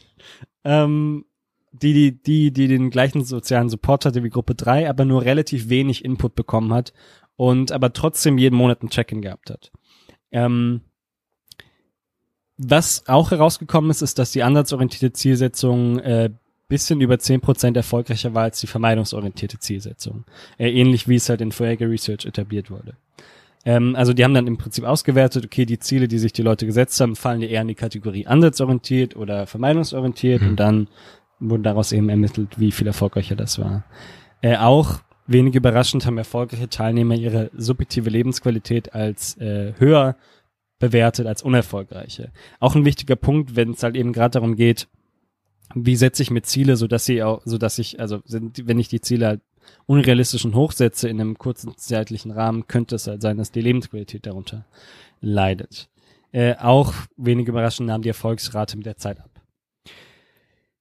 Ähm, 0.64 1.24
die, 1.72 1.92
die, 1.92 2.22
die, 2.22 2.52
die 2.52 2.68
den 2.68 2.90
gleichen 2.90 3.24
sozialen 3.24 3.68
Support 3.68 4.04
hatte 4.04 4.24
wie 4.24 4.30
Gruppe 4.30 4.54
3, 4.54 4.88
aber 4.88 5.04
nur 5.04 5.24
relativ 5.24 5.68
wenig 5.68 6.04
Input 6.04 6.34
bekommen 6.34 6.72
hat 6.72 6.92
und 7.36 7.72
aber 7.72 7.92
trotzdem 7.92 8.38
jeden 8.38 8.56
Monat 8.56 8.82
ein 8.82 8.90
Check-in 8.90 9.22
gehabt 9.22 9.50
hat. 9.50 9.70
Ähm, 10.32 10.82
was 12.56 13.08
auch 13.08 13.30
herausgekommen 13.30 13.90
ist, 13.90 14.02
ist, 14.02 14.18
dass 14.18 14.32
die 14.32 14.42
ansatzorientierte 14.42 15.12
Zielsetzung 15.12 15.98
äh, 16.00 16.30
bisschen 16.68 17.00
über 17.00 17.18
zehn 17.18 17.40
Prozent 17.40 17.76
erfolgreicher 17.76 18.32
war 18.32 18.44
als 18.44 18.60
die 18.60 18.66
vermeidungsorientierte 18.66 19.58
Zielsetzung. 19.58 20.24
Äh, 20.56 20.70
ähnlich 20.70 21.08
wie 21.08 21.16
es 21.16 21.28
halt 21.28 21.40
in 21.40 21.52
vorheriger 21.52 21.90
Research 21.90 22.24
etabliert 22.24 22.70
wurde. 22.70 22.94
Ähm, 23.64 23.94
also 23.96 24.14
die 24.14 24.24
haben 24.24 24.32
dann 24.34 24.46
im 24.46 24.56
Prinzip 24.56 24.84
ausgewertet, 24.84 25.44
okay, 25.44 25.66
die 25.66 25.78
Ziele, 25.78 26.08
die 26.08 26.18
sich 26.18 26.32
die 26.32 26.42
Leute 26.42 26.64
gesetzt 26.64 26.98
haben, 27.00 27.16
fallen 27.16 27.42
eher 27.42 27.60
in 27.60 27.68
die 27.68 27.74
Kategorie 27.74 28.26
ansatzorientiert 28.26 29.16
oder 29.16 29.46
vermeidungsorientiert 29.46 30.42
mhm. 30.42 30.48
und 30.48 30.56
dann 30.56 30.88
wurde 31.40 31.62
daraus 31.62 31.92
eben 31.92 32.08
ermittelt, 32.08 32.58
wie 32.58 32.72
viel 32.72 32.86
erfolgreicher 32.86 33.36
das 33.36 33.58
war. 33.58 33.84
Äh, 34.42 34.56
auch 34.56 35.00
wenig 35.26 35.54
überraschend 35.54 36.06
haben 36.06 36.18
erfolgreiche 36.18 36.68
Teilnehmer 36.68 37.14
ihre 37.14 37.50
subjektive 37.56 38.10
Lebensqualität 38.10 38.94
als 38.94 39.36
äh, 39.38 39.74
höher 39.78 40.16
bewertet 40.78 41.26
als 41.26 41.42
unerfolgreiche. 41.42 42.32
Auch 42.58 42.74
ein 42.74 42.84
wichtiger 42.84 43.16
Punkt, 43.16 43.54
wenn 43.54 43.72
es 43.72 43.82
halt 43.82 43.96
eben 43.96 44.12
gerade 44.12 44.32
darum 44.32 44.56
geht, 44.56 44.88
wie 45.74 45.94
setze 45.94 46.22
ich 46.22 46.30
mir 46.30 46.42
Ziele, 46.42 46.76
so 46.76 46.88
dass 46.88 47.04
sie 47.04 47.22
auch, 47.22 47.42
so 47.44 47.58
dass 47.58 47.78
ich, 47.78 48.00
also 48.00 48.20
wenn 48.26 48.78
ich 48.78 48.88
die 48.88 49.00
Ziele 49.00 49.26
halt 49.26 49.40
unrealistisch 49.86 50.44
und 50.44 50.54
hochsetze 50.54 51.08
in 51.08 51.20
einem 51.20 51.38
kurzen 51.38 51.76
zeitlichen 51.76 52.32
Rahmen, 52.32 52.66
könnte 52.66 52.96
es 52.96 53.06
halt 53.06 53.22
sein, 53.22 53.36
dass 53.36 53.52
die 53.52 53.60
Lebensqualität 53.60 54.26
darunter 54.26 54.64
leidet. 55.20 55.88
Äh, 56.32 56.56
auch 56.56 56.94
wenig 57.16 57.46
überraschend 57.46 57.88
nahm 57.88 58.02
die 58.02 58.08
Erfolgsrate 58.08 58.76
mit 58.76 58.86
der 58.86 58.96
Zeit 58.96 59.20
ab. 59.20 59.30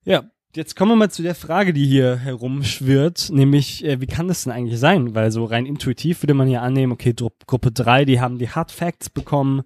Ja, 0.06 0.32
Jetzt 0.56 0.76
kommen 0.76 0.94
wir 0.94 0.96
mal 0.96 1.12
zu 1.12 1.22
der 1.22 1.36
Frage, 1.36 1.74
die 1.74 1.86
hier 1.86 2.16
herumschwirrt, 2.16 3.30
nämlich, 3.32 3.86
äh, 3.86 4.02
wie 4.02 4.08
kann 4.08 4.28
das 4.28 4.44
denn 4.44 4.54
eigentlich 4.54 4.80
sein? 4.80 5.14
Weil 5.14 5.30
so 5.30 5.46
rein 5.46 5.68
intuitiv 5.68 6.24
würde 6.24 6.34
man 6.34 6.50
ja 6.50 6.62
annehmen, 6.62 6.92
okay, 6.92 7.14
Gruppe 7.46 7.72
3, 7.72 8.06
die 8.06 8.20
haben 8.20 8.40
die 8.40 8.50
Hard 8.50 8.72
Facts 8.72 9.12
bekommen, 9.12 9.62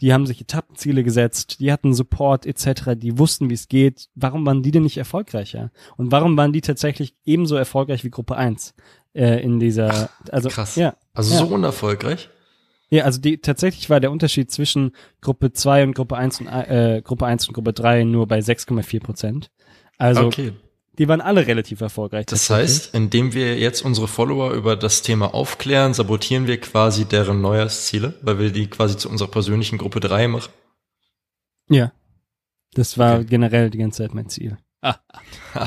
die 0.00 0.12
haben 0.12 0.26
sich 0.26 0.40
Etappenziele 0.40 1.02
gesetzt, 1.02 1.58
die 1.58 1.72
hatten 1.72 1.92
Support 1.92 2.46
etc., 2.46 2.92
die 2.96 3.18
wussten, 3.18 3.50
wie 3.50 3.54
es 3.54 3.66
geht. 3.66 4.10
Warum 4.14 4.46
waren 4.46 4.62
die 4.62 4.70
denn 4.70 4.84
nicht 4.84 4.96
erfolgreicher? 4.96 5.72
Und 5.96 6.12
warum 6.12 6.36
waren 6.36 6.52
die 6.52 6.60
tatsächlich 6.60 7.16
ebenso 7.24 7.56
erfolgreich 7.56 8.04
wie 8.04 8.10
Gruppe 8.10 8.36
1 8.36 8.74
äh, 9.14 9.42
in 9.42 9.58
dieser, 9.58 10.08
also 10.30 10.50
krass. 10.50 10.76
Ja, 10.76 10.94
also 11.14 11.34
ja. 11.34 11.40
so 11.40 11.52
unerfolgreich? 11.52 12.30
Ja, 12.90 13.04
also 13.04 13.20
die 13.20 13.38
tatsächlich 13.38 13.90
war 13.90 14.00
der 14.00 14.12
Unterschied 14.12 14.50
zwischen 14.50 14.92
Gruppe 15.20 15.52
2 15.52 15.82
und 15.82 15.94
Gruppe 15.94 16.16
1 16.16 16.40
und 16.40 16.46
äh, 16.46 17.02
Gruppe 17.04 17.26
1 17.26 17.48
und 17.48 17.54
Gruppe 17.54 17.72
3 17.72 18.04
nur 18.04 18.26
bei 18.28 18.38
6,4 18.38 19.02
Prozent. 19.02 19.50
Also 19.98 20.26
okay. 20.26 20.52
die 20.98 21.08
waren 21.08 21.20
alle 21.20 21.46
relativ 21.46 21.80
erfolgreich. 21.80 22.26
Das 22.26 22.48
heißt, 22.48 22.94
indem 22.94 23.34
wir 23.34 23.58
jetzt 23.58 23.82
unsere 23.82 24.08
Follower 24.08 24.52
über 24.52 24.76
das 24.76 25.02
Thema 25.02 25.34
aufklären, 25.34 25.92
sabotieren 25.92 26.46
wir 26.46 26.60
quasi 26.60 27.04
deren 27.04 27.40
Neujahrsziele, 27.40 28.14
weil 28.22 28.38
wir 28.38 28.50
die 28.50 28.68
quasi 28.68 28.96
zu 28.96 29.10
unserer 29.10 29.28
persönlichen 29.28 29.78
Gruppe 29.78 30.00
3 30.00 30.28
machen. 30.28 30.52
Ja. 31.68 31.92
Das 32.74 32.96
war 32.96 33.16
okay. 33.16 33.26
generell 33.28 33.70
die 33.70 33.78
ganze 33.78 34.02
Zeit 34.02 34.14
mein 34.14 34.28
Ziel. 34.28 34.56
Ah. 34.80 34.98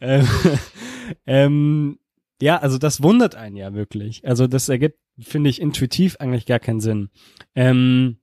ähm, 0.00 0.28
ähm, 1.26 1.98
ja, 2.40 2.58
also 2.58 2.76
das 2.76 3.02
wundert 3.02 3.34
einen 3.34 3.56
ja 3.56 3.72
wirklich. 3.72 4.26
Also 4.26 4.46
das 4.46 4.68
ergibt, 4.68 4.98
finde 5.18 5.48
ich, 5.48 5.60
intuitiv 5.60 6.16
eigentlich 6.18 6.44
gar 6.44 6.58
keinen 6.58 6.80
Sinn. 6.80 7.10
Ähm, 7.54 8.18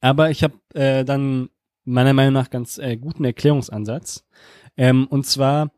aber 0.00 0.30
ich 0.30 0.42
habe 0.42 0.54
äh, 0.74 1.04
dann 1.04 1.50
meiner 1.84 2.12
Meinung 2.12 2.34
nach 2.34 2.50
ganz 2.50 2.78
äh, 2.78 2.96
guten 2.96 3.24
Erklärungsansatz. 3.24 4.24
Ähm, 4.76 5.06
und 5.08 5.26
zwar 5.26 5.70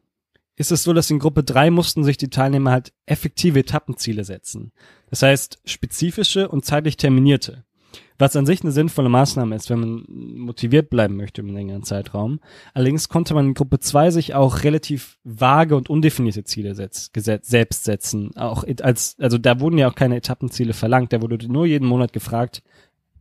ist 0.57 0.73
es 0.73 0.85
so, 0.85 0.93
dass 0.93 1.11
in 1.11 1.19
Gruppe 1.19 1.43
drei 1.43 1.71
mussten 1.71 2.05
sich 2.05 2.17
die 2.17 2.31
Teilnehmer 2.31 2.71
halt 2.71 2.93
effektive 3.07 3.61
Etappenziele 3.61 4.25
setzen. 4.25 4.73
Das 5.11 5.23
heißt, 5.23 5.61
spezifische 5.65 6.49
und 6.49 6.65
zeitlich 6.65 6.97
terminierte. 6.97 7.65
Was 8.19 8.37
an 8.37 8.47
sich 8.47 8.63
eine 8.63 8.71
sinnvolle 8.71 9.09
Maßnahme 9.09 9.57
ist, 9.57 9.71
wenn 9.71 9.81
man 9.81 10.05
motiviert 10.09 10.89
bleiben 10.89 11.17
möchte 11.17 11.41
im 11.41 11.53
längeren 11.53 11.83
Zeitraum. 11.83 12.39
Allerdings 12.73 13.09
konnte 13.09 13.35
man 13.35 13.47
in 13.47 13.55
Gruppe 13.55 13.81
zwei 13.81 14.11
sich 14.11 14.35
auch 14.35 14.63
relativ 14.63 15.19
vage 15.25 15.75
und 15.77 15.91
undefinierte 15.91 16.45
Ziele 16.45 16.77
setz, 16.77 17.13
gesetz, 17.13 17.49
selbst 17.49 17.85
setzen. 17.85 18.37
Auch 18.37 18.65
als, 18.83 19.17
also 19.19 19.37
da 19.39 19.59
wurden 19.59 19.79
ja 19.79 19.89
auch 19.89 19.97
keine 19.97 20.17
Etappenziele 20.17 20.75
verlangt. 20.75 21.13
Da 21.13 21.23
wurde 21.23 21.39
nur 21.51 21.67
jeden 21.67 21.89
Monat 21.89 22.13
gefragt, 22.13 22.63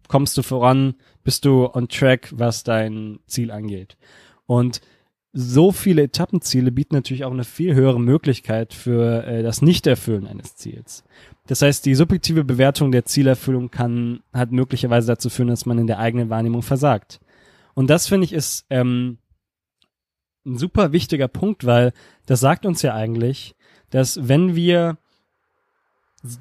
kommst 0.07 0.37
du 0.37 0.43
voran, 0.43 0.93
bist 1.23 1.45
du 1.45 1.69
on 1.73 1.87
track, 1.87 2.29
was 2.35 2.63
dein 2.63 3.19
Ziel 3.27 3.51
angeht. 3.51 3.97
Und 4.45 4.81
so 5.33 5.71
viele 5.71 6.03
Etappenziele 6.03 6.71
bieten 6.71 6.93
natürlich 6.93 7.25
auch 7.25 7.31
eine 7.31 7.43
viel 7.43 7.73
höhere 7.73 7.99
Möglichkeit 7.99 8.73
für 8.73 9.25
äh, 9.25 9.41
das 9.41 9.63
Nichterfüllen 9.63 10.27
eines 10.27 10.55
Ziels. 10.55 11.03
Das 11.47 11.61
heißt, 11.61 11.85
die 11.85 11.95
subjektive 11.95 12.43
Bewertung 12.43 12.91
der 12.91 13.05
Zielerfüllung 13.05 13.71
kann 13.71 14.21
hat 14.31 14.51
möglicherweise 14.51 15.07
dazu 15.07 15.29
führen, 15.29 15.49
dass 15.49 15.65
man 15.65 15.79
in 15.79 15.87
der 15.87 15.99
eigenen 15.99 16.29
Wahrnehmung 16.29 16.61
versagt. 16.61 17.19
Und 17.73 17.89
das 17.89 18.07
finde 18.07 18.25
ich 18.25 18.33
ist 18.33 18.65
ähm, 18.69 19.17
ein 20.45 20.57
super 20.57 20.91
wichtiger 20.91 21.27
Punkt, 21.27 21.65
weil 21.65 21.93
das 22.27 22.39
sagt 22.39 22.65
uns 22.65 22.81
ja 22.83 22.93
eigentlich, 22.93 23.55
dass 23.89 24.27
wenn 24.27 24.55
wir 24.55 24.97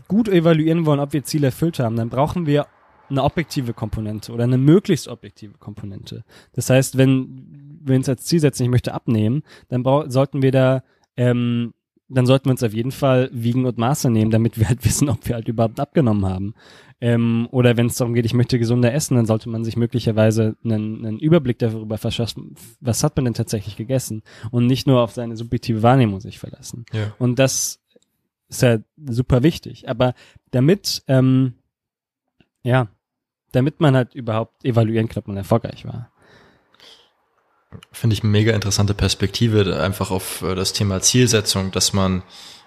gut 0.06 0.28
evaluieren 0.28 0.86
wollen, 0.86 1.00
ob 1.00 1.12
wir 1.12 1.24
Ziele 1.24 1.46
erfüllt 1.46 1.78
haben, 1.78 1.96
dann 1.96 2.10
brauchen 2.10 2.46
wir 2.46 2.66
eine 3.12 3.22
objektive 3.22 3.72
Komponente 3.72 4.33
oder 4.33 4.44
eine 4.44 4.59
möglichst 4.59 5.07
objektive 5.07 5.59
Komponente. 5.59 6.25
Das 6.53 6.68
heißt, 6.70 6.98
wenn 6.98 7.79
wir 7.85 7.96
uns 7.96 8.09
als 8.09 8.25
Ziel 8.25 8.40
setzen, 8.40 8.64
ich 8.64 8.68
möchte 8.68 8.94
abnehmen, 8.94 9.42
dann 9.68 9.85
sollten 10.11 10.42
wir 10.42 10.51
da, 10.51 10.83
ähm, 11.16 11.75
dann 12.09 12.27
sollten 12.27 12.46
wir 12.46 12.53
uns 12.53 12.62
auf 12.62 12.75
jeden 12.75 12.90
Fall 12.90 13.31
wiegen 13.33 13.64
und 13.64 13.79
Maße 13.79 14.11
nehmen, 14.11 14.31
damit 14.31 14.59
wir 14.59 14.68
halt 14.68 14.85
wissen, 14.85 15.09
ob 15.09 15.29
wir 15.29 15.37
halt 15.37 15.48
überhaupt 15.48 15.79
abgenommen 15.79 16.27
haben. 16.27 16.55
Ähm, 17.01 17.48
oder 17.51 17.77
wenn 17.77 17.87
es 17.87 17.96
darum 17.96 18.14
geht, 18.14 18.27
ich 18.27 18.35
möchte 18.35 18.59
gesunder 18.59 18.94
essen, 18.94 19.16
dann 19.16 19.27
sollte 19.27 19.48
man 19.48 19.64
sich 19.64 19.77
möglicherweise 19.77 20.57
einen, 20.64 21.05
einen 21.05 21.18
Überblick 21.18 21.59
darüber 21.59 21.98
verschaffen, 21.98 22.55
was 22.81 23.03
hat 23.03 23.16
man 23.16 23.25
denn 23.25 23.35
tatsächlich 23.35 23.77
gegessen 23.77 24.22
und 24.53 24.66
nicht 24.66 24.87
nur 24.87 25.01
auf 25.01 25.11
seine 25.11 25.37
subjektive 25.37 25.83
Wahrnehmung 25.83 26.20
sich 26.20 26.38
verlassen. 26.38 26.85
Ja. 26.92 27.12
Und 27.18 27.40
das 27.40 27.81
ist 28.48 28.62
ja 28.62 28.79
super 29.05 29.42
wichtig. 29.42 29.88
Aber 29.88 30.14
damit, 30.53 31.03
ähm, 31.09 31.55
ja, 32.62 32.88
damit 33.52 33.80
man 33.80 33.94
halt 33.94 34.14
überhaupt 34.14 34.64
evaluieren 34.64 35.08
kann, 35.08 35.20
ob 35.20 35.28
man 35.28 35.36
erfolgreich 35.36 35.84
war. 35.86 36.10
Finde 37.90 38.14
ich 38.14 38.22
eine 38.22 38.30
mega 38.30 38.52
interessante 38.52 38.92
Perspektive, 38.94 39.80
einfach 39.80 40.10
auf 40.10 40.42
äh, 40.42 40.54
das 40.54 40.72
Thema 40.72 41.00
Zielsetzung, 41.00 41.70
dass 41.70 41.92
man 41.92 42.22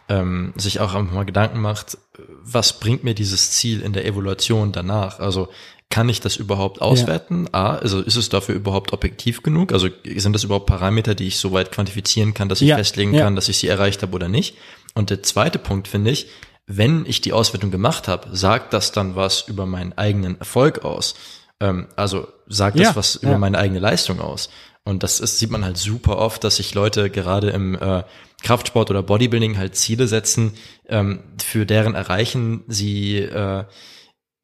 ähm, 0.08 0.54
sich 0.56 0.80
auch 0.80 0.94
einfach 0.94 1.14
mal 1.14 1.26
Gedanken 1.26 1.60
macht, 1.60 1.98
was 2.42 2.80
bringt 2.80 3.04
mir 3.04 3.16
dieses 3.16 3.52
Ziel 3.52 3.82
in 3.82 3.94
der 3.94 4.06
Evaluation 4.06 4.72
danach? 4.72 5.20
Also 5.20 5.50
kann 5.90 6.10
ich 6.10 6.20
das 6.20 6.36
überhaupt 6.36 6.82
auswerten? 6.82 7.46
Ja. 7.46 7.54
A, 7.54 7.76
also 7.78 8.02
ist 8.02 8.16
es 8.16 8.30
dafür 8.30 8.56
überhaupt 8.56 8.94
objektiv 8.94 9.44
genug? 9.44 9.72
Also 9.72 9.90
sind 10.16 10.34
das 10.34 10.44
überhaupt 10.44 10.66
Parameter, 10.66 11.16
die 11.16 11.28
ich 11.28 11.38
soweit 11.38 11.72
quantifizieren 11.72 12.34
kann, 12.34 12.50
dass 12.50 12.62
ich 12.62 12.68
ja. 12.68 12.78
festlegen 12.78 13.14
ja. 13.14 13.24
kann, 13.24 13.36
dass 13.36 13.50
ich 13.50 13.58
sie 13.58 13.68
erreicht 13.68 14.02
habe 14.02 14.14
oder 14.14 14.28
nicht? 14.28 14.56
Und 14.94 15.10
der 15.10 15.24
zweite 15.24 15.60
Punkt 15.60 15.88
finde 15.88 16.12
ich, 16.12 16.28
wenn 16.68 17.06
ich 17.06 17.22
die 17.22 17.34
Auswertung 17.34 17.72
gemacht 17.72 18.08
habe, 18.08 18.36
sagt 18.36 18.74
das 18.74 18.92
dann 18.92 19.16
was 19.16 19.48
über 19.48 19.66
meinen 19.66 19.94
eigenen 19.98 20.40
Erfolg 20.40 20.84
aus? 20.84 21.16
Ähm, 21.60 21.88
also 21.96 22.28
sagt 22.48 22.78
das 22.80 22.88
ja, 22.88 22.96
was 22.96 23.16
über 23.16 23.38
meine 23.38 23.58
eigene 23.58 23.80
Leistung 23.80 24.20
aus? 24.20 24.50
Und 24.84 25.02
das 25.02 25.20
ist, 25.20 25.40
sieht 25.40 25.50
man 25.50 25.66
halt 25.66 25.78
super 25.78 26.18
oft, 26.20 26.44
dass 26.44 26.58
sich 26.58 26.76
Leute 26.76 27.10
gerade 27.10 27.50
im 27.50 27.76
äh, 27.76 28.04
Kraftsport 28.44 28.92
oder 28.92 29.02
Bodybuilding 29.02 29.58
halt 29.58 29.76
Ziele 29.76 30.08
setzen, 30.08 30.54
ähm, 30.88 31.24
für 31.42 31.66
deren 31.66 31.96
Erreichen 31.96 32.64
sie 32.68 33.18
äh, 33.18 33.66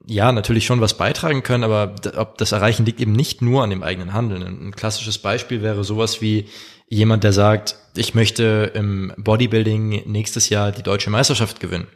ja 0.08 0.32
natürlich 0.32 0.66
schon 0.66 0.82
was 0.82 0.98
beitragen 0.98 1.44
können, 1.44 1.64
aber 1.64 1.94
ob 2.18 2.40
das 2.40 2.54
Erreichen 2.54 2.86
liegt 2.86 3.00
eben 3.00 3.12
nicht 3.12 3.44
nur 3.44 3.64
an 3.64 3.70
dem 3.70 3.84
eigenen 3.84 4.14
Handeln. 4.14 4.42
Ein 4.42 4.76
klassisches 4.76 5.20
Beispiel 5.20 5.62
wäre 5.62 5.84
sowas 5.84 6.22
wie 6.22 6.48
jemand, 6.88 7.24
der 7.24 7.34
sagt, 7.34 7.76
ich 7.96 8.16
möchte 8.16 8.72
im 8.74 9.14
Bodybuilding 9.18 10.10
nächstes 10.12 10.50
Jahr 10.50 10.72
die 10.72 10.84
deutsche 10.84 11.12
Meisterschaft 11.12 11.60
gewinnen. 11.60 11.88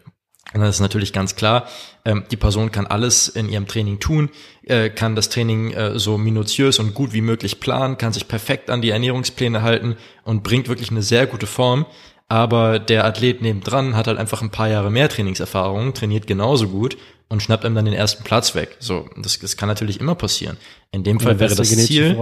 Und 0.54 0.62
das 0.62 0.76
ist 0.76 0.82
natürlich 0.82 1.12
ganz 1.12 1.36
klar, 1.36 1.68
ähm, 2.06 2.24
die 2.32 2.38
Person 2.38 2.72
kann 2.72 2.88
alles 2.88 3.28
in 3.28 3.50
ihrem 3.50 3.68
Training 3.68 4.00
tun, 4.00 4.30
äh, 4.64 4.90
kann 4.90 5.16
das 5.16 5.30
Training 5.30 5.72
äh, 5.72 6.00
so 6.00 6.18
minutiös 6.18 6.80
und 6.80 6.94
gut 6.94 7.14
wie 7.14 7.22
möglich 7.22 7.60
planen, 7.60 7.98
kann 7.98 8.14
sich 8.14 8.28
perfekt 8.28 8.70
an 8.70 8.82
die 8.82 8.92
Ernährungspläne 8.92 9.64
halten 9.64 9.98
und 10.24 10.44
bringt 10.44 10.70
wirklich 10.70 10.92
eine 10.92 11.02
sehr 11.02 11.28
gute 11.28 11.48
Form. 11.48 11.86
Aber 12.28 12.80
der 12.80 13.06
Athlet 13.06 13.42
nebendran 13.42 13.96
hat 13.96 14.08
halt 14.08 14.18
einfach 14.18 14.42
ein 14.42 14.50
paar 14.50 14.70
Jahre 14.70 14.90
mehr 14.90 15.10
Trainingserfahrung, 15.10 15.94
trainiert 15.94 16.26
genauso 16.26 16.70
gut 16.70 16.98
und 17.28 17.42
schnappt 17.42 17.66
einem 17.66 17.76
dann 17.76 17.86
den 17.86 17.94
ersten 17.94 18.24
Platz 18.24 18.54
weg. 18.54 18.78
So, 18.80 19.10
das, 19.18 19.40
das 19.40 19.58
kann 19.58 19.68
natürlich 19.68 20.00
immer 20.00 20.16
passieren. 20.16 20.58
In 20.92 21.04
dem 21.04 21.20
Fall 21.20 21.40
wäre 21.40 21.56
das 21.56 21.70
Ziel 21.70 22.16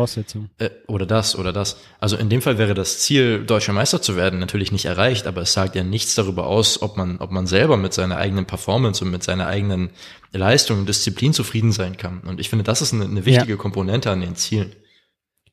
äh, 0.59 0.69
oder 0.87 1.05
das 1.05 1.37
oder 1.37 1.51
das. 1.51 1.77
Also 1.99 2.15
in 2.15 2.29
dem 2.29 2.41
Fall 2.41 2.57
wäre 2.57 2.73
das 2.73 2.99
Ziel, 2.99 3.45
deutscher 3.45 3.73
Meister 3.73 4.01
zu 4.01 4.15
werden, 4.15 4.39
natürlich 4.39 4.71
nicht 4.71 4.85
erreicht, 4.85 5.27
aber 5.27 5.41
es 5.41 5.53
sagt 5.53 5.75
ja 5.75 5.83
nichts 5.83 6.15
darüber 6.15 6.47
aus, 6.47 6.81
ob 6.81 6.95
man, 6.95 7.17
ob 7.17 7.31
man 7.31 7.47
selber 7.47 7.77
mit 7.77 7.93
seiner 7.93 8.17
eigenen 8.17 8.45
Performance 8.45 9.03
und 9.03 9.11
mit 9.11 9.23
seiner 9.23 9.47
eigenen 9.47 9.89
Leistung 10.31 10.79
und 10.79 10.89
Disziplin 10.89 11.33
zufrieden 11.33 11.71
sein 11.71 11.97
kann. 11.97 12.21
Und 12.21 12.39
ich 12.39 12.49
finde, 12.49 12.63
das 12.63 12.81
ist 12.81 12.93
eine, 12.93 13.05
eine 13.05 13.25
wichtige 13.25 13.53
ja. 13.53 13.57
Komponente 13.57 14.09
an 14.09 14.21
den 14.21 14.35
Zielen. 14.35 14.73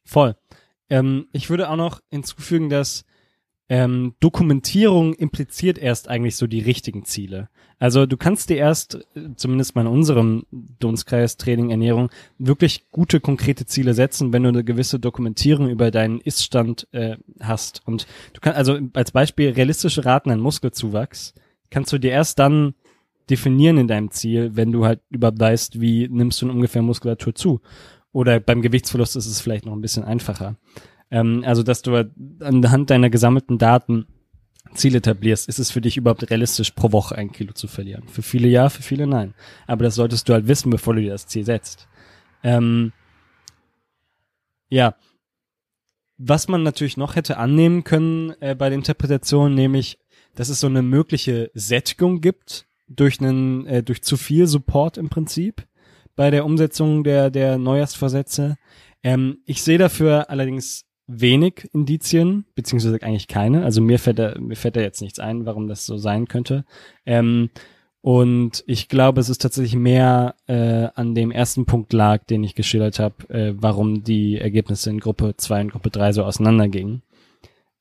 Voll. 0.05 0.37
Ähm, 0.89 1.27
ich 1.33 1.51
würde 1.51 1.69
auch 1.69 1.77
noch 1.77 2.01
hinzufügen, 2.11 2.71
dass 2.71 3.05
ähm, 3.69 4.15
Dokumentierung 4.19 5.15
impliziert 5.15 5.79
erst 5.79 6.09
eigentlich 6.09 6.37
so 6.37 6.47
die 6.47 6.61
richtigen 6.61 7.05
Ziele. 7.05 7.49
Also 7.81 8.05
du 8.05 8.19
kannst 8.19 8.51
dir 8.51 8.59
erst, 8.59 8.99
zumindest 9.37 9.75
mal 9.75 9.81
in 9.81 9.87
unserem 9.87 10.45
Dunstkreis 10.53 11.39
Training 11.39 11.71
Ernährung, 11.71 12.11
wirklich 12.39 12.91
gute 12.93 13.21
konkrete 13.21 13.65
Ziele 13.65 13.95
setzen, 13.95 14.35
wenn 14.35 14.43
du 14.43 14.51
eine 14.51 14.65
gewisse 14.65 15.01
Dokumentierung 15.01 15.71
über 15.71 15.91
deinen 15.91 16.21
Iststand 16.21 16.87
äh, 16.93 17.17
hast. 17.41 17.81
Und 17.87 18.07
du 18.35 18.41
kannst 18.41 18.59
also 18.59 18.79
als 18.93 19.13
Beispiel 19.13 19.51
realistische 19.51 20.05
Raten 20.05 20.31
an 20.31 20.41
Muskelzuwachs 20.41 21.35
kannst 21.71 21.93
du 21.93 21.99
dir 21.99 22.11
erst 22.11 22.39
dann 22.39 22.75
definieren 23.31 23.79
in 23.79 23.89
deinem 23.89 24.11
Ziel, 24.11 24.57
wenn 24.57 24.73
du 24.73 24.85
halt 24.85 25.01
überhaupt 25.09 25.41
weißt, 25.41 25.81
wie 25.81 26.07
nimmst 26.09 26.43
du 26.43 26.51
ungefähr 26.51 26.83
Muskulatur 26.83 27.35
zu. 27.35 27.61
Oder 28.13 28.41
beim 28.41 28.61
Gewichtsverlust 28.61 29.17
ist 29.17 29.27
es 29.27 29.41
vielleicht 29.41 29.65
noch 29.65 29.73
ein 29.73 29.81
bisschen 29.81 30.05
einfacher. 30.05 30.57
Ähm, 31.11 31.45
also, 31.47 31.63
dass 31.63 31.81
du 31.81 32.11
anhand 32.41 32.91
deiner 32.91 33.09
gesammelten 33.09 33.57
Daten 33.57 34.07
Ziel 34.75 34.95
etablierst, 34.95 35.49
ist 35.49 35.59
es 35.59 35.71
für 35.71 35.81
dich 35.81 35.97
überhaupt 35.97 36.29
realistisch, 36.31 36.71
pro 36.71 36.93
Woche 36.93 37.17
ein 37.17 37.33
Kilo 37.33 37.53
zu 37.53 37.69
verlieren? 37.69 38.09
Für 38.09 38.23
viele 38.23 38.49
ja, 38.49 38.69
für 38.69 38.83
viele 38.83 39.07
nein. 39.07 39.35
Aber 39.67 39.85
das 39.85 39.95
solltest 39.95 40.29
du 40.29 40.33
halt 40.33 40.47
wissen, 40.47 40.71
bevor 40.71 40.95
du 40.95 41.01
dir 41.01 41.13
das 41.13 41.27
Ziel 41.27 41.45
setzt. 41.45 41.89
Ähm, 42.43 42.93
ja. 44.69 44.95
Was 46.19 46.49
man 46.49 46.63
natürlich 46.63 46.97
noch 46.97 47.17
hätte 47.17 47.39
annehmen 47.39 47.85
können 47.85 48.35
äh, 48.41 48.55
bei 48.55 48.69
der 48.69 48.77
Interpretation, 48.77 49.55
nämlich, 49.55 49.99
dass 50.35 50.49
es 50.49 50.61
so 50.61 50.67
eine 50.67 50.83
mögliche 50.83 51.51
Sättigung 51.55 52.21
gibt 52.21 52.67
durch 52.89 53.21
einen, 53.21 53.67
äh, 53.67 53.83
durch 53.83 54.03
zu 54.03 54.17
viel 54.17 54.47
Support 54.47 54.99
im 54.99 55.09
Prinzip 55.09 55.67
bei 56.17 56.31
der 56.31 56.45
Umsetzung 56.45 57.05
der, 57.05 57.31
der 57.31 57.57
Neujahrsvorsätze. 57.57 58.57
Ähm, 59.03 59.39
ich 59.47 59.63
sehe 59.63 59.79
dafür 59.79 60.29
allerdings 60.29 60.85
wenig 61.11 61.69
Indizien, 61.73 62.45
beziehungsweise 62.55 63.03
eigentlich 63.03 63.29
keine. 63.29 63.65
Also 63.65 63.81
mir 63.81 63.99
fällt 63.99 64.19
da, 64.19 64.35
mir 64.39 64.57
fällt 64.57 64.77
da 64.77 64.81
jetzt 64.81 65.01
nichts 65.01 65.19
ein, 65.19 65.47
warum 65.47 65.69
das 65.69 65.87
so 65.87 65.97
sein 65.97 66.29
könnte. 66.29 66.65
Ähm, 67.07 67.51
und 68.03 68.65
ich 68.67 68.89
glaube, 68.89 69.21
es 69.21 69.29
ist 69.29 69.43
tatsächlich 69.43 69.77
mehr 69.77 70.35
äh, 70.47 70.89
an 70.95 71.15
dem 71.15 71.31
ersten 71.31 71.67
Punkt 71.67 71.93
lag, 71.93 72.25
den 72.25 72.43
ich 72.43 72.55
geschildert 72.55 72.99
habe, 72.99 73.29
äh, 73.29 73.55
warum 73.57 74.05
die 74.05 74.39
Ergebnisse 74.39 74.89
in 74.89 75.01
Gruppe 75.01 75.35
2 75.37 75.63
und 75.63 75.73
Gruppe 75.73 75.91
3 75.91 76.13
so 76.13 76.25
auseinandergingen. 76.25 77.03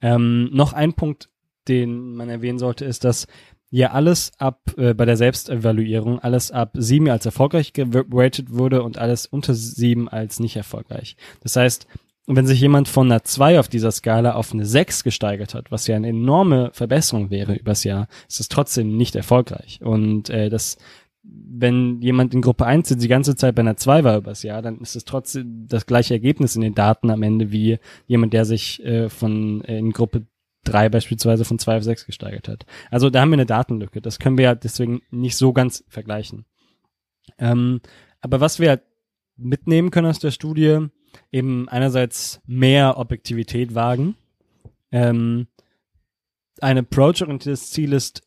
Ähm, 0.01 0.49
noch 0.51 0.73
ein 0.73 0.93
Punkt, 0.93 1.29
den 1.67 2.15
man 2.15 2.29
erwähnen 2.29 2.59
sollte, 2.59 2.83
ist, 2.83 3.05
dass 3.05 3.27
ja 3.69 3.91
alles 3.91 4.31
ab 4.39 4.73
äh, 4.77 4.93
bei 4.93 5.05
der 5.05 5.15
Selbstevaluierung 5.15 6.19
alles 6.19 6.51
ab 6.51 6.71
sieben 6.73 7.09
als 7.09 7.25
erfolgreich 7.25 7.71
geratet 7.73 8.51
wurde 8.51 8.83
und 8.83 8.97
alles 8.97 9.25
unter 9.25 9.53
sieben 9.53 10.09
als 10.09 10.39
nicht 10.39 10.55
erfolgreich. 10.55 11.15
Das 11.41 11.55
heißt, 11.55 11.87
wenn 12.35 12.47
sich 12.47 12.61
jemand 12.61 12.87
von 12.87 13.11
einer 13.11 13.23
zwei 13.23 13.59
auf 13.59 13.67
dieser 13.67 13.91
Skala 13.91 14.33
auf 14.33 14.53
eine 14.53 14.65
sechs 14.65 15.03
gesteigert 15.03 15.53
hat, 15.53 15.71
was 15.71 15.87
ja 15.87 15.95
eine 15.95 16.09
enorme 16.09 16.69
Verbesserung 16.73 17.29
wäre 17.31 17.55
übers 17.55 17.83
Jahr, 17.83 18.07
ist 18.27 18.39
es 18.39 18.49
trotzdem 18.49 18.95
nicht 18.97 19.15
erfolgreich. 19.15 19.79
Und 19.81 20.29
äh, 20.29 20.49
das 20.49 20.77
wenn 21.31 22.01
jemand 22.01 22.33
in 22.33 22.41
Gruppe 22.41 22.65
1 22.65 22.95
die 22.97 23.07
ganze 23.07 23.35
Zeit 23.35 23.55
bei 23.55 23.61
einer 23.61 23.77
2 23.77 24.03
war 24.03 24.17
übers 24.17 24.43
Jahr, 24.43 24.61
dann 24.61 24.79
ist 24.79 24.95
es 24.95 25.05
trotzdem 25.05 25.67
das 25.67 25.85
gleiche 25.85 26.13
Ergebnis 26.13 26.55
in 26.55 26.61
den 26.61 26.75
Daten 26.75 27.09
am 27.09 27.23
Ende 27.23 27.51
wie 27.51 27.77
jemand, 28.07 28.33
der 28.33 28.45
sich 28.45 28.83
äh, 28.83 29.09
von 29.09 29.63
äh, 29.65 29.77
in 29.77 29.91
Gruppe 29.91 30.25
drei 30.63 30.89
beispielsweise 30.89 31.45
von 31.45 31.59
zwei 31.59 31.77
auf 31.77 31.83
sechs 31.83 32.05
gesteigert 32.05 32.47
hat. 32.47 32.65
Also 32.91 33.09
da 33.09 33.21
haben 33.21 33.29
wir 33.29 33.35
eine 33.35 33.45
Datenlücke. 33.45 34.01
Das 34.01 34.19
können 34.19 34.37
wir 34.37 34.45
ja 34.45 34.55
deswegen 34.55 35.01
nicht 35.09 35.37
so 35.37 35.53
ganz 35.53 35.83
vergleichen. 35.87 36.45
Ähm, 37.37 37.81
aber 38.21 38.39
was 38.39 38.59
wir 38.59 38.81
mitnehmen 39.37 39.91
können 39.91 40.07
aus 40.07 40.19
der 40.19 40.31
Studie, 40.31 40.87
eben 41.31 41.69
einerseits 41.69 42.41
mehr 42.45 42.97
Objektivität 42.97 43.75
wagen. 43.75 44.15
Ähm, 44.91 45.47
ein 46.61 46.77
approach-orientiertes 46.77 47.71
Ziel 47.71 47.93
ist 47.93 48.21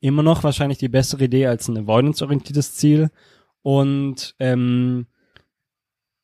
immer 0.00 0.22
noch 0.22 0.44
wahrscheinlich 0.44 0.78
die 0.78 0.88
bessere 0.88 1.24
Idee 1.24 1.46
als 1.46 1.68
ein 1.68 1.78
avoidance-orientiertes 1.78 2.74
Ziel. 2.74 3.10
Und 3.62 4.34
ähm, 4.38 5.06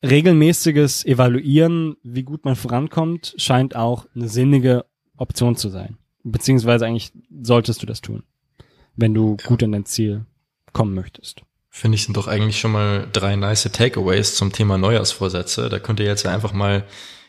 regelmäßiges 0.03 1.05
Evaluieren, 1.05 1.97
wie 2.03 2.23
gut 2.23 2.45
man 2.45 2.55
vorankommt, 2.55 3.35
scheint 3.37 3.75
auch 3.75 4.07
eine 4.15 4.27
sinnige 4.27 4.85
Option 5.17 5.55
zu 5.55 5.69
sein. 5.69 5.97
Beziehungsweise 6.23 6.85
eigentlich 6.85 7.11
solltest 7.41 7.81
du 7.81 7.85
das 7.85 8.01
tun, 8.01 8.23
wenn 8.95 9.13
du 9.13 9.37
ja. 9.39 9.47
gut 9.47 9.63
an 9.63 9.71
dein 9.71 9.85
Ziel 9.85 10.25
kommen 10.73 10.93
möchtest. 10.93 11.43
Finde 11.77 11.95
ich, 11.95 12.05
sind 12.05 12.17
doch 12.17 12.25
eigentlich 12.25 12.59
schon 12.59 12.71
mal 12.71 13.07
drei 13.13 13.35
nice 13.35 13.69
Takeaways 13.71 14.33
zum 14.33 14.51
Thema 14.51 14.79
Neujahrsvorsätze. 14.79 15.69
Da 15.69 15.77
könnt 15.77 15.99
ihr 15.99 16.07
jetzt 16.07 16.25
einfach 16.25 16.51
mal 16.51 16.85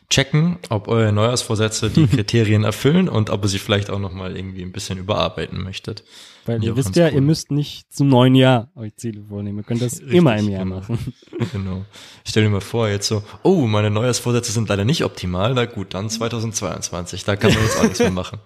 checken, 0.08 0.56
ob 0.70 0.88
eure 0.88 1.12
Neujahrsvorsätze 1.12 1.90
die 1.90 2.06
Kriterien 2.16 2.64
erfüllen 2.64 3.10
und 3.10 3.28
ob 3.28 3.44
ihr 3.44 3.48
sie 3.48 3.58
vielleicht 3.58 3.90
auch 3.90 3.98
nochmal 3.98 4.38
irgendwie 4.38 4.62
ein 4.62 4.72
bisschen 4.72 4.96
überarbeiten 4.96 5.62
möchtet. 5.62 6.02
Weil 6.46 6.64
ihr 6.64 6.76
wisst 6.76 6.96
ja, 6.96 7.08
cool. 7.08 7.16
ihr 7.16 7.20
müsst 7.20 7.50
nicht 7.50 7.92
zum 7.92 8.08
neuen 8.08 8.34
Jahr 8.34 8.70
euch 8.74 8.96
Ziele 8.96 9.22
vornehmen. 9.28 9.58
Ihr 9.58 9.64
könnt 9.64 9.82
das 9.82 9.92
Richtig, 10.00 10.14
immer 10.14 10.38
im 10.38 10.48
Jahr 10.48 10.64
genau. 10.64 10.76
machen. 10.76 11.12
Genau. 11.52 11.84
Ich 12.24 12.30
stell 12.30 12.44
dir 12.44 12.48
mal 12.48 12.62
vor, 12.62 12.88
jetzt 12.88 13.06
so, 13.06 13.22
oh, 13.42 13.66
meine 13.66 13.90
Neujahrsvorsätze 13.90 14.52
sind 14.52 14.70
leider 14.70 14.86
nicht 14.86 15.04
optimal. 15.04 15.52
Na 15.52 15.66
gut, 15.66 15.92
dann 15.92 16.08
2022. 16.08 17.22
Da 17.24 17.36
kann 17.36 17.52
man 17.52 17.62
jetzt 17.64 17.78
auch 17.78 17.82
nichts 17.82 17.98
mehr 17.98 18.10
machen. 18.10 18.38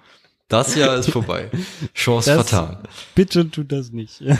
Das 0.48 0.74
Jahr 0.74 0.96
ist 0.96 1.10
vorbei. 1.10 1.48
Chance 1.94 2.34
das, 2.34 2.50
vertan. 2.50 2.78
Bitte 3.14 3.48
tut 3.48 3.70
das 3.70 3.92
nicht. 3.92 4.20
ja, 4.20 4.36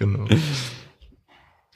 genau. 0.00 0.26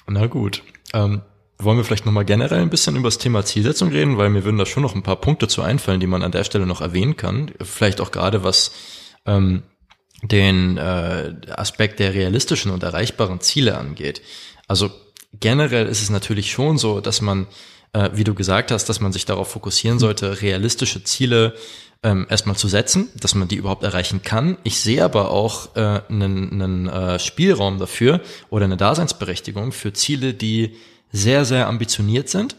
Na 0.09 0.27
gut. 0.27 0.63
Ähm, 0.93 1.23
wollen 1.59 1.77
wir 1.77 1.85
vielleicht 1.85 2.07
nochmal 2.07 2.25
generell 2.25 2.61
ein 2.61 2.71
bisschen 2.71 2.97
über 2.97 3.09
das 3.09 3.19
Thema 3.19 3.45
Zielsetzung 3.45 3.91
reden, 3.91 4.19
weil 4.19 4.29
mir 4.29 4.45
würden 4.45 4.59
da 4.59 4.67
schon 4.67 4.83
noch 4.83 4.95
ein 4.95 5.05
paar 5.05 5.21
Punkte 5.21 5.47
zu 5.47 5.63
einfallen, 5.63 6.01
die 6.01 6.09
man 6.09 6.23
an 6.23 6.33
der 6.33 6.45
Stelle 6.45 6.67
noch 6.67 6.81
erwähnen 6.81 7.17
kann. 7.17 7.53
Vielleicht 7.63 8.01
auch 8.01 8.11
gerade 8.11 8.43
was 8.43 8.73
ähm, 9.25 9.63
den 10.23 10.77
äh, 10.77 11.35
Aspekt 11.51 12.01
der 12.01 12.15
realistischen 12.15 12.73
und 12.73 12.83
erreichbaren 12.83 13.41
Ziele 13.41 13.79
angeht. 13.79 14.23
Also 14.67 14.91
generell 15.39 15.87
ist 15.87 16.03
es 16.03 16.11
natürlich 16.11 16.51
schon 16.51 16.79
so, 16.79 17.01
dass 17.01 17.21
man, 17.21 17.47
äh, 17.93 18.11
wie 18.15 18.25
du 18.25 18.35
gesagt 18.35 18.71
hast, 18.71 18.89
dass 18.89 19.01
man 19.01 19.13
sich 19.13 19.25
darauf 19.25 19.51
fokussieren 19.51 19.99
sollte, 19.99 20.43
realistische 20.43 21.05
Ziele 21.05 21.55
ähm, 22.05 22.27
erstmal 22.29 22.55
zu 22.55 22.69
setzen, 22.69 23.09
dass 23.19 23.35
man 23.35 23.49
die 23.49 23.57
überhaupt 23.57 23.83
erreichen 23.83 24.23
kann. 24.23 24.59
Ich 24.63 24.79
sehe 24.79 25.03
aber 25.03 25.31
auch 25.31 25.75
äh, 25.75 26.03
einen, 26.09 26.53
einen 26.53 26.89
äh, 26.89 27.19
Spielraum 27.19 27.79
dafür 27.79 28.21
oder 28.51 28.67
eine 28.67 28.77
Daseinsberechtigung 28.77 29.73
für 29.73 29.93
Ziele, 29.95 30.35
die 30.35 30.77
sehr, 31.11 31.45
sehr 31.47 31.67
ambitioniert 31.67 32.29
sind 32.29 32.57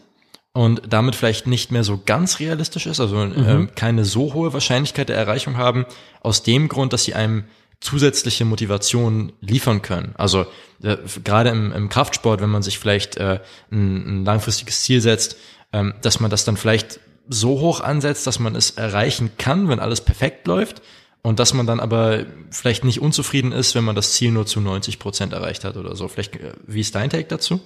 und 0.52 0.82
damit 0.88 1.14
vielleicht 1.14 1.46
nicht 1.46 1.70
mehr 1.70 1.84
so 1.84 2.02
ganz 2.04 2.40
realistisch 2.40 2.86
ist, 2.86 2.98
also 2.98 3.16
mhm. 3.16 3.34
ähm, 3.46 3.70
keine 3.76 4.04
so 4.04 4.34
hohe 4.34 4.52
Wahrscheinlichkeit 4.52 5.08
der 5.08 5.16
Erreichung 5.16 5.56
haben, 5.56 5.86
aus 6.22 6.42
dem 6.42 6.68
Grund, 6.68 6.92
dass 6.92 7.04
sie 7.04 7.14
einem 7.14 7.44
zusätzliche 7.80 8.44
Motivation 8.44 9.32
liefern 9.40 9.80
können. 9.82 10.14
Also 10.16 10.46
äh, 10.82 10.96
gerade 11.22 11.50
im, 11.50 11.72
im 11.72 11.88
Kraftsport, 11.88 12.40
wenn 12.40 12.50
man 12.50 12.62
sich 12.62 12.78
vielleicht 12.78 13.16
äh, 13.16 13.40
ein, 13.70 14.22
ein 14.22 14.24
langfristiges 14.24 14.82
Ziel 14.82 15.00
setzt, 15.00 15.36
ähm, 15.72 15.94
dass 16.02 16.18
man 16.18 16.30
das 16.30 16.44
dann 16.44 16.56
vielleicht 16.56 17.00
so 17.28 17.60
hoch 17.60 17.80
ansetzt, 17.80 18.26
dass 18.26 18.38
man 18.38 18.54
es 18.54 18.70
erreichen 18.70 19.30
kann, 19.38 19.68
wenn 19.68 19.80
alles 19.80 20.00
perfekt 20.00 20.46
läuft 20.46 20.82
und 21.22 21.38
dass 21.40 21.54
man 21.54 21.66
dann 21.66 21.80
aber 21.80 22.26
vielleicht 22.50 22.84
nicht 22.84 23.00
unzufrieden 23.00 23.52
ist, 23.52 23.74
wenn 23.74 23.84
man 23.84 23.96
das 23.96 24.12
Ziel 24.12 24.30
nur 24.30 24.46
zu 24.46 24.60
90 24.60 24.98
Prozent 24.98 25.32
erreicht 25.32 25.64
hat 25.64 25.76
oder 25.76 25.96
so. 25.96 26.08
Vielleicht, 26.08 26.36
äh, 26.36 26.52
wie 26.66 26.80
ist 26.80 26.94
dein 26.94 27.10
Take 27.10 27.26
dazu? 27.26 27.60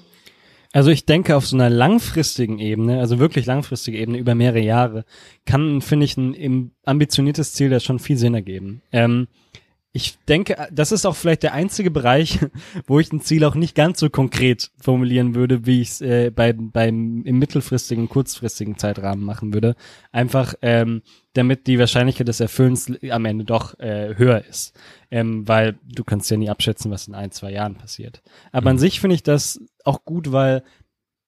Also 0.73 0.90
ich 0.90 1.05
denke, 1.05 1.37
auf 1.37 1.46
so 1.46 1.57
einer 1.57 1.68
langfristigen 1.68 2.59
Ebene, 2.59 3.01
also 3.01 3.18
wirklich 3.18 3.44
langfristige 3.44 3.99
Ebene 3.99 4.18
über 4.18 4.35
mehrere 4.35 4.61
Jahre, 4.61 5.05
kann, 5.44 5.83
finde 5.83 6.05
ich, 6.05 6.16
ein 6.16 6.70
ambitioniertes 6.85 7.55
Ziel 7.55 7.70
das 7.70 7.83
schon 7.83 7.99
viel 7.99 8.16
Sinn 8.16 8.35
ergeben. 8.35 8.83
Ähm, 8.92 9.27
ich 9.92 10.18
denke, 10.29 10.68
das 10.70 10.92
ist 10.92 11.05
auch 11.05 11.16
vielleicht 11.16 11.42
der 11.42 11.53
einzige 11.53 11.90
Bereich, 11.90 12.38
wo 12.87 13.00
ich 13.00 13.12
ein 13.12 13.20
Ziel 13.20 13.44
auch 13.44 13.57
nicht 13.57 13.74
ganz 13.74 13.98
so 13.98 14.09
konkret 14.09 14.70
formulieren 14.81 15.35
würde, 15.35 15.66
wie 15.66 15.81
ich 15.81 15.88
es 15.88 16.00
äh, 16.00 16.31
bei, 16.31 16.53
beim 16.53 17.24
im 17.24 17.38
mittelfristigen, 17.38 18.09
kurzfristigen 18.09 18.79
Zeitrahmen 18.79 19.24
machen 19.24 19.53
würde. 19.53 19.74
Einfach, 20.12 20.55
ähm, 20.62 21.03
damit 21.33 21.66
die 21.66 21.79
Wahrscheinlichkeit 21.79 22.29
des 22.29 22.38
Erfüllens 22.38 22.92
am 23.11 23.24
Ende 23.24 23.44
doch 23.44 23.79
äh, 23.81 24.14
höher 24.16 24.44
ist. 24.44 24.79
Ähm, 25.11 25.48
weil 25.48 25.76
du 25.85 26.05
kannst 26.05 26.31
ja 26.31 26.37
nie 26.37 26.50
abschätzen, 26.50 26.92
was 26.92 27.09
in 27.09 27.14
ein, 27.14 27.33
zwei 27.33 27.50
Jahren 27.50 27.74
passiert. 27.74 28.22
Aber 28.53 28.70
mhm. 28.70 28.76
an 28.76 28.79
sich 28.79 29.00
finde 29.00 29.14
ich 29.14 29.24
das 29.24 29.61
auch 29.85 30.05
gut, 30.05 30.31
weil 30.31 30.62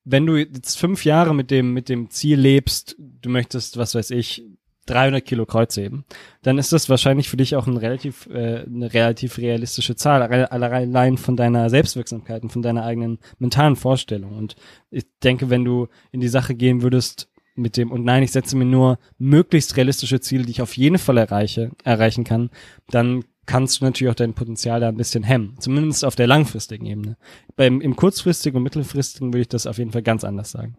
wenn 0.05 0.27
du 0.27 0.37
jetzt 0.37 0.79
fünf 0.79 1.05
Jahre 1.05 1.35
mit 1.35 1.51
dem, 1.51 1.73
mit 1.73 1.89
dem 1.89 2.11
Ziel 2.11 2.39
lebst, 2.39 2.97
du 2.99 3.29
möchtest, 3.29 3.77
was 3.77 3.95
weiß 3.95 4.11
ich, 4.11 4.45
300 4.87 5.25
Kilo 5.25 5.47
Kreuzheben, 5.47 6.05
dann 6.43 6.59
ist 6.59 6.73
das 6.73 6.89
wahrscheinlich 6.89 7.29
für 7.29 7.37
dich 7.37 7.55
auch 7.55 7.67
ein 7.67 7.77
relativ, 7.77 8.27
äh, 8.27 8.65
eine 8.67 8.93
relativ 8.93 9.39
realistische 9.39 9.95
Zahl, 9.97 10.23
allein 10.23 11.19
von 11.19 11.37
deiner 11.37 11.71
Selbstwirksamkeit 11.71 12.43
und 12.43 12.51
von 12.51 12.63
deiner 12.63 12.85
eigenen 12.85 13.19
mentalen 13.39 13.77
Vorstellung. 13.77 14.37
Und 14.37 14.57
ich 14.91 15.05
denke, 15.23 15.51
wenn 15.51 15.65
du 15.65 15.89
in 16.11 16.21
die 16.21 16.29
Sache 16.29 16.55
gehen 16.55 16.83
würdest 16.83 17.29
mit 17.55 17.77
dem, 17.77 17.93
und 17.93 18.05
nein, 18.05 18.23
ich 18.23 18.33
setze 18.33 18.57
mir 18.57 18.65
nur 18.65 18.99
möglichst 19.19 19.77
realistische 19.77 20.21
Ziele, 20.21 20.45
die 20.45 20.53
ich 20.53 20.63
auf 20.63 20.77
jeden 20.77 20.99
Fall 20.99 21.19
erreiche, 21.19 21.71
erreichen 21.85 22.25
kann, 22.25 22.51
dann 22.91 23.25
kannst 23.47 23.81
du 23.81 23.85
natürlich 23.85 24.11
auch 24.11 24.17
dein 24.17 24.35
Potenzial 24.35 24.81
da 24.81 24.89
ein 24.89 24.97
bisschen 24.97 25.25
hemmen. 25.25 25.57
Zumindest 25.59 26.05
auf 26.05 26.17
der 26.17 26.27
langfristigen 26.27 26.87
Ebene. 26.87 27.17
Beim, 27.57 27.81
im 27.81 27.97
kurzfristigen 27.97 28.57
und 28.57 28.63
mittelfristigen 28.63 29.33
würde 29.33 29.43
ich 29.43 29.49
das 29.49 29.67
auf 29.67 29.79
jeden 29.79 29.93
Fall 29.93 30.03
ganz 30.03 30.25
anders 30.25 30.51
sagen. 30.51 30.77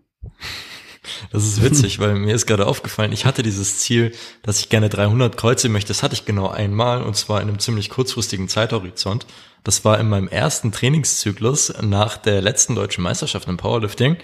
Das 1.32 1.44
ist 1.44 1.62
witzig, 1.62 2.00
weil 2.00 2.16
mir 2.16 2.34
ist 2.34 2.46
gerade 2.46 2.66
aufgefallen, 2.66 3.12
ich 3.12 3.26
hatte 3.26 3.44
dieses 3.44 3.80
Ziel, 3.80 4.14
dass 4.42 4.60
ich 4.60 4.70
gerne 4.70 4.90
300 4.90 5.36
Kreuze 5.38 5.70
möchte. 5.70 5.90
Das 5.90 6.04
hatte 6.04 6.14
ich 6.16 6.26
genau 6.26 6.48
einmal 6.48 7.04
und 7.04 7.16
zwar 7.16 7.42
in 7.42 7.50
einem 7.50 7.60
ziemlich 7.60 7.90
kurzfristigen 7.90 8.48
Zeithorizont. 8.48 9.26
Das 9.64 9.86
war 9.86 10.00
in 10.00 10.10
meinem 10.10 10.28
ersten 10.28 10.72
Trainingszyklus 10.72 11.74
nach 11.82 12.18
der 12.18 12.42
letzten 12.42 12.76
deutschen 12.76 13.04
Meisterschaft 13.04 13.48
im 13.48 13.58
Powerlifting. 13.58 14.18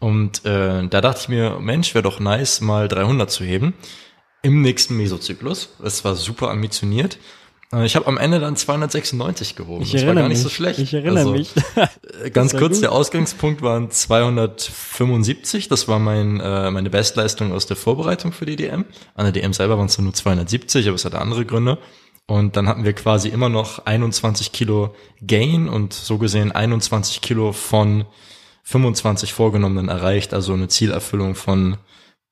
Und 0.00 0.44
äh, 0.44 0.86
da 0.86 1.00
dachte 1.00 1.20
ich 1.22 1.28
mir, 1.28 1.58
Mensch, 1.58 1.94
wäre 1.94 2.02
doch 2.02 2.20
nice, 2.20 2.60
mal 2.60 2.88
300 2.88 3.30
zu 3.30 3.44
heben 3.44 3.74
im 4.42 4.62
nächsten 4.62 4.96
Mesozyklus. 4.96 5.74
Es 5.82 6.04
war 6.04 6.14
super 6.14 6.50
ambitioniert. 6.50 7.18
Äh, 7.72 7.84
ich 7.86 7.96
habe 7.96 8.06
am 8.06 8.16
Ende 8.18 8.40
dann 8.40 8.56
296 8.56 9.56
gehoben. 9.56 9.82
Ich 9.82 9.92
das 9.92 10.02
erinnere 10.02 10.16
war 10.16 10.22
gar 10.22 10.28
nicht 10.28 10.38
mich. 10.38 10.42
so 10.44 10.48
schlecht. 10.50 10.78
Ich 10.78 10.94
erinnere 10.94 11.18
Also, 11.18 11.32
mich. 11.32 11.50
äh, 12.22 12.30
Ganz 12.30 12.56
kurz, 12.56 12.74
gut. 12.74 12.82
der 12.82 12.92
Ausgangspunkt 12.92 13.62
waren 13.62 13.90
275. 13.90 15.68
Das 15.68 15.88
war 15.88 15.98
mein, 15.98 16.40
äh, 16.40 16.70
meine 16.70 16.90
Bestleistung 16.90 17.52
aus 17.52 17.66
der 17.66 17.76
Vorbereitung 17.76 18.32
für 18.32 18.46
die 18.46 18.56
DM. 18.56 18.84
An 19.14 19.24
der 19.24 19.32
DM 19.32 19.52
selber 19.52 19.78
waren 19.78 19.86
es 19.86 19.98
nur 19.98 20.12
270, 20.14 20.86
aber 20.88 20.94
es 20.96 21.04
hatte 21.04 21.20
andere 21.20 21.44
Gründe. 21.44 21.78
Und 22.26 22.56
dann 22.56 22.68
hatten 22.68 22.84
wir 22.84 22.92
quasi 22.92 23.28
immer 23.28 23.48
noch 23.48 23.86
21 23.86 24.52
Kilo 24.52 24.94
Gain 25.26 25.68
und 25.68 25.94
so 25.94 26.18
gesehen 26.18 26.52
21 26.52 27.22
Kilo 27.22 27.52
von 27.52 28.04
25 28.64 29.32
Vorgenommenen 29.32 29.88
erreicht. 29.88 30.34
Also 30.34 30.52
eine 30.52 30.68
Zielerfüllung 30.68 31.34
von 31.34 31.78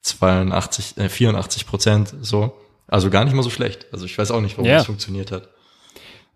82, 0.03 0.99
äh, 0.99 1.09
84 1.09 1.66
Prozent, 1.66 2.14
so. 2.20 2.53
Also 2.89 3.11
gar 3.11 3.24
nicht 3.24 3.34
mal 3.34 3.43
so 3.43 3.51
schlecht. 3.51 3.87
Also 3.93 4.05
ich 4.05 4.16
weiß 4.16 4.30
auch 4.30 4.41
nicht, 4.41 4.57
warum 4.57 4.70
Ja. 4.70 4.78
das 4.78 4.87
funktioniert 4.87 5.32
hat. 5.32 5.49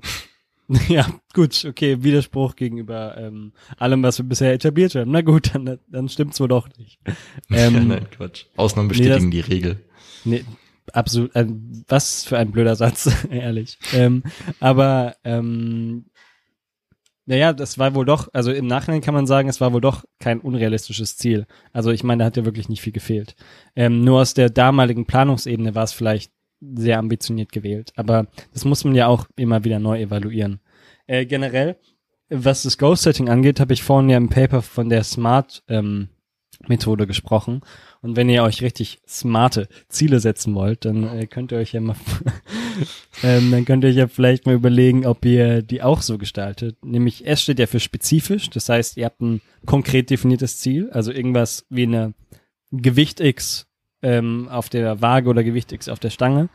Ja, 0.88 1.04
gut, 1.34 1.64
okay, 1.64 2.04
Widerspruch 2.04 2.54
gegenüber 2.54 3.16
ähm, 3.18 3.52
allem, 3.76 4.04
was 4.04 4.18
wir 4.18 4.24
bisher 4.24 4.52
etabliert 4.52 4.94
haben. 4.94 5.10
Na 5.10 5.20
gut, 5.20 5.52
dann, 5.52 5.80
dann 5.88 6.08
stimmt's 6.08 6.38
wohl 6.38 6.46
doch 6.46 6.68
nicht. 6.78 7.00
Ähm, 7.50 7.88
Nein, 7.88 8.06
Quatsch. 8.08 8.44
Ausnahmen 8.56 8.86
nee, 8.86 8.96
bestätigen 8.98 9.32
die 9.32 9.40
Regel. 9.40 9.80
Nee, 10.24 10.44
absolut. 10.92 11.34
Äh, 11.34 11.46
was 11.88 12.22
für 12.24 12.38
ein 12.38 12.52
blöder 12.52 12.76
Satz, 12.76 13.10
ehrlich. 13.32 13.78
Ähm, 13.92 14.22
aber 14.60 15.16
ähm, 15.24 16.04
naja, 17.26 17.52
das 17.52 17.78
war 17.78 17.96
wohl 17.96 18.04
doch, 18.04 18.28
also 18.32 18.52
im 18.52 18.68
Nachhinein 18.68 19.00
kann 19.00 19.14
man 19.14 19.26
sagen, 19.26 19.48
es 19.48 19.60
war 19.60 19.72
wohl 19.72 19.80
doch 19.80 20.04
kein 20.20 20.38
unrealistisches 20.40 21.16
Ziel. 21.16 21.48
Also 21.72 21.90
ich 21.90 22.04
meine, 22.04 22.20
da 22.20 22.26
hat 22.26 22.36
ja 22.36 22.44
wirklich 22.44 22.68
nicht 22.68 22.80
viel 22.82 22.92
gefehlt. 22.92 23.34
Ähm, 23.74 24.02
nur 24.04 24.20
aus 24.20 24.34
der 24.34 24.50
damaligen 24.50 25.04
Planungsebene 25.06 25.74
war 25.74 25.82
es 25.84 25.92
vielleicht 25.92 26.30
sehr 26.60 26.98
ambitioniert 26.98 27.52
gewählt. 27.52 27.92
Aber 27.96 28.26
das 28.52 28.64
muss 28.64 28.84
man 28.84 28.94
ja 28.94 29.06
auch 29.06 29.26
immer 29.36 29.64
wieder 29.64 29.78
neu 29.78 30.00
evaluieren. 30.00 30.60
Äh, 31.06 31.26
generell, 31.26 31.76
was 32.28 32.62
das 32.62 32.78
Goal-Setting 32.78 33.28
angeht, 33.28 33.60
habe 33.60 33.72
ich 33.72 33.82
vorhin 33.82 34.10
ja 34.10 34.16
im 34.16 34.28
Paper 34.28 34.62
von 34.62 34.88
der 34.88 35.04
Smart 35.04 35.62
ähm, 35.68 36.08
Methode 36.68 37.06
gesprochen. 37.06 37.62
Und 38.02 38.16
wenn 38.16 38.28
ihr 38.28 38.42
euch 38.42 38.62
richtig 38.62 39.00
smarte 39.08 39.68
Ziele 39.88 40.20
setzen 40.20 40.54
wollt, 40.54 40.84
dann 40.84 41.04
äh, 41.04 41.26
könnt 41.26 41.52
ihr 41.52 41.58
euch 41.58 41.72
ja 41.72 41.80
mal, 41.80 41.96
ähm, 43.22 43.50
dann 43.50 43.64
könnt 43.64 43.84
ihr 43.84 43.90
euch 43.90 43.96
ja 43.96 44.08
vielleicht 44.08 44.46
mal 44.46 44.54
überlegen, 44.54 45.06
ob 45.06 45.24
ihr 45.24 45.62
die 45.62 45.82
auch 45.82 46.02
so 46.02 46.18
gestaltet. 46.18 46.76
Nämlich 46.84 47.26
S 47.26 47.42
steht 47.42 47.58
ja 47.58 47.66
für 47.66 47.80
spezifisch, 47.80 48.50
das 48.50 48.68
heißt, 48.68 48.96
ihr 48.96 49.06
habt 49.06 49.20
ein 49.20 49.40
konkret 49.66 50.10
definiertes 50.10 50.58
Ziel, 50.58 50.90
also 50.90 51.12
irgendwas 51.12 51.66
wie 51.70 51.84
eine 51.84 52.14
Gewicht 52.70 53.20
X 53.20 53.66
ähm, 54.02 54.48
auf 54.48 54.68
der 54.68 55.00
Waage 55.00 55.28
oder 55.28 55.44
Gewicht 55.44 55.72
X 55.72 55.88
auf 55.88 55.98
der 55.98 56.10
Stange. 56.10 56.48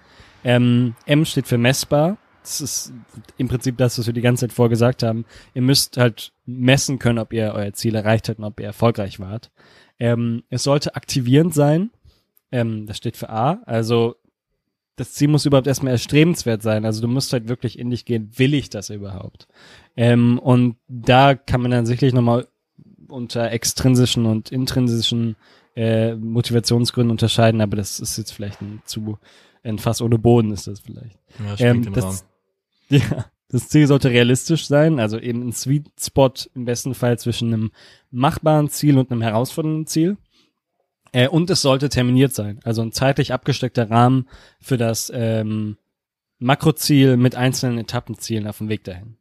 Ähm, 0.43 0.95
M 1.05 1.25
steht 1.25 1.47
für 1.47 1.57
messbar. 1.57 2.17
Das 2.41 2.61
ist 2.61 2.93
im 3.37 3.47
Prinzip 3.47 3.77
das, 3.77 3.97
was 3.97 4.05
wir 4.05 4.13
die 4.13 4.21
ganze 4.21 4.47
Zeit 4.47 4.53
vorgesagt 4.53 5.01
haben. 5.01 5.25
Ihr 5.55 5.63
müsst 5.63 5.97
halt 5.97 6.31
messen 6.45 6.99
können, 6.99 7.17
ob 7.17 7.33
ihr 7.33 7.53
euer 7.55 7.73
Ziel 7.73 7.95
erreicht 7.95 8.29
habt 8.29 8.37
und 8.37 8.45
ob 8.45 8.59
ihr 8.59 8.67
erfolgreich 8.67 9.19
wart. 9.19 9.51
Ähm, 9.97 10.43
es 10.49 10.63
sollte 10.63 10.95
aktivierend 10.95 11.55
sein. 11.55 11.89
Ähm, 12.51 12.85
das 12.85 12.97
steht 12.97 13.17
für 13.17 13.29
A. 13.29 13.63
Also 13.65 14.15
das 14.95 15.13
Ziel 15.13 15.27
muss 15.27 15.45
überhaupt 15.45 15.67
erstmal 15.67 15.93
erstrebenswert 15.93 16.61
sein. 16.61 16.85
Also 16.85 17.01
du 17.01 17.07
musst 17.07 17.33
halt 17.33 17.47
wirklich 17.47 17.79
in 17.79 17.89
dich 17.89 18.05
gehen, 18.05 18.29
will 18.35 18.53
ich 18.53 18.69
das 18.69 18.89
überhaupt? 18.89 19.47
Ähm, 19.97 20.39
und 20.39 20.77
da 20.87 21.35
kann 21.35 21.61
man 21.61 21.71
dann 21.71 21.85
sicherlich 21.85 22.13
nochmal 22.13 22.47
unter 23.07 23.51
extrinsischen 23.51 24.25
und 24.25 24.51
intrinsischen 24.51 25.35
äh, 25.75 26.15
Motivationsgründen 26.15 27.11
unterscheiden, 27.11 27.61
aber 27.61 27.75
das 27.77 27.99
ist 27.99 28.17
jetzt 28.17 28.31
vielleicht 28.31 28.61
ein 28.61 28.81
zu 28.85 29.17
ein 29.65 29.79
Fass 29.79 30.01
ohne 30.01 30.19
Boden 30.19 30.51
ist 30.51 30.67
das 30.67 30.79
vielleicht. 30.79 31.17
Ja, 31.39 31.55
Ähm, 31.59 31.93
das-. 31.93 32.25
Ja, 32.87 33.25
das 33.49 33.67
Ziel 33.69 33.87
sollte 33.87 34.11
realistisch 34.11 34.67
sein, 34.67 34.99
also 34.99 35.17
eben 35.17 35.47
ein 35.47 35.53
Sweet 35.53 35.87
Spot 35.99 36.31
im 36.53 36.65
besten 36.65 36.93
Fall 36.93 37.17
zwischen 37.17 37.51
einem 37.51 37.71
machbaren 38.11 38.69
Ziel 38.69 38.99
und 38.99 39.11
einem 39.11 39.23
herausfordernden 39.23 39.87
Ziel. 39.87 40.17
Äh, 41.11 41.29
und 41.29 41.49
es 41.49 41.63
sollte 41.63 41.89
terminiert 41.89 42.33
sein, 42.33 42.59
also 42.63 42.83
ein 42.83 42.91
zeitlich 42.91 43.33
abgesteckter 43.33 43.89
Rahmen 43.89 44.27
für 44.59 44.77
das 44.77 45.11
ähm, 45.15 45.77
Makroziel 46.37 47.17
mit 47.17 47.35
einzelnen 47.35 47.79
Etappenzielen 47.79 48.47
auf 48.47 48.59
dem 48.59 48.69
Weg 48.69 48.83
dahin. 48.83 49.17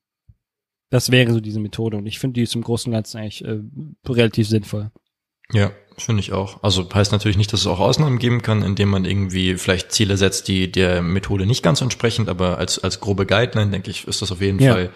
Das 0.90 1.10
wäre 1.10 1.32
so 1.32 1.40
diese 1.40 1.60
Methode 1.60 1.96
und 1.96 2.06
ich 2.06 2.18
finde, 2.18 2.34
die 2.34 2.42
ist 2.42 2.54
im 2.54 2.62
Großen 2.62 2.90
und 2.90 2.96
Ganzen 2.96 3.18
eigentlich 3.18 3.44
äh, 3.44 3.60
relativ 4.06 4.46
sinnvoll. 4.46 4.90
Ja, 5.52 5.72
finde 5.96 6.20
ich 6.20 6.32
auch. 6.32 6.62
Also 6.62 6.88
heißt 6.92 7.12
natürlich 7.12 7.36
nicht, 7.36 7.52
dass 7.52 7.60
es 7.60 7.66
auch 7.66 7.78
Ausnahmen 7.80 8.18
geben 8.18 8.42
kann, 8.42 8.62
indem 8.62 8.88
man 8.90 9.04
irgendwie 9.04 9.56
vielleicht 9.56 9.92
Ziele 9.92 10.16
setzt, 10.16 10.48
die 10.48 10.70
der 10.70 11.02
Methode 11.02 11.46
nicht 11.46 11.62
ganz 11.62 11.80
entsprechen, 11.80 12.28
aber 12.28 12.58
als, 12.58 12.78
als 12.82 13.00
grobe 13.00 13.26
Guideline, 13.26 13.70
denke 13.70 13.90
ich, 13.90 14.06
ist 14.08 14.20
das 14.22 14.32
auf 14.32 14.40
jeden 14.40 14.58
Ja. 14.60 14.72
Fall 14.72 14.90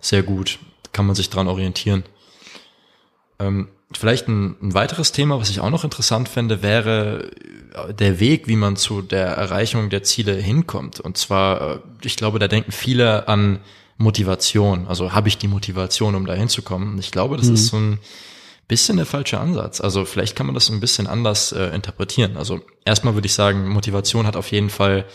sehr 0.00 0.22
gut. 0.22 0.58
Kann 0.92 1.06
man 1.06 1.14
sich 1.14 1.30
dran 1.30 1.46
orientieren. 1.46 2.02
Ähm, 3.38 3.68
vielleicht 3.92 4.28
ein, 4.28 4.56
ein 4.60 4.74
weiteres 4.74 5.12
Thema, 5.12 5.40
was 5.40 5.50
ich 5.50 5.60
auch 5.60 5.70
noch 5.70 5.84
interessant 5.84 6.28
fände, 6.28 6.62
wäre 6.62 7.30
äh, 7.88 7.94
der 7.94 8.20
Weg, 8.20 8.48
wie 8.48 8.56
man 8.56 8.76
zu 8.76 9.02
der 9.02 9.26
Erreichung 9.28 9.88
der 9.90 10.02
Ziele 10.02 10.34
hinkommt. 10.34 11.00
Und 11.00 11.16
zwar, 11.16 11.76
äh, 11.76 11.78
ich 12.02 12.16
glaube, 12.16 12.38
da 12.38 12.48
denken 12.48 12.72
viele 12.72 13.28
an 13.28 13.60
Motivation. 13.98 14.86
Also 14.88 15.12
habe 15.12 15.28
ich 15.28 15.38
die 15.38 15.48
Motivation, 15.48 16.14
um 16.14 16.26
da 16.26 16.34
hinzukommen? 16.34 16.98
Ich 16.98 17.10
glaube, 17.10 17.36
das 17.36 17.46
Mhm. 17.48 17.54
ist 17.54 17.66
so 17.68 17.76
ein 17.76 17.98
bisschen 18.70 18.96
der 18.96 19.06
falsche 19.06 19.40
Ansatz. 19.40 19.80
Also 19.80 20.04
vielleicht 20.04 20.36
kann 20.36 20.46
man 20.46 20.54
das 20.54 20.70
ein 20.70 20.78
bisschen 20.78 21.08
anders 21.08 21.50
äh, 21.50 21.74
interpretieren. 21.74 22.36
Also 22.36 22.60
erstmal 22.84 23.14
würde 23.14 23.26
ich 23.26 23.34
sagen, 23.34 23.68
Motivation 23.68 24.26
hat 24.26 24.36
auf 24.36 24.52
jeden 24.52 24.70
Fall 24.70 25.06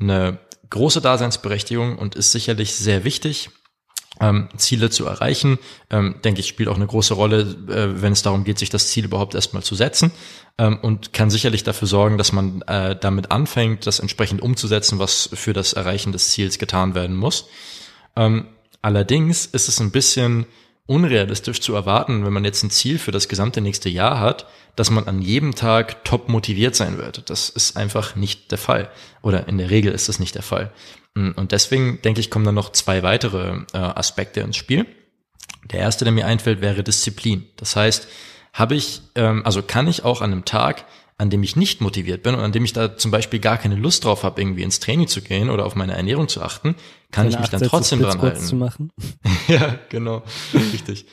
eine 0.00 0.38
große 0.68 1.00
Daseinsberechtigung 1.00 1.96
und 1.96 2.16
ist 2.16 2.32
sicherlich 2.32 2.74
sehr 2.74 3.04
wichtig, 3.04 3.50
ähm, 4.20 4.48
Ziele 4.56 4.90
zu 4.90 5.06
erreichen. 5.06 5.58
Ähm, 5.90 6.16
denke 6.24 6.40
ich, 6.40 6.48
spielt 6.48 6.68
auch 6.68 6.74
eine 6.74 6.88
große 6.88 7.14
Rolle, 7.14 7.42
äh, 7.68 8.02
wenn 8.02 8.12
es 8.12 8.22
darum 8.22 8.42
geht, 8.42 8.58
sich 8.58 8.70
das 8.70 8.88
Ziel 8.88 9.04
überhaupt 9.04 9.36
erstmal 9.36 9.62
zu 9.62 9.76
setzen 9.76 10.10
ähm, 10.58 10.80
und 10.82 11.12
kann 11.12 11.30
sicherlich 11.30 11.62
dafür 11.62 11.86
sorgen, 11.86 12.18
dass 12.18 12.32
man 12.32 12.62
äh, 12.62 12.96
damit 12.96 13.30
anfängt, 13.30 13.86
das 13.86 14.00
entsprechend 14.00 14.42
umzusetzen, 14.42 14.98
was 14.98 15.30
für 15.32 15.52
das 15.52 15.72
Erreichen 15.72 16.10
des 16.10 16.30
Ziels 16.30 16.58
getan 16.58 16.96
werden 16.96 17.14
muss. 17.14 17.46
Ähm, 18.16 18.46
allerdings 18.82 19.46
ist 19.46 19.68
es 19.68 19.80
ein 19.80 19.92
bisschen 19.92 20.46
unrealistisch 20.86 21.60
zu 21.60 21.74
erwarten, 21.74 22.24
wenn 22.24 22.32
man 22.32 22.44
jetzt 22.44 22.62
ein 22.62 22.70
Ziel 22.70 22.98
für 22.98 23.10
das 23.10 23.28
gesamte 23.28 23.60
nächste 23.60 23.88
Jahr 23.88 24.20
hat, 24.20 24.46
dass 24.76 24.90
man 24.90 25.08
an 25.08 25.22
jedem 25.22 25.54
Tag 25.54 26.04
top 26.04 26.28
motiviert 26.28 26.74
sein 26.74 26.98
wird. 26.98 27.30
Das 27.30 27.48
ist 27.48 27.76
einfach 27.76 28.16
nicht 28.16 28.50
der 28.50 28.58
Fall. 28.58 28.90
Oder 29.22 29.48
in 29.48 29.58
der 29.58 29.70
Regel 29.70 29.92
ist 29.92 30.08
das 30.08 30.18
nicht 30.18 30.34
der 30.34 30.42
Fall. 30.42 30.72
Und 31.14 31.52
deswegen 31.52 32.02
denke 32.02 32.20
ich, 32.20 32.30
kommen 32.30 32.44
dann 32.44 32.56
noch 32.56 32.72
zwei 32.72 33.02
weitere 33.02 33.60
äh, 33.72 33.78
Aspekte 33.78 34.40
ins 34.40 34.56
Spiel. 34.56 34.84
Der 35.70 35.78
erste, 35.78 36.04
der 36.04 36.12
mir 36.12 36.26
einfällt, 36.26 36.60
wäre 36.60 36.82
Disziplin. 36.82 37.46
Das 37.56 37.76
heißt, 37.76 38.08
habe 38.52 38.74
ich, 38.74 39.02
ähm, 39.14 39.42
also 39.44 39.62
kann 39.62 39.86
ich 39.86 40.04
auch 40.04 40.20
an 40.20 40.32
einem 40.32 40.44
Tag, 40.44 40.84
an 41.16 41.30
dem 41.30 41.42
ich 41.42 41.54
nicht 41.56 41.80
motiviert 41.80 42.22
bin 42.22 42.34
und 42.34 42.40
an 42.40 42.52
dem 42.52 42.64
ich 42.64 42.72
da 42.72 42.96
zum 42.96 43.10
Beispiel 43.10 43.38
gar 43.38 43.56
keine 43.56 43.76
Lust 43.76 44.04
drauf 44.04 44.24
habe, 44.24 44.40
irgendwie 44.40 44.62
ins 44.62 44.80
Training 44.80 45.06
zu 45.06 45.22
gehen 45.22 45.48
oder 45.48 45.64
auf 45.64 45.76
meine 45.76 45.94
Ernährung 45.94 46.28
zu 46.28 46.42
achten, 46.42 46.74
kann 47.12 47.28
ich 47.28 47.38
mich 47.38 47.48
dann 47.48 47.60
Sätze 47.60 47.70
trotzdem 47.70 48.00
dran 48.00 48.20
halten. 48.20 48.70
Ja, 49.48 49.78
genau. 49.88 50.22
Richtig. 50.72 51.06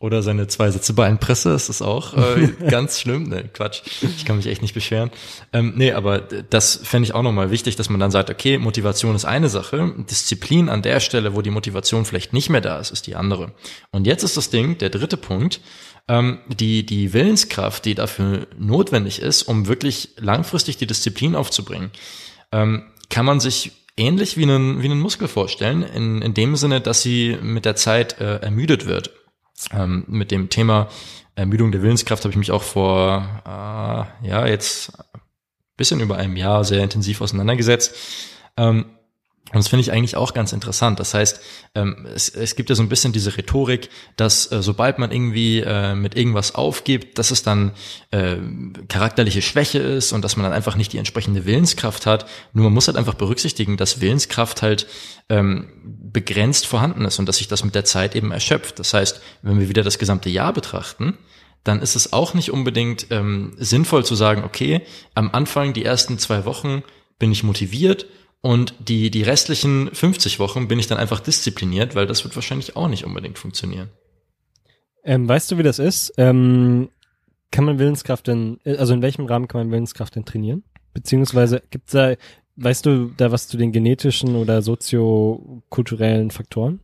Oder 0.00 0.22
seine 0.22 0.46
zwei 0.46 0.70
Sätze 0.70 0.92
Beinpresse, 0.92 1.48
das 1.50 1.68
ist 1.68 1.82
auch 1.82 2.14
äh, 2.14 2.52
ganz 2.70 3.00
schlimm. 3.00 3.24
Ne, 3.24 3.48
Quatsch. 3.52 3.82
Ich 4.00 4.24
kann 4.24 4.36
mich 4.36 4.46
echt 4.46 4.62
nicht 4.62 4.74
beschweren. 4.74 5.10
Ähm, 5.52 5.72
nee, 5.74 5.90
aber 5.90 6.20
das 6.20 6.78
fände 6.84 7.06
ich 7.06 7.14
auch 7.14 7.22
nochmal 7.22 7.50
wichtig, 7.50 7.74
dass 7.74 7.90
man 7.90 7.98
dann 7.98 8.12
sagt, 8.12 8.30
okay, 8.30 8.58
Motivation 8.58 9.16
ist 9.16 9.24
eine 9.24 9.48
Sache, 9.48 9.92
Disziplin 10.08 10.68
an 10.68 10.82
der 10.82 11.00
Stelle, 11.00 11.34
wo 11.34 11.42
die 11.42 11.50
Motivation 11.50 12.04
vielleicht 12.04 12.32
nicht 12.32 12.48
mehr 12.48 12.60
da 12.60 12.78
ist, 12.78 12.92
ist 12.92 13.08
die 13.08 13.16
andere. 13.16 13.54
Und 13.90 14.06
jetzt 14.06 14.22
ist 14.22 14.36
das 14.36 14.50
Ding, 14.50 14.78
der 14.78 14.90
dritte 14.90 15.16
Punkt, 15.16 15.60
ähm, 16.08 16.38
die, 16.48 16.84
die 16.84 17.12
Willenskraft, 17.12 17.84
die 17.84 17.94
dafür 17.94 18.46
notwendig 18.58 19.20
ist, 19.20 19.42
um 19.42 19.66
wirklich 19.66 20.10
langfristig 20.16 20.76
die 20.76 20.86
Disziplin 20.86 21.34
aufzubringen, 21.34 21.90
ähm, 22.52 22.84
kann 23.10 23.26
man 23.26 23.40
sich 23.40 23.72
ähnlich 23.96 24.36
wie 24.36 24.44
einen, 24.44 24.82
wie 24.82 24.86
einen 24.86 25.00
Muskel 25.00 25.28
vorstellen, 25.28 25.82
in, 25.82 26.22
in 26.22 26.34
dem 26.34 26.56
Sinne, 26.56 26.80
dass 26.80 27.02
sie 27.02 27.36
mit 27.42 27.64
der 27.64 27.76
Zeit 27.76 28.20
äh, 28.20 28.36
ermüdet 28.36 28.86
wird. 28.86 29.10
Ähm, 29.72 30.04
mit 30.06 30.30
dem 30.30 30.50
Thema 30.50 30.88
Ermüdung 31.34 31.72
der 31.72 31.82
Willenskraft 31.82 32.24
habe 32.24 32.32
ich 32.32 32.38
mich 32.38 32.52
auch 32.52 32.62
vor, 32.62 33.42
äh, 33.44 34.28
ja, 34.28 34.46
jetzt 34.46 34.92
bisschen 35.78 36.00
über 36.00 36.16
einem 36.16 36.36
Jahr 36.36 36.64
sehr 36.64 36.82
intensiv 36.82 37.22
auseinandergesetzt. 37.22 37.94
Ähm, 38.58 38.86
Und 39.50 39.56
das 39.56 39.68
finde 39.68 39.80
ich 39.80 39.92
eigentlich 39.92 40.16
auch 40.16 40.34
ganz 40.34 40.52
interessant. 40.52 41.00
Das 41.00 41.14
heißt, 41.14 41.40
ähm, 41.74 42.06
es, 42.14 42.28
es 42.28 42.54
gibt 42.54 42.68
ja 42.68 42.76
so 42.76 42.82
ein 42.82 42.90
bisschen 42.90 43.12
diese 43.12 43.36
Rhetorik, 43.36 43.88
dass 44.16 44.52
äh, 44.52 44.62
sobald 44.62 44.98
man 44.98 45.10
irgendwie 45.10 45.60
äh, 45.60 45.94
mit 45.94 46.16
irgendwas 46.16 46.54
aufgibt, 46.54 47.18
dass 47.18 47.30
es 47.30 47.42
dann 47.42 47.72
äh, 48.10 48.36
charakterliche 48.88 49.40
Schwäche 49.40 49.78
ist 49.78 50.12
und 50.12 50.22
dass 50.22 50.36
man 50.36 50.44
dann 50.44 50.52
einfach 50.52 50.76
nicht 50.76 50.92
die 50.92 50.98
entsprechende 50.98 51.46
Willenskraft 51.46 52.04
hat. 52.04 52.26
Nur 52.52 52.64
man 52.64 52.74
muss 52.74 52.88
halt 52.88 52.98
einfach 52.98 53.14
berücksichtigen, 53.14 53.78
dass 53.78 54.02
Willenskraft 54.02 54.60
halt 54.60 54.86
ähm, 55.30 55.68
begrenzt 55.82 56.66
vorhanden 56.66 57.06
ist 57.06 57.18
und 57.18 57.26
dass 57.26 57.38
sich 57.38 57.48
das 57.48 57.64
mit 57.64 57.74
der 57.74 57.86
Zeit 57.86 58.14
eben 58.14 58.32
erschöpft. 58.32 58.78
Das 58.78 58.92
heißt, 58.92 59.22
wenn 59.40 59.58
wir 59.58 59.70
wieder 59.70 59.82
das 59.82 59.98
gesamte 59.98 60.28
Jahr 60.28 60.52
betrachten, 60.52 61.16
dann 61.64 61.80
ist 61.80 61.96
es 61.96 62.12
auch 62.12 62.34
nicht 62.34 62.50
unbedingt 62.50 63.06
ähm, 63.10 63.54
sinnvoll 63.56 64.04
zu 64.04 64.14
sagen, 64.14 64.44
okay, 64.44 64.82
am 65.14 65.30
Anfang 65.32 65.72
die 65.72 65.84
ersten 65.84 66.18
zwei 66.18 66.44
Wochen 66.44 66.82
bin 67.18 67.32
ich 67.32 67.42
motiviert 67.42 68.06
und 68.40 68.74
die, 68.78 69.10
die 69.10 69.22
restlichen 69.22 69.90
50 69.92 70.38
Wochen 70.38 70.68
bin 70.68 70.78
ich 70.78 70.86
dann 70.86 70.98
einfach 70.98 71.20
diszipliniert, 71.20 71.94
weil 71.94 72.06
das 72.06 72.24
wird 72.24 72.36
wahrscheinlich 72.36 72.76
auch 72.76 72.88
nicht 72.88 73.04
unbedingt 73.04 73.38
funktionieren. 73.38 73.90
Ähm, 75.04 75.28
weißt 75.28 75.50
du, 75.50 75.58
wie 75.58 75.62
das 75.62 75.78
ist? 75.78 76.12
Ähm, 76.18 76.90
kann 77.50 77.64
man 77.64 77.78
Willenskraft 77.78 78.26
denn, 78.26 78.60
also 78.64 78.94
in 78.94 79.02
welchem 79.02 79.26
Rahmen 79.26 79.48
kann 79.48 79.60
man 79.62 79.70
Willenskraft 79.70 80.14
denn 80.14 80.24
trainieren? 80.24 80.64
Beziehungsweise 80.92 81.62
gibt's 81.70 81.92
da, 81.92 82.14
weißt 82.56 82.86
du 82.86 83.12
da 83.16 83.32
was 83.32 83.48
zu 83.48 83.56
den 83.56 83.72
genetischen 83.72 84.36
oder 84.36 84.62
soziokulturellen 84.62 86.30
Faktoren? 86.30 86.80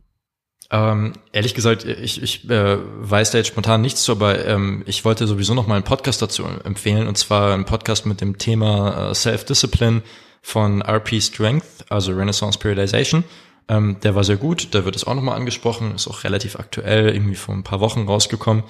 Ähm, 0.71 1.13
ehrlich 1.31 1.53
gesagt, 1.53 1.85
ich, 1.85 2.21
ich 2.23 2.49
äh, 2.49 2.77
weiß 2.79 3.31
da 3.31 3.37
jetzt 3.37 3.47
spontan 3.47 3.81
nichts 3.81 4.03
zu, 4.03 4.13
aber 4.13 4.45
ähm, 4.45 4.83
ich 4.87 5.05
wollte 5.05 5.27
sowieso 5.27 5.53
noch 5.53 5.67
mal 5.67 5.75
einen 5.75 5.83
Podcast 5.83 6.21
dazu 6.21 6.43
empfehlen, 6.43 7.07
und 7.07 7.17
zwar 7.17 7.53
einen 7.53 7.65
Podcast 7.65 8.07
mit 8.07 8.19
dem 8.19 8.39
Thema 8.39 9.11
äh, 9.11 9.13
Self-Discipline 9.13 10.01
von 10.45 10.83
RP 10.83 11.19
Strength, 11.23 11.85
also 11.89 12.13
Renaissance 12.13 12.59
Periodization. 12.59 13.23
Ähm, 13.67 13.97
der 14.03 14.13
war 14.13 14.23
sehr 14.23 14.37
gut, 14.37 14.75
da 14.75 14.85
wird 14.85 14.95
es 14.95 15.03
auch 15.03 15.15
nochmal 15.15 15.37
angesprochen, 15.37 15.95
ist 15.95 16.07
auch 16.07 16.23
relativ 16.23 16.59
aktuell, 16.59 17.09
irgendwie 17.09 17.33
vor 17.33 17.55
ein 17.55 17.63
paar 17.63 17.79
Wochen 17.79 18.05
rausgekommen. 18.05 18.63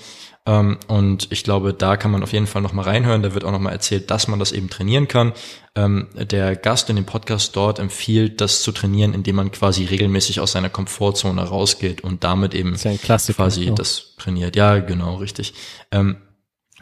Ähm, 0.45 0.78
und 0.88 1.28
ich 1.32 1.43
glaube, 1.43 1.73
da 1.73 1.97
kann 1.97 2.11
man 2.11 2.23
auf 2.23 2.32
jeden 2.32 2.47
Fall 2.47 2.61
nochmal 2.61 2.86
reinhören. 2.86 3.23
Da 3.23 3.34
wird 3.34 3.43
auch 3.43 3.51
nochmal 3.51 3.73
erzählt, 3.73 4.09
dass 4.09 4.30
man 4.30 4.39
das 4.39 4.53
eben 4.53 4.69
trainieren 4.69 5.09
kann. 5.09 5.34
Ähm, 5.76 6.07
der 6.15 6.55
Gast 6.55 6.89
in 6.89 6.95
dem 6.95 7.05
Podcast 7.05 7.57
dort 7.57 7.80
empfiehlt, 7.80 8.39
das 8.39 8.61
zu 8.61 8.71
trainieren, 8.71 9.13
indem 9.13 9.36
man 9.36 9.51
quasi 9.51 9.84
regelmäßig 9.84 10.39
aus 10.39 10.53
seiner 10.53 10.69
Komfortzone 10.69 11.43
rausgeht 11.43 12.05
und 12.05 12.23
damit 12.23 12.53
eben 12.53 12.76
quasi 12.76 13.65
ja. 13.65 13.73
das 13.73 14.15
trainiert. 14.17 14.55
Ja, 14.55 14.80
genau, 14.80 15.15
richtig. 15.15 15.53
Ähm, 15.91 16.15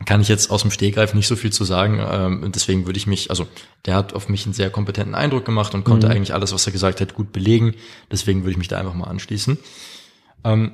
kann 0.05 0.21
ich 0.21 0.27
jetzt 0.27 0.49
aus 0.49 0.61
dem 0.63 0.71
Stehgreif 0.71 1.13
nicht 1.13 1.27
so 1.27 1.35
viel 1.35 1.51
zu 1.51 1.63
sagen. 1.65 1.99
Ähm, 2.01 2.51
deswegen 2.53 2.85
würde 2.85 2.97
ich 2.97 3.07
mich, 3.07 3.29
also 3.29 3.47
der 3.85 3.95
hat 3.95 4.13
auf 4.13 4.27
mich 4.27 4.45
einen 4.45 4.53
sehr 4.53 4.69
kompetenten 4.69 5.15
Eindruck 5.15 5.45
gemacht 5.45 5.73
und 5.75 5.83
konnte 5.83 6.07
mhm. 6.07 6.13
eigentlich 6.13 6.33
alles, 6.33 6.53
was 6.53 6.65
er 6.65 6.71
gesagt 6.71 6.99
hat, 6.99 7.13
gut 7.13 7.31
belegen. 7.31 7.75
Deswegen 8.11 8.41
würde 8.41 8.51
ich 8.51 8.57
mich 8.57 8.67
da 8.67 8.79
einfach 8.79 8.95
mal 8.95 9.07
anschließen. 9.07 9.57
Ähm, 10.43 10.71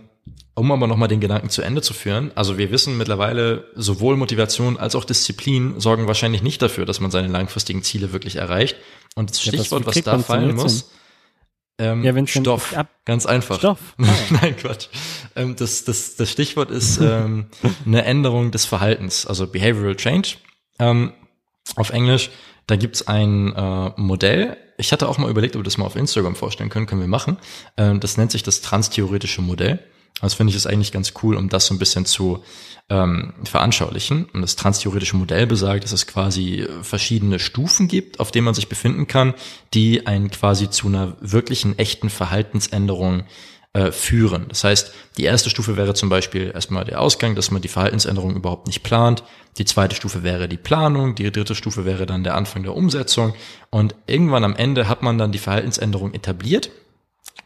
um 0.56 0.72
aber 0.72 0.88
nochmal 0.88 1.08
den 1.08 1.20
Gedanken 1.20 1.50
zu 1.50 1.62
Ende 1.62 1.82
zu 1.82 1.94
führen, 1.94 2.32
also 2.36 2.58
wir 2.58 2.72
wissen 2.72 2.98
mittlerweile, 2.98 3.66
sowohl 3.76 4.18
Motivation 4.18 4.78
als 4.78 4.96
auch 4.96 5.06
Disziplin 5.06 5.80
sorgen 5.80 6.08
wahrscheinlich 6.08 6.44
nicht 6.44 6.62
dafür, 6.62 6.86
dass 6.86 7.00
man 7.00 7.12
seine 7.12 7.30
langfristigen 7.30 7.82
Ziele 7.82 8.12
wirklich 8.12 8.36
erreicht. 8.36 8.76
Und 9.16 9.30
das 9.30 9.42
Stichwort, 9.42 9.82
ja, 9.82 9.88
was 9.88 10.02
da 10.02 10.20
fallen 10.20 10.56
muss, 10.56 10.92
ähm, 11.80 12.04
ja, 12.04 12.28
Stoff. 12.28 12.76
Ganz 13.06 13.26
einfach. 13.26 13.58
Stoff. 13.60 13.80
Oh. 13.98 14.06
Nein, 14.42 14.56
Quatsch. 14.58 14.88
Ähm, 15.36 15.56
das, 15.56 15.86
das, 15.86 16.16
das 16.16 16.30
Stichwort 16.30 16.70
ist 16.70 17.00
ähm, 17.00 17.48
eine 17.86 18.04
Änderung 18.04 18.52
des 18.52 18.66
Verhaltens, 18.66 19.26
also 19.26 19.48
Behavioral 19.48 19.96
Change 19.96 20.36
ähm, 20.78 21.14
auf 21.76 21.90
Englisch. 21.90 22.30
Da 22.68 22.76
gibt's 22.76 23.08
ein 23.08 23.54
äh, 23.56 23.92
Modell. 23.96 24.58
Ich 24.78 24.92
hatte 24.92 25.10
auch 25.10 25.18
mal 25.18 25.30
überlegt, 25.30 25.56
ob 25.56 25.62
wir 25.62 25.64
das 25.64 25.78
mal 25.78 25.86
auf 25.86 25.96
Instagram 25.96 26.36
vorstellen 26.36 26.70
können. 26.70 26.86
Können 26.86 27.02
wir 27.02 27.08
machen. 27.08 27.38
Ähm, 27.78 28.00
das 28.00 28.18
nennt 28.18 28.32
sich 28.32 28.44
das 28.44 28.62
transtheoretische 28.62 29.42
Modell. 29.42 29.80
Das 30.22 30.34
finde 30.34 30.52
ich 30.52 30.58
ist 30.58 30.68
eigentlich 30.68 30.92
ganz 30.92 31.14
cool, 31.24 31.36
um 31.36 31.50
das 31.50 31.68
so 31.68 31.74
ein 31.74 31.80
bisschen 31.80 32.06
zu 32.06 32.44
ähm, 32.90 33.34
veranschaulichen. 33.44 34.26
Und 34.34 34.42
das 34.42 34.56
transtheoretische 34.56 35.16
Modell 35.16 35.48
besagt, 35.48 35.84
dass 35.84 35.92
es 35.92 36.08
quasi 36.08 36.68
verschiedene 36.82 37.40
Stufen 37.40 37.88
gibt, 37.88 38.20
auf 38.20 38.32
denen 38.32 38.46
man 38.46 38.54
sich 38.54 38.68
befinden 38.68 39.08
kann, 39.08 39.34
die 39.74 40.08
einen 40.08 40.32
quasi 40.32 40.70
zu 40.70 40.88
einer 40.88 41.16
wirklichen 41.22 41.78
echten 41.78 42.10
Verhaltensänderung 42.10 43.24
äh, 43.74 43.92
führen. 43.92 44.48
Das 44.50 44.64
heißt, 44.64 44.94
die 45.18 45.26
erste 45.26 45.50
Stufe 45.50 45.78
wäre 45.78 45.94
zum 45.94 46.10
Beispiel 46.10 46.52
erstmal 46.54 46.86
der 46.86 47.00
Ausgang, 47.00 47.36
dass 47.36 47.52
man 47.52 47.62
die 47.62 47.68
Verhaltensänderung 47.68 48.36
überhaupt 48.36 48.68
nicht 48.68 48.84
plant. 48.84 49.24
Die 49.58 49.66
zweite 49.66 49.96
Stufe 49.96 50.24
wäre 50.24 50.48
die 50.48 50.58
Planung. 50.58 51.16
Die 51.16 51.32
dritte 51.32 51.56
Stufe 51.56 51.86
wäre 51.86 52.06
dann 52.06 52.24
der 52.24 52.36
Anfang 52.36 52.64
der 52.64 52.76
Umsetzung. 52.76 53.36
Und 53.70 53.96
irgendwann 54.08 54.44
am 54.44 54.56
Ende 54.56 54.88
hat 54.88 55.04
man 55.04 55.18
dann 55.18 55.32
die 55.32 55.38
Verhaltensänderung 55.38 56.14
etabliert 56.14 56.72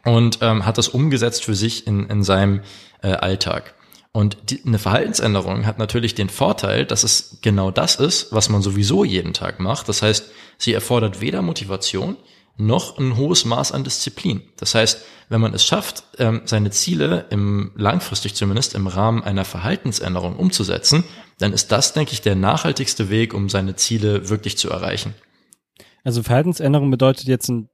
und 0.04 0.38
ähm, 0.42 0.64
hat 0.66 0.78
das 0.78 0.88
umgesetzt 0.88 1.44
für 1.44 1.54
sich 1.54 1.86
in, 1.86 2.08
in 2.08 2.22
seinem 2.22 2.60
äh, 3.02 3.08
Alltag. 3.08 3.74
Und 4.12 4.50
die, 4.50 4.62
eine 4.64 4.78
Verhaltensänderung 4.78 5.66
hat 5.66 5.78
natürlich 5.78 6.14
den 6.14 6.28
Vorteil, 6.28 6.86
dass 6.86 7.02
es 7.02 7.38
genau 7.42 7.72
das 7.72 7.96
ist, 7.96 8.32
was 8.32 8.48
man 8.48 8.62
sowieso 8.62 9.04
jeden 9.04 9.32
Tag 9.32 9.58
macht. 9.58 9.88
Das 9.88 10.02
heißt, 10.02 10.30
sie 10.56 10.72
erfordert 10.72 11.20
weder 11.20 11.42
Motivation 11.42 12.16
noch 12.56 12.98
ein 12.98 13.16
hohes 13.16 13.44
Maß 13.44 13.72
an 13.72 13.82
Disziplin. 13.82 14.42
Das 14.56 14.76
heißt, 14.76 15.04
wenn 15.28 15.40
man 15.40 15.52
es 15.54 15.64
schafft, 15.64 16.04
ähm, 16.18 16.42
seine 16.44 16.70
Ziele 16.70 17.26
im 17.30 17.72
langfristig 17.74 18.34
zumindest 18.34 18.74
im 18.74 18.86
Rahmen 18.86 19.24
einer 19.24 19.44
Verhaltensänderung 19.44 20.36
umzusetzen, 20.36 21.02
dann 21.38 21.52
ist 21.52 21.72
das, 21.72 21.92
denke 21.92 22.12
ich, 22.12 22.22
der 22.22 22.36
nachhaltigste 22.36 23.10
Weg, 23.10 23.34
um 23.34 23.48
seine 23.48 23.74
Ziele 23.74 24.28
wirklich 24.28 24.56
zu 24.56 24.70
erreichen. 24.70 25.14
Also 26.04 26.22
Verhaltensänderung 26.22 26.90
bedeutet 26.90 27.26
jetzt 27.26 27.48
in 27.48 27.68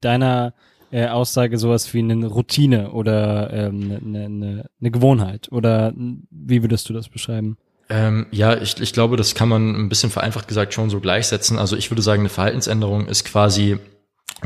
deiner 0.00 0.54
äh, 0.92 1.06
Aussage 1.06 1.58
sowas 1.58 1.92
wie 1.94 1.98
eine 1.98 2.26
Routine 2.26 2.92
oder 2.92 3.52
ähm, 3.52 4.00
eine, 4.04 4.24
eine, 4.24 4.70
eine 4.80 4.90
Gewohnheit? 4.90 5.50
Oder 5.50 5.92
wie 5.96 6.62
würdest 6.62 6.88
du 6.88 6.92
das 6.92 7.08
beschreiben? 7.08 7.56
Ähm, 7.88 8.26
ja, 8.30 8.56
ich, 8.56 8.80
ich 8.80 8.92
glaube, 8.92 9.16
das 9.16 9.34
kann 9.34 9.48
man 9.48 9.74
ein 9.74 9.88
bisschen 9.88 10.10
vereinfacht 10.10 10.48
gesagt 10.48 10.74
schon 10.74 10.90
so 10.90 11.00
gleichsetzen. 11.00 11.58
Also 11.58 11.76
ich 11.76 11.90
würde 11.90 12.02
sagen, 12.02 12.20
eine 12.20 12.28
Verhaltensänderung 12.28 13.06
ist 13.06 13.24
quasi 13.24 13.78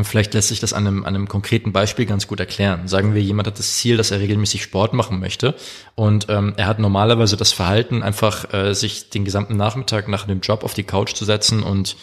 Vielleicht 0.02 0.34
lässt 0.34 0.48
sich 0.48 0.60
das 0.60 0.74
an 0.74 0.86
einem, 0.86 1.04
an 1.04 1.14
einem 1.14 1.28
konkreten 1.28 1.72
Beispiel 1.72 2.04
ganz 2.04 2.26
gut 2.26 2.38
erklären. 2.38 2.86
Sagen 2.86 3.14
wir, 3.14 3.22
jemand 3.22 3.46
hat 3.46 3.58
das 3.58 3.76
Ziel, 3.76 3.96
dass 3.96 4.10
er 4.10 4.20
regelmäßig 4.20 4.62
Sport 4.62 4.92
machen 4.92 5.20
möchte 5.20 5.54
und 5.94 6.26
ähm, 6.28 6.52
er 6.58 6.66
hat 6.66 6.78
normalerweise 6.78 7.38
das 7.38 7.52
Verhalten, 7.52 8.02
einfach 8.02 8.52
äh, 8.52 8.74
sich 8.74 9.08
den 9.08 9.24
gesamten 9.24 9.56
Nachmittag 9.56 10.08
nach 10.08 10.26
dem 10.26 10.40
Job 10.40 10.64
auf 10.64 10.74
die 10.74 10.82
Couch 10.82 11.14
zu 11.14 11.24
setzen 11.24 11.62
und 11.62 11.96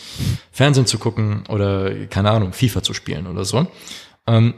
Fernsehen 0.52 0.88
zu 0.88 0.98
gucken 0.98 1.44
oder 1.50 2.08
keine 2.08 2.32
Ahnung, 2.32 2.54
FIFA 2.54 2.82
zu 2.82 2.96
spielen 2.96 3.28
oder 3.28 3.46
so. 3.46 3.68
Ähm, 4.28 4.54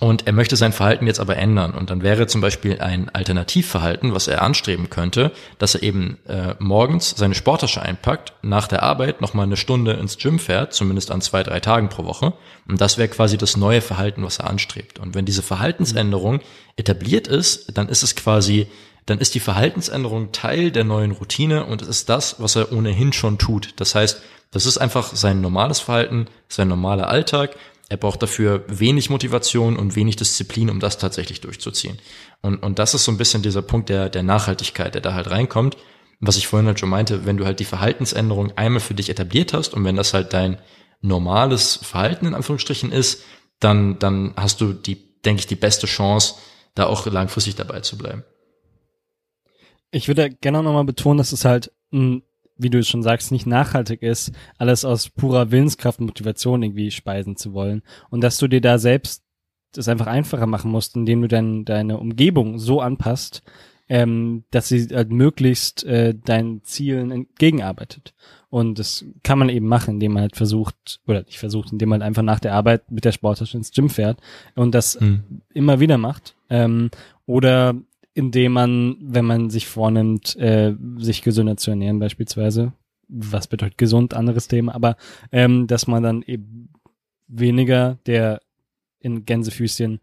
und 0.00 0.26
er 0.26 0.32
möchte 0.32 0.56
sein 0.56 0.72
Verhalten 0.72 1.06
jetzt 1.06 1.20
aber 1.20 1.36
ändern. 1.36 1.72
Und 1.72 1.88
dann 1.88 2.02
wäre 2.02 2.26
zum 2.26 2.40
Beispiel 2.40 2.80
ein 2.80 3.08
Alternativverhalten, 3.10 4.12
was 4.12 4.26
er 4.26 4.42
anstreben 4.42 4.90
könnte, 4.90 5.30
dass 5.58 5.76
er 5.76 5.82
eben 5.82 6.18
äh, 6.26 6.54
morgens 6.58 7.10
seine 7.16 7.34
Sporttasche 7.34 7.80
einpackt, 7.80 8.32
nach 8.42 8.66
der 8.66 8.82
Arbeit 8.82 9.20
nochmal 9.20 9.46
eine 9.46 9.56
Stunde 9.56 9.92
ins 9.92 10.18
Gym 10.18 10.38
fährt, 10.38 10.74
zumindest 10.74 11.12
an 11.12 11.20
zwei, 11.20 11.42
drei 11.44 11.60
Tagen 11.60 11.88
pro 11.88 12.04
Woche. 12.04 12.32
Und 12.68 12.80
das 12.80 12.98
wäre 12.98 13.08
quasi 13.08 13.38
das 13.38 13.56
neue 13.56 13.80
Verhalten, 13.80 14.24
was 14.24 14.40
er 14.40 14.50
anstrebt. 14.50 14.98
Und 14.98 15.14
wenn 15.14 15.26
diese 15.26 15.42
Verhaltensänderung 15.42 16.40
etabliert 16.76 17.28
ist, 17.28 17.78
dann 17.78 17.88
ist 17.88 18.02
es 18.02 18.16
quasi, 18.16 18.66
dann 19.06 19.20
ist 19.20 19.34
die 19.36 19.40
Verhaltensänderung 19.40 20.32
Teil 20.32 20.72
der 20.72 20.84
neuen 20.84 21.12
Routine 21.12 21.66
und 21.66 21.82
es 21.82 21.88
ist 21.88 22.08
das, 22.08 22.40
was 22.40 22.56
er 22.56 22.72
ohnehin 22.72 23.12
schon 23.12 23.38
tut. 23.38 23.74
Das 23.76 23.94
heißt, 23.94 24.20
das 24.50 24.66
ist 24.66 24.78
einfach 24.78 25.14
sein 25.14 25.40
normales 25.40 25.80
Verhalten, 25.80 26.26
sein 26.48 26.68
normaler 26.68 27.08
Alltag 27.08 27.56
er 27.88 27.96
braucht 27.96 28.22
dafür 28.22 28.64
wenig 28.66 29.10
Motivation 29.10 29.76
und 29.76 29.94
wenig 29.94 30.16
Disziplin, 30.16 30.70
um 30.70 30.80
das 30.80 30.98
tatsächlich 30.98 31.40
durchzuziehen. 31.40 31.98
Und, 32.40 32.62
und 32.62 32.78
das 32.78 32.94
ist 32.94 33.04
so 33.04 33.12
ein 33.12 33.18
bisschen 33.18 33.42
dieser 33.42 33.62
Punkt 33.62 33.88
der, 33.88 34.08
der 34.08 34.22
Nachhaltigkeit, 34.22 34.94
der 34.94 35.02
da 35.02 35.14
halt 35.14 35.30
reinkommt. 35.30 35.76
Was 36.20 36.36
ich 36.36 36.46
vorhin 36.46 36.66
halt 36.66 36.80
schon 36.80 36.88
meinte, 36.88 37.26
wenn 37.26 37.36
du 37.36 37.44
halt 37.44 37.60
die 37.60 37.64
Verhaltensänderung 37.64 38.52
einmal 38.56 38.80
für 38.80 38.94
dich 38.94 39.10
etabliert 39.10 39.52
hast 39.52 39.74
und 39.74 39.84
wenn 39.84 39.96
das 39.96 40.14
halt 40.14 40.32
dein 40.32 40.58
normales 41.02 41.76
Verhalten 41.76 42.26
in 42.26 42.34
Anführungsstrichen 42.34 42.90
ist, 42.90 43.22
dann, 43.60 43.98
dann 43.98 44.32
hast 44.36 44.60
du 44.60 44.72
die, 44.72 45.20
denke 45.22 45.40
ich, 45.40 45.46
die 45.46 45.54
beste 45.54 45.86
Chance, 45.86 46.36
da 46.74 46.86
auch 46.86 47.06
langfristig 47.06 47.56
dabei 47.56 47.80
zu 47.80 47.98
bleiben. 47.98 48.24
Ich 49.90 50.08
würde 50.08 50.30
gerne 50.30 50.62
nochmal 50.62 50.84
betonen, 50.84 51.18
dass 51.18 51.32
es 51.32 51.44
halt 51.44 51.70
ein 51.92 52.22
wie 52.56 52.70
du 52.70 52.82
schon 52.82 53.02
sagst, 53.02 53.32
nicht 53.32 53.46
nachhaltig 53.46 54.02
ist, 54.02 54.32
alles 54.58 54.84
aus 54.84 55.08
purer 55.08 55.50
Willenskraft 55.50 56.00
und 56.00 56.06
Motivation 56.06 56.62
irgendwie 56.62 56.90
speisen 56.90 57.36
zu 57.36 57.52
wollen. 57.52 57.82
Und 58.10 58.22
dass 58.22 58.38
du 58.38 58.48
dir 58.48 58.60
da 58.60 58.78
selbst 58.78 59.22
das 59.72 59.88
einfach 59.88 60.06
einfacher 60.06 60.46
machen 60.46 60.70
musst, 60.70 60.96
indem 60.96 61.22
du 61.22 61.28
dein, 61.28 61.64
deine 61.64 61.98
Umgebung 61.98 62.58
so 62.58 62.80
anpasst, 62.80 63.42
ähm, 63.88 64.44
dass 64.50 64.68
sie 64.68 64.86
halt 64.92 65.10
möglichst 65.10 65.84
äh, 65.84 66.14
deinen 66.14 66.62
Zielen 66.64 67.10
entgegenarbeitet. 67.10 68.14
Und 68.48 68.78
das 68.78 69.04
kann 69.22 69.38
man 69.38 69.48
eben 69.48 69.66
machen, 69.66 69.94
indem 69.94 70.12
man 70.12 70.22
halt 70.22 70.36
versucht, 70.36 71.00
oder 71.06 71.22
nicht 71.24 71.38
versucht, 71.38 71.72
indem 71.72 71.88
man 71.88 72.02
einfach 72.02 72.22
nach 72.22 72.40
der 72.40 72.54
Arbeit 72.54 72.90
mit 72.90 73.04
der 73.04 73.12
Sporttasche 73.12 73.56
ins 73.56 73.72
Gym 73.72 73.90
fährt 73.90 74.20
und 74.54 74.74
das 74.74 75.00
mhm. 75.00 75.42
immer 75.52 75.80
wieder 75.80 75.98
macht. 75.98 76.36
Ähm, 76.48 76.90
oder 77.26 77.74
indem 78.14 78.52
man, 78.52 78.96
wenn 79.00 79.24
man 79.24 79.50
sich 79.50 79.66
vornimmt, 79.66 80.36
äh, 80.36 80.74
sich 80.98 81.22
gesünder 81.22 81.56
zu 81.56 81.70
ernähren 81.70 81.98
beispielsweise, 81.98 82.72
was 83.08 83.48
bedeutet 83.48 83.76
gesund, 83.76 84.14
anderes 84.14 84.48
Thema, 84.48 84.74
aber 84.74 84.96
ähm, 85.32 85.66
dass 85.66 85.86
man 85.86 86.02
dann 86.02 86.22
eben 86.22 86.70
weniger 87.26 87.98
der 88.06 88.40
in 89.00 89.24
Gänsefüßchen 89.24 90.00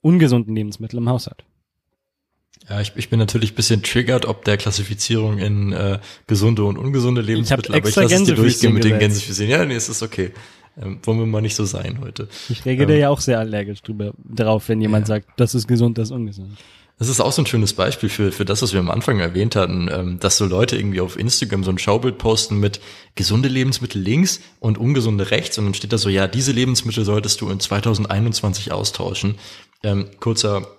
ungesunden 0.00 0.54
Lebensmittel 0.54 0.98
im 0.98 1.08
Haus 1.08 1.26
hat. 1.26 1.44
Ja, 2.68 2.80
ich, 2.80 2.92
ich 2.96 3.10
bin 3.10 3.18
natürlich 3.18 3.54
bisschen 3.54 3.82
triggert, 3.82 4.26
ob 4.26 4.44
der 4.44 4.56
Klassifizierung 4.56 5.38
in 5.38 5.72
äh, 5.72 5.98
gesunde 6.26 6.64
und 6.64 6.78
ungesunde 6.78 7.20
Lebensmittel, 7.20 7.74
ich 7.74 7.80
aber 7.80 7.88
ich 7.88 7.96
lasse 7.96 8.14
es 8.14 8.24
dir 8.24 8.34
durchgehen 8.34 8.74
mit 8.74 8.84
den 8.84 8.98
Gänsefüßchen. 8.98 9.48
Ja, 9.48 9.64
nee, 9.64 9.74
es 9.74 9.88
ist 9.88 10.02
okay. 10.02 10.32
Ähm, 10.80 10.98
wollen 11.04 11.18
wir 11.18 11.26
mal 11.26 11.40
nicht 11.40 11.54
so 11.54 11.64
sein 11.64 12.00
heute. 12.00 12.28
Ich 12.48 12.64
reagiere 12.64 12.94
ähm, 12.94 13.00
ja 13.00 13.08
auch 13.08 13.20
sehr 13.20 13.38
allergisch 13.38 13.82
drüber 13.82 14.12
drauf, 14.24 14.68
wenn 14.68 14.80
jemand 14.80 15.08
ja. 15.08 15.16
sagt, 15.16 15.28
das 15.36 15.54
ist 15.54 15.66
gesund, 15.66 15.96
das 15.96 16.08
ist 16.08 16.12
ungesund. 16.12 16.56
Das 16.98 17.08
ist 17.08 17.20
auch 17.20 17.32
so 17.32 17.42
ein 17.42 17.46
schönes 17.46 17.74
Beispiel 17.74 18.08
für, 18.08 18.32
für 18.32 18.46
das, 18.46 18.62
was 18.62 18.72
wir 18.72 18.80
am 18.80 18.90
Anfang 18.90 19.20
erwähnt 19.20 19.54
hatten, 19.54 19.88
ähm, 19.92 20.18
dass 20.18 20.38
so 20.38 20.46
Leute 20.46 20.76
irgendwie 20.76 21.00
auf 21.00 21.18
Instagram 21.18 21.62
so 21.62 21.70
ein 21.70 21.78
Schaubild 21.78 22.16
posten 22.16 22.58
mit 22.58 22.80
gesunde 23.14 23.50
Lebensmittel 23.50 24.00
links 24.00 24.40
und 24.60 24.78
ungesunde 24.78 25.30
rechts 25.30 25.58
und 25.58 25.66
dann 25.66 25.74
steht 25.74 25.92
da 25.92 25.98
so, 25.98 26.08
ja, 26.08 26.26
diese 26.26 26.52
Lebensmittel 26.52 27.04
solltest 27.04 27.40
du 27.42 27.50
in 27.50 27.60
2021 27.60 28.72
austauschen. 28.72 29.34
Ähm, 29.82 30.06
kurzer 30.20 30.75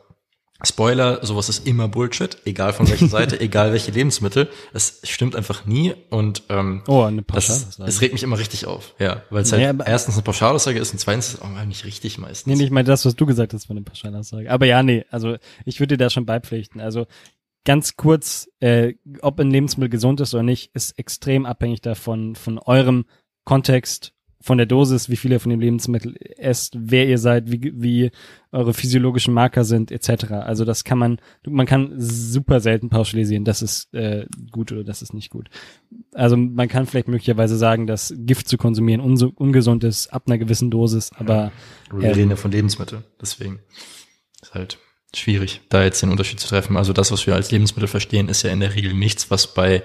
Spoiler, 0.64 1.24
sowas 1.24 1.50
ist 1.50 1.68
immer 1.68 1.88
Bullshit, 1.88 2.38
egal 2.46 2.74
von 2.74 2.90
welcher 2.90 3.08
Seite, 3.10 3.40
egal 3.40 3.72
welche 3.74 3.92
Lebensmittel. 3.92 4.50
Es 4.74 5.02
stimmt 5.04 5.36
einfach 5.36 5.66
nie 5.66 5.94
und 6.10 6.44
ähm, 6.50 6.84
oh, 6.88 7.04
eine 7.04 7.22
das, 7.22 7.78
es 7.80 8.02
regt 8.02 8.14
mich 8.14 8.24
immer 8.24 8.40
richtig 8.40 8.66
auf, 8.66 8.96
ja, 8.98 9.24
weil 9.30 9.44
es 9.44 9.52
halt 9.52 9.62
ja, 9.62 9.86
erstens 9.86 10.16
eine 10.16 10.24
Pauschalaussage 10.24 10.80
ist 10.80 10.92
und 10.92 11.00
zweitens 11.00 11.28
ist 11.28 11.34
es 11.36 11.42
auch 11.42 11.66
nicht 11.66 11.86
richtig 11.86 12.18
meistens. 12.18 12.48
Nee, 12.48 12.62
nicht 12.62 12.72
mal 12.72 12.84
das, 12.84 13.06
was 13.06 13.16
du 13.16 13.26
gesagt 13.26 13.54
hast, 13.54 13.70
war 13.70 13.76
eine 13.76 13.84
Pauschalaussage. 13.84 14.50
Aber 14.52 14.66
ja, 14.66 14.82
nee, 14.82 15.06
also 15.12 15.38
ich 15.66 15.80
würde 15.80 15.96
dir 15.96 16.06
da 16.06 16.10
schon 16.10 16.26
beipflichten. 16.26 16.82
Also 16.82 17.06
ganz 17.64 17.96
kurz, 17.96 18.50
äh, 18.60 18.94
ob 19.22 19.40
ein 19.40 19.52
Lebensmittel 19.52 19.90
gesund 19.90 20.22
ist 20.22 20.34
oder 20.34 20.44
nicht, 20.44 20.74
ist 20.74 20.98
extrem 20.98 21.46
abhängig 21.46 21.82
davon, 21.82 22.36
von 22.36 22.58
eurem 22.58 23.06
Kontext, 23.44 24.14
von 24.48 24.58
der 24.58 24.66
Dosis, 24.66 25.10
wie 25.10 25.18
viel 25.18 25.32
ihr 25.34 25.42
von 25.42 25.50
dem 25.50 25.60
Lebensmittel 25.60 26.16
esst, 26.38 26.74
wer 26.80 27.06
ihr 27.06 27.18
seid, 27.18 27.52
wie, 27.52 27.74
wie 27.76 28.12
eure 28.54 28.74
physiologischen 28.74 29.34
Marker 29.34 29.66
sind, 29.66 29.92
etc. 29.92 30.32
Also 30.32 30.64
das 30.64 30.86
kann 30.86 30.98
man, 30.98 31.20
man 31.46 31.66
kann 31.66 31.94
super 31.98 32.62
selten 32.62 32.90
pauschalisieren, 32.90 33.44
das 33.44 33.62
ist 33.62 33.94
äh, 33.94 34.26
gut 34.50 34.72
oder 34.72 34.86
das 34.86 35.02
ist 35.02 35.14
nicht 35.14 35.30
gut. 35.30 35.50
Also 36.14 36.38
man 36.38 36.70
kann 36.70 36.86
vielleicht 36.86 37.10
möglicherweise 37.10 37.58
sagen, 37.58 37.88
dass 37.88 38.14
Gift 38.18 38.48
zu 38.48 38.58
konsumieren 38.58 39.02
un 39.02 39.22
ungesund 39.36 39.84
ist, 39.84 40.08
ab 40.14 40.24
einer 40.28 40.38
gewissen 40.38 40.72
Dosis, 40.72 41.12
aber 41.18 41.52
ja, 41.92 42.00
wir 42.00 42.10
ähm, 42.10 42.16
reden 42.16 42.30
ja 42.30 42.36
von 42.38 42.52
Lebensmitteln, 42.52 43.04
deswegen 43.22 43.60
ist 44.42 44.54
halt 44.54 44.80
schwierig, 45.14 45.62
da 45.70 45.84
jetzt 45.84 46.02
den 46.02 46.12
Unterschied 46.12 46.40
zu 46.40 46.48
treffen. 46.48 46.78
Also 46.78 46.94
das, 46.94 47.12
was 47.12 47.28
wir 47.28 47.36
als 47.36 47.52
Lebensmittel 47.52 47.88
verstehen, 47.88 48.30
ist 48.30 48.44
ja 48.44 48.52
in 48.52 48.62
der 48.62 48.76
Regel 48.76 48.94
nichts, 48.94 49.30
was 49.30 49.54
bei 49.54 49.84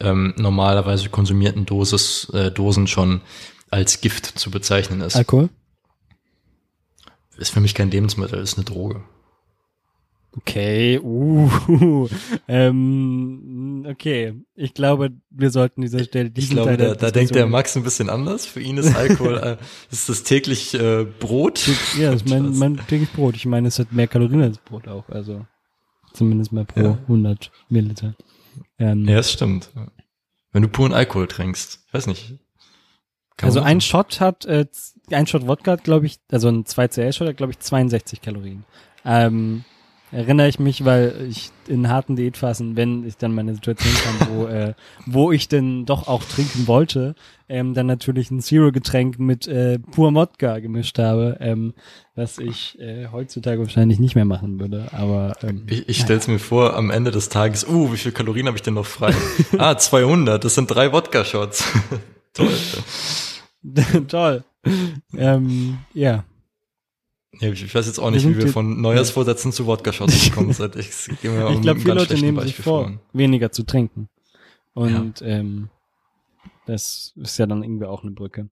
ähm, 0.00 0.34
normalerweise 0.36 1.08
konsumierten 1.08 1.66
Dosis, 1.66 2.30
äh, 2.32 2.50
Dosen 2.50 2.86
schon 2.86 3.22
als 3.74 4.00
Gift 4.00 4.26
zu 4.38 4.52
bezeichnen 4.52 5.00
ist. 5.00 5.16
Alkohol? 5.16 5.50
Ist 7.36 7.50
für 7.50 7.60
mich 7.60 7.74
kein 7.74 7.90
Lebensmittel, 7.90 8.38
ist 8.40 8.56
eine 8.56 8.64
Droge. 8.64 9.02
Okay, 10.36 10.98
uh, 11.00 11.48
ähm, 12.48 13.86
okay. 13.88 14.34
Ich 14.54 14.74
glaube, 14.74 15.10
wir 15.30 15.50
sollten 15.50 15.82
dieser 15.82 16.02
Stelle 16.04 16.30
Ich 16.36 16.50
glaube, 16.50 16.76
da, 16.76 16.94
da 16.94 17.10
denkt 17.10 17.34
der 17.34 17.46
Max 17.46 17.76
ein 17.76 17.84
bisschen 17.84 18.08
anders. 18.08 18.46
Für 18.46 18.60
ihn 18.60 18.76
ist 18.78 18.94
Alkohol, 18.94 19.38
äh, 19.42 19.56
ist 19.92 20.08
das 20.08 20.22
täglich 20.22 20.74
äh, 20.74 21.04
Brot. 21.04 21.68
Ja, 21.98 22.12
das 22.12 22.22
ist 22.22 22.28
mein, 22.28 22.56
mein 22.56 22.76
täglich 22.88 23.10
Brot. 23.12 23.34
Ich 23.36 23.46
meine, 23.46 23.68
es 23.68 23.78
hat 23.78 23.92
mehr 23.92 24.08
Kalorien 24.08 24.42
als 24.42 24.58
Brot 24.58 24.88
auch. 24.88 25.08
Also 25.08 25.46
zumindest 26.12 26.52
mal 26.52 26.64
pro 26.64 26.80
ja. 26.80 26.98
100 27.02 27.50
Milliliter. 27.68 28.14
Ähm, 28.78 29.04
ja, 29.08 29.16
das 29.16 29.32
stimmt. 29.32 29.70
Wenn 30.52 30.62
du 30.62 30.68
puren 30.68 30.92
Alkohol 30.92 31.26
trinkst, 31.26 31.80
ich 31.86 31.94
weiß 31.94 32.06
nicht, 32.08 32.38
kann 33.36 33.48
also 33.48 33.60
ein 33.60 33.80
Shot 33.80 34.20
hat, 34.20 34.44
äh, 34.44 34.66
ein 35.10 35.26
Shot 35.26 35.46
Wodka 35.46 35.72
hat, 35.72 35.84
glaube 35.84 36.06
ich, 36.06 36.18
also 36.30 36.48
ein 36.48 36.64
2CL-Shot 36.64 37.28
hat, 37.28 37.36
glaube 37.36 37.52
ich, 37.52 37.58
62 37.58 38.20
Kalorien. 38.20 38.64
Ähm, 39.04 39.64
erinnere 40.14 40.48
ich 40.48 40.58
mich, 40.58 40.84
weil 40.84 41.26
ich 41.28 41.50
in 41.66 41.88
harten 41.88 42.14
Diätphasen, 42.14 42.76
wenn 42.76 43.04
ich 43.04 43.16
dann 43.16 43.34
meine 43.34 43.54
Situation 43.54 43.92
kam, 43.94 44.28
wo, 44.28 44.46
äh, 44.46 44.74
wo 45.06 45.32
ich 45.32 45.48
denn 45.48 45.86
doch 45.86 46.06
auch 46.06 46.22
trinken 46.22 46.68
wollte, 46.68 47.14
ähm, 47.48 47.74
dann 47.74 47.86
natürlich 47.86 48.30
ein 48.30 48.40
Zero-Getränk 48.40 49.18
mit 49.18 49.48
äh, 49.48 49.78
pur 49.78 50.14
Wodka 50.14 50.60
gemischt 50.60 50.98
habe, 50.98 51.36
ähm, 51.40 51.74
was 52.14 52.38
ich 52.38 52.78
äh, 52.78 53.08
heutzutage 53.10 53.60
wahrscheinlich 53.60 53.98
nicht 53.98 54.14
mehr 54.14 54.24
machen 54.24 54.60
würde. 54.60 54.86
Aber 54.92 55.36
ähm, 55.42 55.66
ich, 55.68 55.88
ich 55.88 55.98
stelle 55.98 56.20
es 56.20 56.28
mir 56.28 56.38
vor, 56.38 56.76
am 56.76 56.90
Ende 56.90 57.10
des 57.10 57.28
Tages, 57.28 57.66
uh, 57.66 57.92
wie 57.92 57.96
viel 57.96 58.12
Kalorien 58.12 58.46
habe 58.46 58.56
ich 58.56 58.62
denn 58.62 58.74
noch 58.74 58.86
frei? 58.86 59.12
ah, 59.58 59.76
200, 59.76 60.44
das 60.44 60.54
sind 60.54 60.68
drei 60.68 60.92
Wodka-Shots. 60.92 61.64
Toll. 62.34 62.54
Toll. 64.08 64.44
ähm, 65.16 65.78
ja. 65.94 66.24
Ja, 67.40 67.50
ich 67.50 67.74
weiß 67.74 67.86
jetzt 67.86 67.98
auch 67.98 68.10
nicht, 68.10 68.28
wie 68.28 68.36
wir 68.36 68.48
von 68.48 68.80
Neujahrsvorsätzen 68.80 69.52
zu 69.52 69.66
Wodka-Shots 69.66 70.24
gekommen 70.26 70.52
sind. 70.52 70.76
Ich, 70.76 70.88
ich 71.08 71.20
glaube, 71.20 71.80
viele 71.80 71.94
Leute 71.94 72.14
nehmen 72.14 72.40
sich 72.42 72.56
vor, 72.56 72.88
vor, 72.88 73.00
weniger 73.12 73.50
zu 73.50 73.64
trinken. 73.64 74.08
Und 74.72 75.20
ja. 75.20 75.26
ähm, 75.26 75.70
das 76.66 77.12
ist 77.16 77.38
ja 77.38 77.46
dann 77.46 77.62
irgendwie 77.62 77.86
auch 77.86 78.02
eine 78.02 78.12
Brücke. 78.12 78.50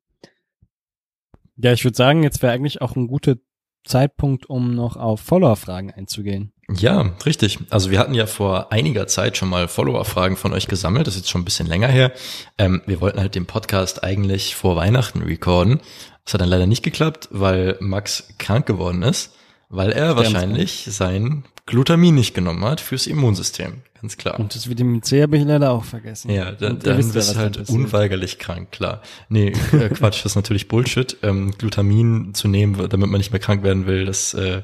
Ja, 1.56 1.72
ich 1.72 1.84
würde 1.84 1.96
sagen, 1.96 2.22
jetzt 2.22 2.42
wäre 2.42 2.52
eigentlich 2.52 2.80
auch 2.80 2.96
ein 2.96 3.06
guter 3.06 3.36
Zeitpunkt, 3.84 4.48
um 4.48 4.74
noch 4.74 4.96
auf 4.96 5.20
Follower-Fragen 5.20 5.90
einzugehen. 5.90 6.52
Ja, 6.70 7.12
richtig. 7.26 7.58
Also 7.70 7.90
wir 7.90 7.98
hatten 7.98 8.14
ja 8.14 8.26
vor 8.26 8.72
einiger 8.72 9.06
Zeit 9.06 9.36
schon 9.36 9.48
mal 9.48 9.68
Follower-Fragen 9.68 10.36
von 10.36 10.52
euch 10.52 10.68
gesammelt. 10.68 11.06
Das 11.06 11.14
ist 11.14 11.22
jetzt 11.22 11.30
schon 11.30 11.42
ein 11.42 11.44
bisschen 11.44 11.66
länger 11.66 11.88
her. 11.88 12.12
Ähm, 12.58 12.82
wir 12.86 13.00
wollten 13.00 13.20
halt 13.20 13.34
den 13.34 13.46
Podcast 13.46 14.04
eigentlich 14.04 14.54
vor 14.54 14.76
Weihnachten 14.76 15.22
recorden. 15.22 15.80
Das 16.24 16.34
hat 16.34 16.40
dann 16.40 16.48
leider 16.48 16.66
nicht 16.66 16.82
geklappt, 16.82 17.28
weil 17.30 17.76
Max 17.80 18.28
krank 18.38 18.66
geworden 18.66 19.02
ist, 19.02 19.34
weil 19.68 19.90
er 19.90 20.16
wahrscheinlich 20.16 20.86
sein 20.88 21.44
Glutamin 21.66 22.14
nicht 22.14 22.34
genommen 22.34 22.64
hat 22.64 22.80
fürs 22.80 23.06
Immunsystem. 23.06 23.82
Ganz 24.00 24.16
klar. 24.16 24.40
Und 24.40 24.54
das 24.54 24.68
Vitamin 24.68 25.02
C 25.02 25.22
habe 25.22 25.36
ich 25.36 25.44
leider 25.44 25.70
auch 25.70 25.84
vergessen. 25.84 26.30
Ja, 26.30 26.50
dann, 26.50 26.80
dann 26.80 26.96
bist 26.96 27.34
du 27.34 27.38
halt 27.38 27.68
unweigerlich 27.68 28.40
krank, 28.40 28.72
klar. 28.72 29.00
Nee, 29.28 29.52
äh, 29.72 29.88
Quatsch, 29.94 30.24
das 30.24 30.32
ist 30.32 30.36
natürlich 30.36 30.66
Bullshit. 30.66 31.16
Ähm, 31.22 31.52
Glutamin 31.56 32.34
zu 32.34 32.48
nehmen, 32.48 32.76
damit 32.88 33.08
man 33.08 33.18
nicht 33.18 33.30
mehr 33.30 33.40
krank 33.40 33.62
werden 33.62 33.86
will, 33.86 34.04
das 34.04 34.34
äh, 34.34 34.62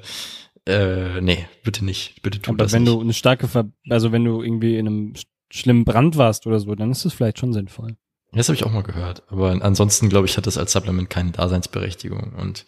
äh, 0.66 1.20
nee, 1.20 1.46
bitte 1.62 1.84
nicht. 1.84 2.20
Bitte 2.22 2.42
tu 2.42 2.50
Aber 2.50 2.58
das 2.64 2.72
wenn 2.72 2.82
nicht. 2.82 2.92
du 2.92 3.00
eine 3.00 3.14
starke, 3.14 3.48
Ver 3.48 3.70
also 3.88 4.12
wenn 4.12 4.24
du 4.24 4.42
irgendwie 4.42 4.76
in 4.76 4.86
einem 4.86 5.12
schlimmen 5.50 5.84
Brand 5.84 6.16
warst 6.16 6.46
oder 6.46 6.60
so, 6.60 6.74
dann 6.74 6.90
ist 6.90 7.04
das 7.04 7.14
vielleicht 7.14 7.38
schon 7.38 7.52
sinnvoll. 7.52 7.96
Das 8.32 8.48
habe 8.48 8.56
ich 8.56 8.64
auch 8.64 8.72
mal 8.72 8.82
gehört. 8.82 9.22
Aber 9.28 9.50
ansonsten, 9.62 10.10
glaube 10.10 10.26
ich, 10.26 10.36
hat 10.36 10.46
das 10.46 10.58
als 10.58 10.72
Supplement 10.72 11.08
keine 11.08 11.30
Daseinsberechtigung. 11.30 12.34
Und 12.34 12.66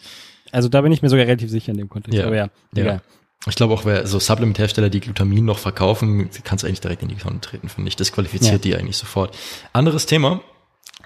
also 0.53 0.69
da 0.69 0.81
bin 0.81 0.93
ich 0.93 1.03
mir 1.03 1.11
sogar 1.11 1.27
relativ 1.27 1.51
sicher 1.51 1.73
in 1.73 1.79
dem 1.79 1.89
Kontext. 1.91 2.19
Ja, 2.19 2.27
Aber 2.27 2.37
ja, 2.37 2.49
ja. 2.75 3.03
Ich 3.47 3.55
glaube 3.55 3.73
auch, 3.73 3.87
wer 3.87 4.07
so 4.07 4.19
Supplement-Hersteller, 4.19 4.91
die 4.91 5.01
Glutamin 5.01 5.47
noch 5.47 5.59
verkaufen, 5.59 6.29
kannst 6.45 6.63
du 6.63 6.67
eigentlich 6.67 6.81
direkt 6.81 7.03
in 7.03 7.09
die 7.09 7.15
Tonne 7.15 7.41
treten, 7.41 7.71
finde 7.71 7.89
ich. 7.89 7.97
Das 7.97 8.13
qualifiziert 8.13 8.53
ja. 8.53 8.59
die 8.59 8.77
eigentlich 8.77 8.99
sofort. 8.99 9.37
Anderes 9.73 10.05
Thema. 10.07 10.43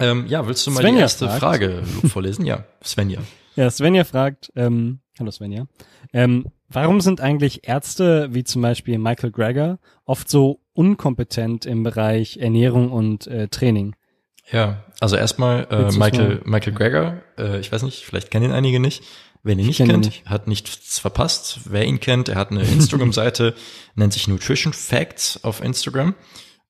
Ähm, 0.01 0.27
ja, 0.27 0.47
willst 0.47 0.67
du 0.67 0.73
mal 0.73 0.81
Svenja 0.81 0.97
die 0.97 1.03
erste 1.03 1.27
fragt. 1.27 1.41
Frage 1.41 1.83
vorlesen? 2.09 2.45
Ja, 2.45 2.65
Svenja. 2.83 3.21
Ja, 3.57 3.71
Svenja 3.71 4.03
fragt, 4.03 4.51
ähm, 4.57 4.99
hallo 5.17 5.31
Svenja, 5.31 5.69
ähm, 6.13 6.47
warum 6.69 7.01
sind 7.01 7.21
eigentlich 7.21 7.69
Ärzte 7.69 8.31
wie 8.33 8.43
zum 8.43 8.63
Beispiel 8.63 8.99
Michael 8.99 9.31
Greger 9.31 9.79
oft 10.07 10.29
so 10.29 10.59
unkompetent 10.73 11.65
im 11.65 11.85
Bereich 11.85 12.39
Ernährung 12.39 12.91
und 12.91 13.29
äh, 13.29 13.47
Training? 13.47 13.95
Ja, 14.51 14.83
also 14.99 15.15
erstmal 15.15 15.69
äh, 15.71 15.93
Michael, 15.97 16.43
Michael 16.45 16.73
Greger, 16.73 17.23
äh, 17.39 17.61
ich 17.61 17.71
weiß 17.71 17.85
nicht, 17.85 18.05
vielleicht 18.05 18.33
kennen 18.33 18.47
ihn 18.47 18.53
einige 18.53 18.81
nicht. 18.81 19.05
Wer 19.45 19.57
ihn 19.57 19.67
nicht 19.67 19.77
kennt, 19.77 20.07
nicht. 20.07 20.27
hat 20.27 20.49
nichts 20.49 20.99
verpasst. 20.99 21.61
Wer 21.67 21.85
ihn 21.85 22.01
kennt, 22.01 22.29
er 22.29 22.37
hat 22.37 22.51
eine 22.51 22.63
Instagram-Seite, 22.63 23.55
nennt 23.95 24.13
sich 24.13 24.27
Nutrition 24.27 24.73
Facts 24.73 25.45
auf 25.45 25.63
Instagram. 25.63 26.15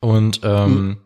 Und 0.01 0.41
ähm, 0.43 0.75
hm. 0.75 0.97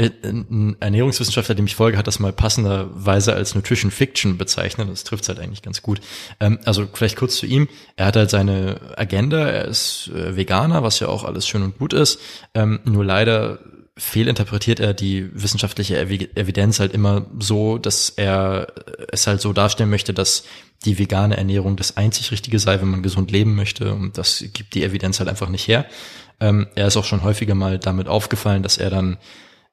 Äh, 0.00 0.10
ein 0.22 0.76
Ernährungswissenschaftler, 0.78 1.56
dem 1.56 1.66
ich 1.66 1.74
folge, 1.74 1.98
hat 1.98 2.06
das 2.06 2.20
mal 2.20 2.32
passenderweise 2.32 3.34
als 3.34 3.56
Nutrition 3.56 3.90
Fiction 3.90 4.38
bezeichnet. 4.38 4.88
Das 4.88 5.02
trifft 5.02 5.28
halt 5.28 5.40
eigentlich 5.40 5.62
ganz 5.62 5.82
gut. 5.82 6.00
Ähm, 6.38 6.60
also 6.64 6.86
vielleicht 6.92 7.16
kurz 7.16 7.36
zu 7.36 7.46
ihm. 7.46 7.68
Er 7.96 8.06
hat 8.06 8.16
halt 8.16 8.30
seine 8.30 8.80
Agenda. 8.96 9.48
Er 9.48 9.64
ist 9.64 10.08
äh, 10.14 10.36
Veganer, 10.36 10.84
was 10.84 11.00
ja 11.00 11.08
auch 11.08 11.24
alles 11.24 11.48
schön 11.48 11.62
und 11.62 11.78
gut 11.78 11.92
ist. 11.92 12.20
Ähm, 12.54 12.78
nur 12.84 13.04
leider 13.04 13.58
fehlinterpretiert 13.98 14.80
er 14.80 14.94
die 14.94 15.28
wissenschaftliche 15.34 15.98
Evidenz 15.98 16.80
halt 16.80 16.94
immer 16.94 17.26
so, 17.40 17.78
dass 17.78 18.10
er 18.10 18.68
es 19.10 19.26
halt 19.26 19.40
so 19.40 19.52
darstellen 19.52 19.90
möchte, 19.90 20.14
dass 20.14 20.44
die 20.84 20.98
vegane 20.98 21.36
Ernährung 21.36 21.76
das 21.76 21.96
einzig 21.96 22.30
Richtige 22.30 22.60
sei, 22.60 22.80
wenn 22.80 22.88
man 22.88 23.02
gesund 23.02 23.30
leben 23.30 23.56
möchte. 23.56 23.92
Und 23.92 24.16
das 24.16 24.44
gibt 24.52 24.74
die 24.74 24.84
Evidenz 24.84 25.18
halt 25.18 25.28
einfach 25.28 25.48
nicht 25.48 25.66
her. 25.66 25.84
Ähm, 26.40 26.68
er 26.76 26.86
ist 26.86 26.96
auch 26.96 27.04
schon 27.04 27.24
häufiger 27.24 27.56
mal 27.56 27.78
damit 27.78 28.06
aufgefallen, 28.06 28.62
dass 28.62 28.78
er 28.78 28.90
dann 28.90 29.18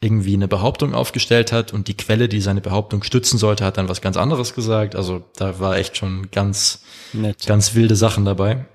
irgendwie 0.01 0.33
eine 0.33 0.47
Behauptung 0.47 0.93
aufgestellt 0.93 1.51
hat 1.51 1.71
und 1.71 1.87
die 1.87 1.95
Quelle, 1.95 2.27
die 2.27 2.41
seine 2.41 2.61
Behauptung 2.61 3.03
stützen 3.03 3.37
sollte, 3.37 3.63
hat 3.63 3.77
dann 3.77 3.89
was 3.89 4.01
ganz 4.01 4.17
anderes 4.17 4.53
gesagt. 4.55 4.95
Also 4.95 5.23
da 5.35 5.59
war 5.59 5.77
echt 5.77 5.97
schon 5.97 6.31
ganz, 6.31 6.83
Nett. 7.13 7.45
ganz 7.45 7.75
wilde 7.75 7.95
Sachen 7.95 8.25
dabei. 8.25 8.65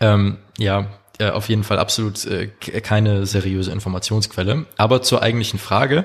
Ähm, 0.00 0.38
ja, 0.58 0.88
äh, 1.22 1.30
auf 1.30 1.48
jeden 1.48 1.64
Fall 1.64 1.78
absolut 1.78 2.24
äh, 2.26 2.48
keine 2.48 3.26
seriöse 3.26 3.70
Informationsquelle. 3.70 4.66
Aber 4.76 5.02
zur 5.02 5.22
eigentlichen 5.22 5.58
Frage. 5.58 6.04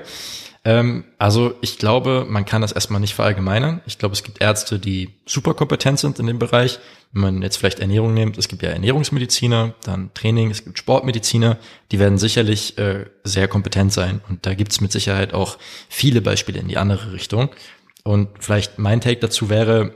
Ähm, 0.64 1.04
also 1.18 1.54
ich 1.60 1.78
glaube, 1.78 2.26
man 2.28 2.44
kann 2.44 2.62
das 2.62 2.72
erstmal 2.72 3.00
nicht 3.00 3.14
verallgemeinern. 3.14 3.80
Ich 3.86 3.98
glaube, 3.98 4.12
es 4.12 4.22
gibt 4.22 4.40
Ärzte, 4.40 4.78
die 4.78 5.10
super 5.26 5.54
kompetent 5.54 5.98
sind 5.98 6.18
in 6.18 6.26
dem 6.26 6.38
Bereich. 6.38 6.78
Wenn 7.12 7.22
man 7.22 7.42
jetzt 7.42 7.56
vielleicht 7.56 7.80
Ernährung 7.80 8.12
nimmt, 8.14 8.38
es 8.38 8.48
gibt 8.48 8.62
ja 8.62 8.70
Ernährungsmediziner, 8.70 9.74
dann 9.84 10.10
Training, 10.14 10.50
es 10.50 10.64
gibt 10.64 10.78
Sportmediziner, 10.78 11.56
die 11.90 11.98
werden 11.98 12.18
sicherlich 12.18 12.76
äh, 12.78 13.06
sehr 13.24 13.48
kompetent 13.48 13.92
sein. 13.92 14.20
Und 14.28 14.46
da 14.46 14.54
gibt 14.54 14.72
es 14.72 14.80
mit 14.80 14.92
Sicherheit 14.92 15.32
auch 15.32 15.58
viele 15.88 16.20
Beispiele 16.20 16.60
in 16.60 16.68
die 16.68 16.76
andere 16.76 17.12
Richtung. 17.12 17.48
Und 18.04 18.28
vielleicht 18.40 18.78
mein 18.78 19.00
Take 19.00 19.20
dazu 19.20 19.48
wäre, 19.48 19.94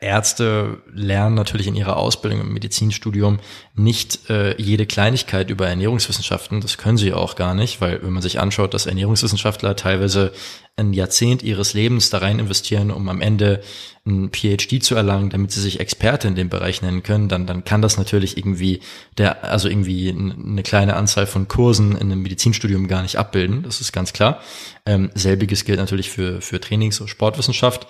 Ärzte 0.00 0.82
lernen 0.92 1.34
natürlich 1.34 1.66
in 1.66 1.74
ihrer 1.74 1.96
Ausbildung 1.96 2.40
im 2.40 2.52
Medizinstudium 2.52 3.38
nicht 3.74 4.28
äh, 4.30 4.60
jede 4.60 4.86
Kleinigkeit 4.86 5.50
über 5.50 5.68
Ernährungswissenschaften. 5.68 6.60
Das 6.60 6.78
können 6.78 6.96
sie 6.96 7.12
auch 7.12 7.36
gar 7.36 7.54
nicht, 7.54 7.80
weil 7.80 8.02
wenn 8.02 8.12
man 8.12 8.22
sich 8.22 8.40
anschaut, 8.40 8.74
dass 8.74 8.86
Ernährungswissenschaftler 8.86 9.76
teilweise 9.76 10.32
ein 10.76 10.92
Jahrzehnt 10.92 11.42
ihres 11.42 11.72
Lebens 11.74 12.10
da 12.10 12.18
rein 12.18 12.38
investieren, 12.38 12.90
um 12.90 13.08
am 13.08 13.20
Ende 13.20 13.62
ein 14.06 14.30
PhD 14.30 14.82
zu 14.82 14.94
erlangen, 14.94 15.30
damit 15.30 15.50
sie 15.50 15.60
sich 15.60 15.80
Experte 15.80 16.28
in 16.28 16.34
dem 16.34 16.48
Bereich 16.48 16.82
nennen 16.82 17.02
können, 17.02 17.28
dann, 17.28 17.46
dann 17.46 17.64
kann 17.64 17.82
das 17.82 17.96
natürlich 17.96 18.36
irgendwie 18.36 18.80
der, 19.18 19.44
also 19.44 19.68
irgendwie 19.68 20.10
eine 20.10 20.62
kleine 20.62 20.96
Anzahl 20.96 21.26
von 21.26 21.48
Kursen 21.48 21.92
in 21.92 22.12
einem 22.12 22.22
Medizinstudium 22.22 22.88
gar 22.88 23.02
nicht 23.02 23.16
abbilden. 23.16 23.62
Das 23.62 23.80
ist 23.80 23.92
ganz 23.92 24.12
klar. 24.12 24.40
Ähm, 24.84 25.10
selbiges 25.14 25.64
gilt 25.64 25.78
natürlich 25.78 26.10
für, 26.10 26.40
für 26.40 26.60
Trainings- 26.60 27.00
und 27.00 27.08
Sportwissenschaft. 27.08 27.86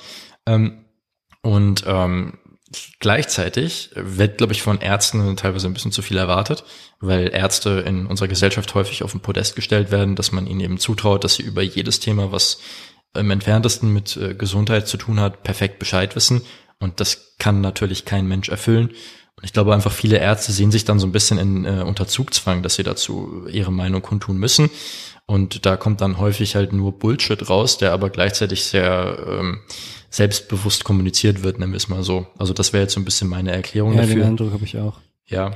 Ähm, 0.46 0.85
und 1.46 1.84
ähm, 1.86 2.32
gleichzeitig 2.98 3.90
wird, 3.94 4.38
glaube 4.38 4.52
ich, 4.52 4.62
von 4.62 4.80
Ärzten 4.80 5.36
teilweise 5.36 5.68
ein 5.68 5.74
bisschen 5.74 5.92
zu 5.92 6.02
viel 6.02 6.16
erwartet, 6.16 6.64
weil 6.98 7.32
Ärzte 7.32 7.84
in 7.86 8.06
unserer 8.06 8.26
Gesellschaft 8.26 8.74
häufig 8.74 9.04
auf 9.04 9.12
den 9.12 9.20
Podest 9.20 9.54
gestellt 9.54 9.92
werden, 9.92 10.16
dass 10.16 10.32
man 10.32 10.48
ihnen 10.48 10.58
eben 10.58 10.78
zutraut, 10.78 11.22
dass 11.22 11.36
sie 11.36 11.44
über 11.44 11.62
jedes 11.62 12.00
Thema, 12.00 12.32
was 12.32 12.58
im 13.14 13.30
entferntesten 13.30 13.92
mit 13.92 14.16
äh, 14.16 14.34
Gesundheit 14.34 14.88
zu 14.88 14.96
tun 14.96 15.20
hat, 15.20 15.44
perfekt 15.44 15.78
Bescheid 15.78 16.16
wissen. 16.16 16.42
Und 16.80 16.98
das 16.98 17.36
kann 17.38 17.60
natürlich 17.60 18.04
kein 18.04 18.26
Mensch 18.26 18.48
erfüllen. 18.48 18.88
Und 18.88 19.44
ich 19.44 19.52
glaube 19.52 19.72
einfach, 19.72 19.92
viele 19.92 20.18
Ärzte 20.18 20.50
sehen 20.50 20.72
sich 20.72 20.84
dann 20.84 20.98
so 20.98 21.06
ein 21.06 21.12
bisschen 21.12 21.38
in 21.38 21.64
äh, 21.64 21.84
Unterzugzwang, 21.86 22.64
dass 22.64 22.74
sie 22.74 22.82
dazu 22.82 23.46
ihre 23.48 23.72
Meinung 23.72 24.02
kundtun 24.02 24.36
müssen. 24.36 24.68
Und 25.26 25.66
da 25.66 25.76
kommt 25.76 26.00
dann 26.00 26.18
häufig 26.18 26.54
halt 26.54 26.72
nur 26.72 26.98
Bullshit 26.98 27.48
raus, 27.50 27.78
der 27.78 27.92
aber 27.92 28.10
gleichzeitig 28.10 28.64
sehr 28.64 29.18
ähm, 29.28 29.60
selbstbewusst 30.08 30.84
kommuniziert 30.84 31.42
wird, 31.42 31.58
nennen 31.58 31.72
wir 31.72 31.78
es 31.78 31.88
mal 31.88 32.04
so. 32.04 32.26
Also 32.38 32.52
das 32.52 32.72
wäre 32.72 32.84
jetzt 32.84 32.94
so 32.94 33.00
ein 33.00 33.04
bisschen 33.04 33.28
meine 33.28 33.50
Erklärung 33.50 33.94
ja, 33.94 34.02
dafür. 34.02 34.14
Den 34.16 34.24
Eindruck 34.24 34.52
habe 34.52 34.64
ich 34.64 34.78
auch. 34.78 35.00
Ja. 35.26 35.52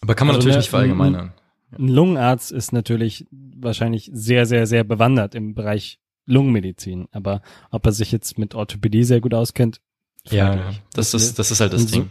Aber 0.00 0.14
kann 0.14 0.28
man 0.28 0.36
also 0.36 0.46
natürlich 0.46 0.64
nicht 0.64 0.70
verallgemeinern. 0.70 1.32
Ein 1.72 1.88
Lungenarzt 1.88 2.52
ist 2.52 2.72
natürlich 2.72 3.26
wahrscheinlich 3.30 4.10
sehr, 4.12 4.46
sehr, 4.46 4.66
sehr 4.66 4.84
bewandert 4.84 5.34
im 5.34 5.54
Bereich 5.54 5.98
Lungenmedizin. 6.26 7.08
Aber 7.10 7.42
ob 7.70 7.86
er 7.86 7.92
sich 7.92 8.12
jetzt 8.12 8.38
mit 8.38 8.54
Orthopädie 8.54 9.04
sehr 9.04 9.20
gut 9.20 9.34
auskennt, 9.34 9.80
ja, 10.28 10.54
ja. 10.54 10.74
Das, 10.92 11.14
ist, 11.14 11.38
das 11.38 11.50
ist 11.50 11.60
halt 11.60 11.72
das 11.72 11.82
so, 11.82 11.96
Ding. 11.96 12.10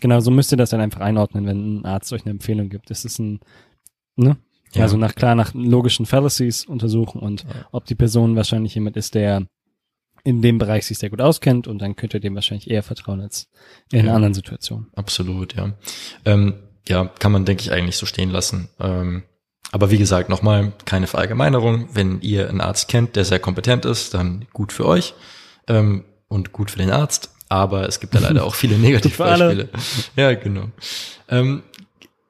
Genau, 0.00 0.20
so 0.20 0.30
müsst 0.30 0.52
ihr 0.52 0.58
das 0.58 0.70
dann 0.70 0.80
einfach 0.80 1.00
einordnen, 1.00 1.46
wenn 1.46 1.80
ein 1.80 1.84
Arzt 1.84 2.12
euch 2.12 2.22
eine 2.22 2.32
Empfehlung 2.32 2.68
gibt. 2.68 2.90
Das 2.90 3.04
ist 3.04 3.18
ein, 3.18 3.40
ne? 4.16 4.36
Ja. 4.74 4.82
Also 4.82 4.96
nach 4.96 5.14
klar 5.14 5.34
nach 5.34 5.52
logischen 5.54 6.06
Fallacies 6.06 6.64
untersuchen 6.64 7.20
und 7.20 7.42
ja. 7.42 7.66
ob 7.72 7.86
die 7.86 7.94
Person 7.94 8.36
wahrscheinlich 8.36 8.74
jemand 8.74 8.96
ist, 8.96 9.14
der 9.14 9.46
in 10.22 10.42
dem 10.42 10.58
Bereich 10.58 10.86
sich 10.86 10.98
sehr 10.98 11.10
gut 11.10 11.20
auskennt 11.20 11.66
und 11.66 11.80
dann 11.80 11.96
könnt 11.96 12.14
ihr 12.14 12.20
dem 12.20 12.34
wahrscheinlich 12.34 12.70
eher 12.70 12.82
vertrauen 12.82 13.20
als 13.20 13.48
in 13.90 14.06
ja, 14.06 14.14
anderen 14.14 14.34
Situationen. 14.34 14.88
Absolut, 14.94 15.54
ja. 15.54 15.72
Ähm, 16.24 16.54
ja, 16.88 17.06
kann 17.18 17.32
man, 17.32 17.44
denke 17.44 17.62
ich, 17.62 17.72
eigentlich 17.72 17.96
so 17.96 18.06
stehen 18.06 18.30
lassen. 18.30 18.68
Ähm, 18.78 19.22
aber 19.72 19.90
wie 19.90 19.98
gesagt, 19.98 20.28
nochmal 20.28 20.72
keine 20.84 21.06
Verallgemeinerung. 21.06 21.88
Wenn 21.92 22.20
ihr 22.20 22.48
einen 22.48 22.60
Arzt 22.60 22.88
kennt, 22.88 23.16
der 23.16 23.24
sehr 23.24 23.38
kompetent 23.38 23.84
ist, 23.84 24.14
dann 24.14 24.46
gut 24.52 24.72
für 24.72 24.86
euch 24.86 25.14
ähm, 25.68 26.04
und 26.28 26.52
gut 26.52 26.70
für 26.70 26.78
den 26.78 26.90
Arzt. 26.90 27.30
Aber 27.48 27.88
es 27.88 28.00
gibt 28.00 28.14
da 28.14 28.18
leider 28.18 28.44
auch 28.46 28.54
viele 28.54 28.78
Negativbeispiele. 28.78 29.68
ja, 30.16 30.34
genau. 30.34 30.70
Ähm, 31.28 31.62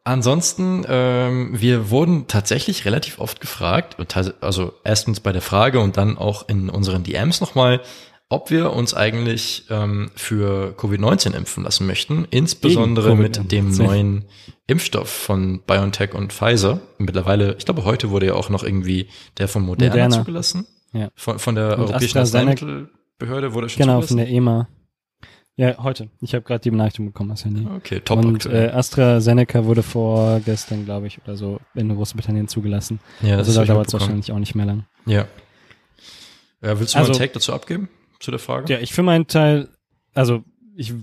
Ansonsten, 0.05 0.85
ähm, 0.89 1.51
wir 1.53 1.91
wurden 1.91 2.27
tatsächlich 2.27 2.85
relativ 2.87 3.19
oft 3.19 3.41
gefragt, 3.41 3.97
also 4.41 4.73
erstens 4.83 5.21
bei 5.21 5.33
der 5.33 5.43
Frage 5.43 5.81
und 5.81 5.97
dann 5.99 6.17
auch 6.17 6.49
in 6.49 6.71
unseren 6.71 7.05
DMs 7.05 7.41
nochmal, 7.41 7.83
ob 8.31 8.51
wir 8.51 8.73
uns 8.73 8.95
eigentlich 8.95 9.65
ähm, 9.71 10.11
für 10.15 10.75
Covid-19 10.79 11.35
impfen 11.35 11.65
lassen 11.65 11.87
möchten, 11.87 12.27
insbesondere 12.31 13.15
mit 13.15 13.53
dem 13.53 13.77
neuen 13.77 14.25
Impfstoff 14.69 15.11
von 15.11 15.61
BioNTech 15.67 16.15
und 16.15 16.33
Pfizer. 16.33 16.81
Mittlerweile, 16.99 17.57
ich 17.59 17.65
glaube, 17.65 17.85
heute 17.85 18.11
wurde 18.11 18.27
ja 18.27 18.35
auch 18.35 18.49
noch 18.49 18.63
irgendwie 18.63 19.09
der 19.37 19.49
von 19.49 19.63
Moderna, 19.63 19.95
Moderna. 19.95 20.17
zugelassen. 20.17 20.67
Ja. 20.93 21.09
Von, 21.15 21.39
von 21.41 21.57
der 21.57 21.79
und 21.79 21.87
Europäischen 21.87 22.19
Arzneimittelbehörde 22.19 23.53
wurde 23.53 23.69
schon 23.69 23.83
genau, 23.83 24.01
zugelassen. 24.01 24.17
Genau, 24.17 24.27
von 24.27 24.27
der 24.27 24.29
EMA. 24.29 24.69
Ja, 25.57 25.77
heute. 25.83 26.09
Ich 26.21 26.35
habe 26.35 26.43
gerade 26.43 26.61
die 26.61 26.71
Benachrichtigung 26.71 27.07
bekommen 27.07 27.33
aus 27.33 27.45
Handy. 27.45 27.67
Okay, 27.77 28.01
top. 28.01 28.25
Und 28.25 28.47
äh, 28.47 28.71
AstraZeneca 28.73 29.65
wurde 29.65 29.83
vorgestern, 29.83 30.85
glaube 30.85 31.07
ich, 31.07 31.21
oder 31.23 31.37
so 31.37 31.61
in 31.75 31.95
Großbritannien 31.95 32.49
zugelassen. 32.49 33.01
Ja, 33.21 33.37
das 33.37 33.49
also 33.49 33.61
da 33.61 33.67
dauert 33.67 33.89
es 33.89 33.93
wahrscheinlich 33.93 34.33
auch 34.33 34.39
nicht 34.39 34.55
mehr 34.55 34.67
lang. 34.67 34.87
Ja. 35.07 35.27
ja 36.63 36.81
willst 36.81 36.95
du 36.95 36.99
also, 36.99 37.13
mal 37.13 37.17
einen 37.17 37.19
Take 37.19 37.35
dazu 37.35 37.53
abgeben, 37.53 37.89
zu 38.21 38.31
der 38.31 38.41
Frage? 38.41 38.73
Ja, 38.73 38.79
ich 38.81 38.93
für 38.93 39.03
meinen 39.03 39.27
Teil, 39.27 39.69
also 40.15 40.45
ich 40.77 40.95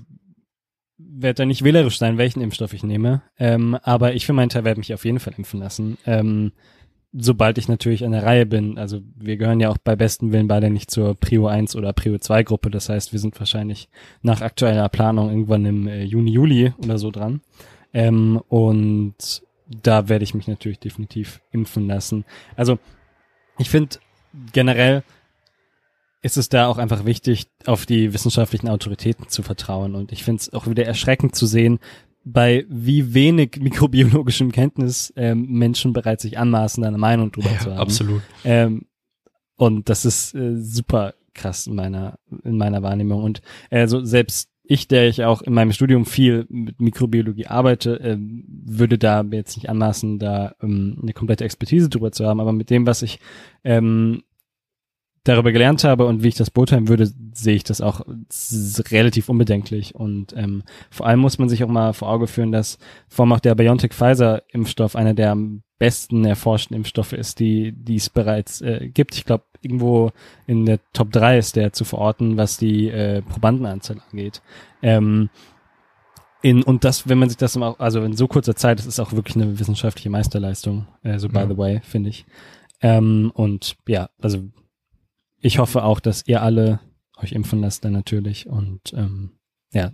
werde 0.98 1.36
da 1.36 1.46
nicht 1.46 1.64
wählerisch 1.64 2.00
sein, 2.00 2.18
welchen 2.18 2.42
Impfstoff 2.42 2.74
ich 2.74 2.84
nehme, 2.84 3.22
ähm, 3.38 3.78
aber 3.84 4.16
ich 4.16 4.26
für 4.26 4.34
meinen 4.34 4.50
Teil 4.50 4.66
werde 4.66 4.80
mich 4.80 4.94
auf 4.94 5.06
jeden 5.06 5.20
Fall 5.20 5.34
impfen 5.38 5.60
lassen. 5.60 5.98
Ähm, 6.06 6.52
sobald 7.14 7.58
ich 7.58 7.68
natürlich 7.68 8.06
an 8.06 8.12
der 8.12 8.24
Reihe 8.24 8.46
bin. 8.46 8.78
Also 8.78 9.02
wir 9.16 9.38
gehören 9.38 9.60
ja 9.60 9.70
auch 9.70 9.78
bei 9.78 9.96
besten 9.96 10.32
Willen 10.32 10.48
beide 10.48 10.70
nicht 10.70 10.92
zur 10.92 11.16
Prio 11.16 11.48
1 11.48 11.76
oder 11.76 11.94
Prio 11.94 12.18
2 12.18 12.44
Gruppe. 12.44 12.70
Das 12.70 12.90
heißt, 12.90 13.14
wir 13.14 13.20
sind 13.20 13.40
wahrscheinlich 13.40 13.90
nach 14.22 14.42
aktueller 14.42 14.90
Planung 14.90 15.30
irgendwann 15.30 15.66
im 15.66 15.88
äh, 15.88 16.04
Juni, 16.04 16.32
Juli 16.32 16.74
oder 16.84 16.98
so 16.98 17.12
dran. 17.12 17.42
Ähm, 17.94 18.42
und 18.50 19.42
da 19.68 20.10
werde 20.10 20.24
ich 20.24 20.34
mich 20.34 20.48
natürlich 20.48 20.80
definitiv 20.80 21.42
impfen 21.52 21.88
lassen. 21.88 22.26
Also 22.56 22.80
ich 23.58 23.70
finde 23.70 23.98
generell 24.54 25.04
ist 26.22 26.38
es 26.38 26.50
da 26.50 26.68
auch 26.68 26.78
einfach 26.78 27.06
wichtig, 27.06 27.48
auf 27.66 27.86
die 27.86 28.14
wissenschaftlichen 28.14 28.68
Autoritäten 28.70 29.30
zu 29.30 29.44
vertrauen. 29.44 29.96
Und 29.96 30.12
ich 30.12 30.24
finde 30.24 30.42
es 30.42 30.54
auch 30.54 30.68
wieder 30.68 30.86
erschreckend 30.86 31.36
zu 31.36 31.46
sehen, 31.46 31.80
bei 32.32 32.66
wie 32.70 33.14
wenig 33.14 33.58
mikrobiologischem 33.62 34.52
Kenntnis 34.52 35.14
ähm, 35.16 35.48
Menschen 35.50 35.94
bereits 35.94 36.24
sich 36.24 36.38
anmaßen, 36.38 36.84
eine 36.84 36.98
Meinung 36.98 37.32
drüber 37.32 37.52
ja, 37.52 37.60
zu 37.60 37.72
haben. 37.72 37.80
Absolut. 37.80 38.22
Ähm, 38.44 38.86
und 39.56 39.90
das 39.90 40.06
ist 40.06 40.36
äh, 40.36 40.56
super 40.56 41.14
krass 41.34 41.68
in 41.68 41.76
meiner 41.76 42.18
in 42.44 42.58
meiner 42.58 42.82
Wahrnehmung 42.82 43.24
und 43.24 43.42
also 43.70 44.04
selbst 44.04 44.50
ich, 44.70 44.88
der 44.88 45.08
ich 45.08 45.24
auch 45.24 45.42
in 45.42 45.54
meinem 45.54 45.72
Studium 45.72 46.06
viel 46.06 46.46
mit 46.50 46.82
Mikrobiologie 46.82 47.48
arbeite, 47.48 47.96
ähm, 48.04 48.44
würde 48.48 48.98
da 48.98 49.24
jetzt 49.32 49.56
nicht 49.56 49.70
anmaßen, 49.70 50.20
da 50.20 50.56
ähm, 50.62 50.98
eine 51.02 51.14
komplette 51.14 51.46
Expertise 51.46 51.90
drüber 51.90 52.12
zu 52.12 52.26
haben, 52.26 52.42
aber 52.42 52.52
mit 52.52 52.70
dem, 52.70 52.86
was 52.86 53.02
ich 53.02 53.20
ähm, 53.64 54.24
darüber 55.28 55.52
gelernt 55.52 55.84
habe 55.84 56.06
und 56.06 56.24
wie 56.24 56.30
ich 56.30 56.36
das 56.36 56.52
beurteilen 56.52 56.88
würde, 56.88 57.12
sehe 57.34 57.56
ich 57.56 57.64
das 57.64 57.82
auch 57.82 58.02
relativ 58.92 59.30
unbedenklich. 59.30 59.96
Und 59.96 60.34
ähm, 60.36 60.64
vor 60.90 61.06
allem 61.06 61.20
muss 61.20 61.38
man 61.38 61.50
sich 61.50 61.64
auch 61.64 61.70
mal 61.70 61.94
vor 61.94 62.10
Auge 62.10 62.28
führen, 62.28 62.52
dass 62.52 62.78
vor 63.08 63.24
allem 63.24 63.34
auch 63.34 63.40
der 63.40 63.56
BioNTech-Pfizer-Impfstoff 63.56 64.96
einer 64.96 65.14
der 65.14 65.32
am 65.32 65.64
besten 65.80 66.26
erforschten 66.26 66.76
Impfstoffe 66.76 67.14
ist, 67.14 67.40
die, 67.40 67.72
die 67.72 67.96
es 67.96 68.10
bereits 68.10 68.62
äh, 68.62 68.90
gibt. 68.92 69.16
Ich 69.16 69.26
glaube, 69.26 69.44
irgendwo 69.62 70.12
in 70.48 70.66
der 70.66 70.80
Top 70.94 71.12
3 71.12 71.38
ist 71.38 71.56
der 71.56 71.74
zu 71.74 71.86
verorten, 71.86 72.38
was 72.38 72.58
die 72.58 72.90
äh, 72.90 73.22
Probandenanzahl 73.22 74.02
angeht. 74.12 74.42
Ähm, 74.82 75.30
in, 76.42 76.64
und 76.64 76.84
das, 76.84 77.10
wenn 77.10 77.18
man 77.18 77.30
sich 77.30 77.38
das 77.38 77.58
auch, 77.58 77.80
also 77.80 78.02
in 78.02 78.16
so 78.16 78.28
kurzer 78.28 78.56
Zeit, 78.56 78.80
das 78.80 78.86
ist 78.86 79.00
auch 79.00 79.12
wirklich 79.12 79.36
eine 79.36 79.60
wissenschaftliche 79.60 80.10
Meisterleistung, 80.10 80.88
äh, 81.04 81.20
so 81.20 81.30
by 81.30 81.40
ja. 81.40 81.48
the 81.48 81.58
way, 81.58 81.82
finde 81.84 82.10
ich. 82.10 82.26
Ähm, 82.82 83.32
und 83.34 83.76
ja, 83.88 84.10
also 84.22 84.40
ich 85.40 85.60
hoffe 85.60 85.84
auch, 85.84 86.00
dass 86.00 86.24
ihr 86.26 86.42
alle 86.42 86.80
euch 87.22 87.32
impfen 87.32 87.62
lasst 87.62 87.84
dann 87.84 87.94
natürlich 87.94 88.48
und 88.48 88.94
ähm, 88.94 89.32
ja, 89.74 89.92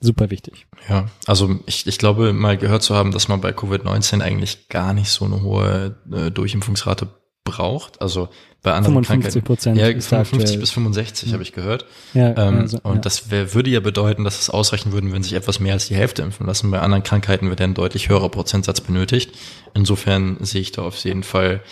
super 0.00 0.30
wichtig. 0.30 0.66
Ja, 0.88 1.06
also 1.26 1.58
ich, 1.66 1.86
ich 1.86 1.98
glaube 1.98 2.32
mal 2.32 2.56
gehört 2.56 2.82
zu 2.82 2.94
haben, 2.94 3.12
dass 3.12 3.28
man 3.28 3.40
bei 3.40 3.50
Covid-19 3.50 4.20
eigentlich 4.20 4.68
gar 4.68 4.94
nicht 4.94 5.10
so 5.10 5.24
eine 5.24 5.42
hohe 5.42 5.96
äh, 6.12 6.30
Durchimpfungsrate 6.30 7.08
braucht. 7.44 8.00
Also 8.00 8.28
bei 8.62 8.72
anderen 8.72 9.02
55 9.04 9.44
Prozent. 9.44 9.78
Ja, 9.78 9.86
55 9.86 10.60
bis 10.60 10.70
65 10.70 11.28
ja. 11.28 11.32
habe 11.34 11.42
ich 11.42 11.52
gehört. 11.52 11.86
Ja, 12.12 12.36
ähm, 12.36 12.58
also, 12.58 12.78
und 12.82 12.96
ja. 12.96 13.00
das 13.00 13.30
wär, 13.30 13.54
würde 13.54 13.70
ja 13.70 13.80
bedeuten, 13.80 14.24
dass 14.24 14.40
es 14.40 14.50
ausreichen 14.50 14.92
würden, 14.92 15.12
wenn 15.12 15.22
sich 15.22 15.32
etwas 15.32 15.60
mehr 15.60 15.72
als 15.72 15.86
die 15.86 15.94
Hälfte 15.94 16.22
impfen 16.22 16.46
lassen. 16.46 16.70
Bei 16.70 16.80
anderen 16.80 17.02
Krankheiten 17.02 17.48
wird 17.48 17.60
ein 17.60 17.74
deutlich 17.74 18.08
höherer 18.08 18.28
Prozentsatz 18.28 18.80
benötigt. 18.80 19.32
Insofern 19.74 20.36
sehe 20.40 20.60
ich 20.60 20.72
da 20.72 20.82
auf 20.82 20.96
jeden 21.04 21.22
Fall 21.22 21.62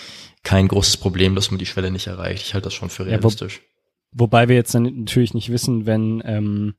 kein 0.42 0.68
großes 0.68 0.96
Problem, 0.98 1.34
dass 1.34 1.50
man 1.50 1.58
die 1.58 1.66
Schwelle 1.66 1.90
nicht 1.90 2.06
erreicht. 2.06 2.42
Ich 2.46 2.54
halte 2.54 2.66
das 2.66 2.74
schon 2.74 2.90
für 2.90 3.06
realistisch. 3.06 3.56
Ja, 3.56 3.62
wo, 4.12 4.24
wobei 4.24 4.48
wir 4.48 4.56
jetzt 4.56 4.74
dann 4.74 4.82
natürlich 4.84 5.34
nicht 5.34 5.50
wissen, 5.50 5.86
wenn 5.86 6.22
ähm, 6.24 6.74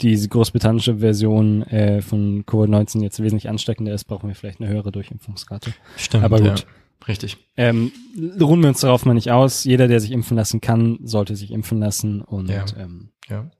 diese 0.00 0.28
großbritannische 0.28 0.98
Version 0.98 1.62
äh, 1.62 2.02
von 2.02 2.44
Covid-19 2.44 3.02
jetzt 3.02 3.22
wesentlich 3.22 3.48
ansteckender 3.48 3.94
ist, 3.94 4.04
brauchen 4.04 4.28
wir 4.28 4.34
vielleicht 4.34 4.60
eine 4.60 4.68
höhere 4.70 4.90
Durchimpfungsrate. 4.92 5.72
Stimmt. 5.96 6.24
Aber 6.24 6.40
gut. 6.40 6.66
Richtig. 7.06 7.36
Ähm, 7.56 7.92
ruhen 8.40 8.62
wir 8.62 8.68
uns 8.70 8.80
darauf 8.80 9.04
mal 9.04 9.12
nicht 9.14 9.30
aus. 9.30 9.64
Jeder, 9.64 9.88
der 9.88 10.00
sich 10.00 10.10
impfen 10.10 10.36
lassen 10.36 10.60
kann, 10.62 10.98
sollte 11.02 11.36
sich 11.36 11.50
impfen 11.50 11.78
lassen. 11.78 12.22
Und 12.22 12.48
Ja. 12.48 12.64
ähm, 12.78 13.10
Ja. 13.28 13.50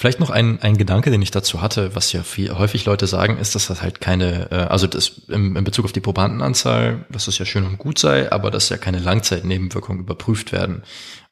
Vielleicht 0.00 0.18
noch 0.18 0.30
ein, 0.30 0.62
ein 0.62 0.78
Gedanke, 0.78 1.10
den 1.10 1.20
ich 1.20 1.30
dazu 1.30 1.60
hatte, 1.60 1.94
was 1.94 2.10
ja 2.14 2.22
viel, 2.22 2.56
häufig 2.56 2.86
Leute 2.86 3.06
sagen, 3.06 3.36
ist, 3.36 3.54
dass 3.54 3.66
das 3.66 3.82
halt 3.82 4.00
keine, 4.00 4.50
äh, 4.50 4.54
also 4.54 4.86
das 4.86 5.26
im, 5.28 5.56
in 5.56 5.64
Bezug 5.64 5.84
auf 5.84 5.92
die 5.92 6.00
Probandenanzahl, 6.00 7.04
dass 7.10 7.26
das 7.26 7.36
ja 7.36 7.44
schön 7.44 7.66
und 7.66 7.76
gut 7.76 7.98
sei, 7.98 8.32
aber 8.32 8.50
dass 8.50 8.70
ja 8.70 8.78
keine 8.78 8.98
Langzeitnebenwirkungen 8.98 10.00
überprüft 10.00 10.52
werden. 10.52 10.84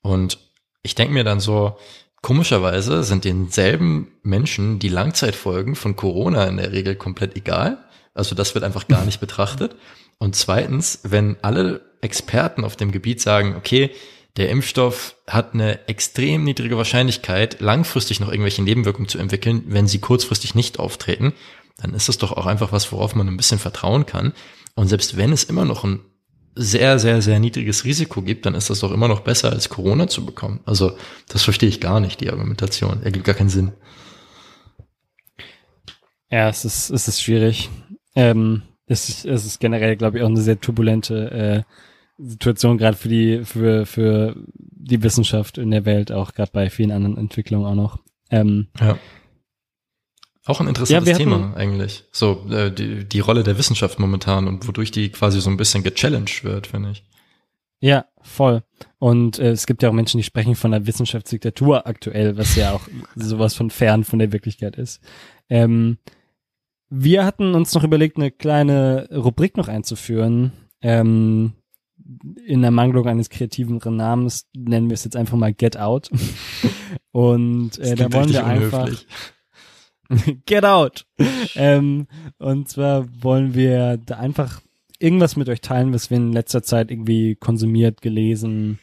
Und 0.02 0.38
ich 0.82 0.94
denke 0.94 1.14
mir 1.14 1.24
dann 1.24 1.40
so, 1.40 1.78
komischerweise 2.20 3.04
sind 3.04 3.24
denselben 3.24 4.08
Menschen 4.22 4.78
die 4.78 4.90
Langzeitfolgen 4.90 5.74
von 5.74 5.96
Corona 5.96 6.44
in 6.44 6.58
der 6.58 6.70
Regel 6.70 6.94
komplett 6.94 7.36
egal. 7.36 7.78
Also 8.12 8.34
das 8.34 8.54
wird 8.54 8.64
einfach 8.64 8.86
gar 8.86 9.06
nicht 9.06 9.20
betrachtet. 9.26 9.76
Und 10.18 10.36
zweitens, 10.36 11.00
wenn 11.04 11.38
alle 11.40 11.80
Experten 12.02 12.66
auf 12.66 12.76
dem 12.76 12.92
Gebiet 12.92 13.22
sagen, 13.22 13.54
okay, 13.56 13.92
der 14.38 14.50
Impfstoff 14.50 15.16
hat 15.26 15.52
eine 15.52 15.88
extrem 15.88 16.44
niedrige 16.44 16.76
Wahrscheinlichkeit, 16.76 17.60
langfristig 17.60 18.20
noch 18.20 18.30
irgendwelche 18.30 18.62
Nebenwirkungen 18.62 19.08
zu 19.08 19.18
entwickeln, 19.18 19.64
wenn 19.66 19.88
sie 19.88 19.98
kurzfristig 19.98 20.54
nicht 20.54 20.78
auftreten, 20.78 21.32
dann 21.76 21.92
ist 21.92 22.08
das 22.08 22.18
doch 22.18 22.32
auch 22.32 22.46
einfach 22.46 22.70
was, 22.70 22.90
worauf 22.92 23.16
man 23.16 23.26
ein 23.26 23.36
bisschen 23.36 23.58
vertrauen 23.58 24.06
kann. 24.06 24.32
Und 24.76 24.88
selbst 24.88 25.16
wenn 25.16 25.32
es 25.32 25.44
immer 25.44 25.64
noch 25.64 25.82
ein 25.84 26.00
sehr, 26.54 26.98
sehr, 27.00 27.20
sehr 27.20 27.40
niedriges 27.40 27.84
Risiko 27.84 28.22
gibt, 28.22 28.46
dann 28.46 28.54
ist 28.54 28.70
das 28.70 28.80
doch 28.80 28.92
immer 28.92 29.08
noch 29.08 29.20
besser, 29.20 29.50
als 29.50 29.68
Corona 29.68 30.06
zu 30.06 30.24
bekommen. 30.24 30.60
Also 30.66 30.96
das 31.28 31.42
verstehe 31.42 31.68
ich 31.68 31.80
gar 31.80 31.98
nicht, 31.98 32.20
die 32.20 32.30
Argumentation. 32.30 33.02
Ergibt 33.02 33.24
gar 33.24 33.34
keinen 33.34 33.48
Sinn. 33.48 33.72
ja, 36.30 36.48
es 36.48 36.64
ist, 36.64 36.90
es 36.90 37.08
ist 37.08 37.22
schwierig. 37.22 37.70
Ähm, 38.14 38.62
es 38.86 39.08
ist, 39.08 39.24
es 39.24 39.44
ist 39.44 39.60
generell, 39.60 39.96
glaube 39.96 40.18
ich, 40.18 40.24
auch 40.24 40.28
eine 40.28 40.40
sehr 40.40 40.60
turbulente 40.60 41.64
äh, 41.66 41.87
Situation, 42.18 42.78
gerade 42.78 42.96
für 42.96 43.08
die, 43.08 43.44
für, 43.44 43.86
für 43.86 44.36
die 44.54 45.02
Wissenschaft 45.02 45.56
in 45.58 45.70
der 45.70 45.84
Welt, 45.84 46.12
auch 46.12 46.34
gerade 46.34 46.50
bei 46.52 46.68
vielen 46.68 46.90
anderen 46.90 47.16
Entwicklungen 47.16 47.66
auch 47.66 47.74
noch. 47.74 47.98
Ähm, 48.30 48.68
Ja. 48.80 48.98
Auch 50.44 50.62
ein 50.62 50.68
interessantes 50.68 51.10
Ja, 51.10 51.16
Thema 51.18 51.54
eigentlich. 51.56 52.04
So 52.10 52.46
äh, 52.50 52.72
die, 52.72 53.04
die 53.04 53.20
Rolle 53.20 53.42
der 53.42 53.58
Wissenschaft 53.58 53.98
momentan 53.98 54.48
und 54.48 54.66
wodurch 54.66 54.90
die 54.90 55.10
quasi 55.10 55.42
so 55.42 55.50
ein 55.50 55.58
bisschen 55.58 55.82
gechallenged 55.82 56.42
wird, 56.42 56.68
finde 56.68 56.92
ich. 56.92 57.04
Ja, 57.80 58.06
voll. 58.22 58.62
Und 58.98 59.38
äh, 59.38 59.50
es 59.50 59.66
gibt 59.66 59.82
ja 59.82 59.90
auch 59.90 59.92
Menschen, 59.92 60.16
die 60.16 60.24
sprechen 60.24 60.54
von 60.54 60.72
einer 60.72 60.86
Wissenschaftsdiktatur 60.86 61.86
aktuell, 61.86 62.38
was 62.38 62.56
ja 62.56 62.72
auch 62.72 62.88
sowas 63.14 63.54
von 63.54 63.68
fern 63.68 64.04
von 64.04 64.18
der 64.18 64.32
Wirklichkeit 64.32 64.76
ist. 64.76 65.02
Ähm, 65.50 65.98
wir 66.88 67.26
hatten 67.26 67.54
uns 67.54 67.74
noch 67.74 67.84
überlegt, 67.84 68.16
eine 68.16 68.30
kleine 68.30 69.06
Rubrik 69.12 69.58
noch 69.58 69.68
einzuführen. 69.68 70.52
Ähm, 70.80 71.52
in 72.46 72.64
Ermangelung 72.64 73.06
eines 73.06 73.28
kreativen 73.28 73.78
Namens 73.96 74.48
nennen 74.56 74.88
wir 74.88 74.94
es 74.94 75.04
jetzt 75.04 75.16
einfach 75.16 75.36
mal 75.36 75.52
Get 75.52 75.76
Out. 75.76 76.10
Und 77.12 77.78
äh, 77.78 77.94
da 77.94 78.12
wollen 78.12 78.32
wir 78.32 78.46
einfach. 78.46 78.90
Get 80.46 80.64
out! 80.64 81.06
ähm, 81.54 82.06
und 82.38 82.68
zwar 82.68 83.06
wollen 83.22 83.54
wir 83.54 83.98
da 83.98 84.16
einfach 84.16 84.62
irgendwas 84.98 85.36
mit 85.36 85.48
euch 85.48 85.60
teilen, 85.60 85.92
was 85.92 86.10
wir 86.10 86.16
in 86.16 86.32
letzter 86.32 86.62
Zeit 86.62 86.90
irgendwie 86.90 87.34
konsumiert, 87.34 88.00
gelesen, 88.00 88.78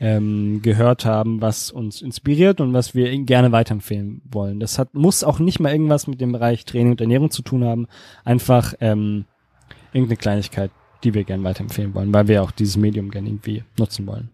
ähm, 0.00 0.60
gehört 0.62 1.04
haben, 1.04 1.40
was 1.40 1.70
uns 1.70 2.02
inspiriert 2.02 2.60
und 2.60 2.72
was 2.72 2.94
wir 2.94 3.16
gerne 3.24 3.50
weiterempfehlen 3.50 4.22
wollen. 4.30 4.60
Das 4.60 4.78
hat, 4.78 4.94
muss 4.94 5.24
auch 5.24 5.38
nicht 5.38 5.58
mal 5.58 5.72
irgendwas 5.72 6.06
mit 6.06 6.20
dem 6.20 6.32
Bereich 6.32 6.64
Training 6.64 6.92
und 6.92 7.00
Ernährung 7.00 7.30
zu 7.30 7.42
tun 7.42 7.64
haben. 7.64 7.88
Einfach 8.24 8.74
ähm, 8.80 9.24
irgendeine 9.92 10.18
Kleinigkeit, 10.18 10.70
die 11.04 11.14
wir 11.14 11.24
gerne 11.24 11.44
weiterempfehlen 11.44 11.94
wollen, 11.94 12.12
weil 12.12 12.28
wir 12.28 12.42
auch 12.42 12.50
dieses 12.50 12.76
Medium 12.76 13.10
gerne 13.10 13.28
irgendwie 13.28 13.64
nutzen 13.78 14.06
wollen. 14.06 14.30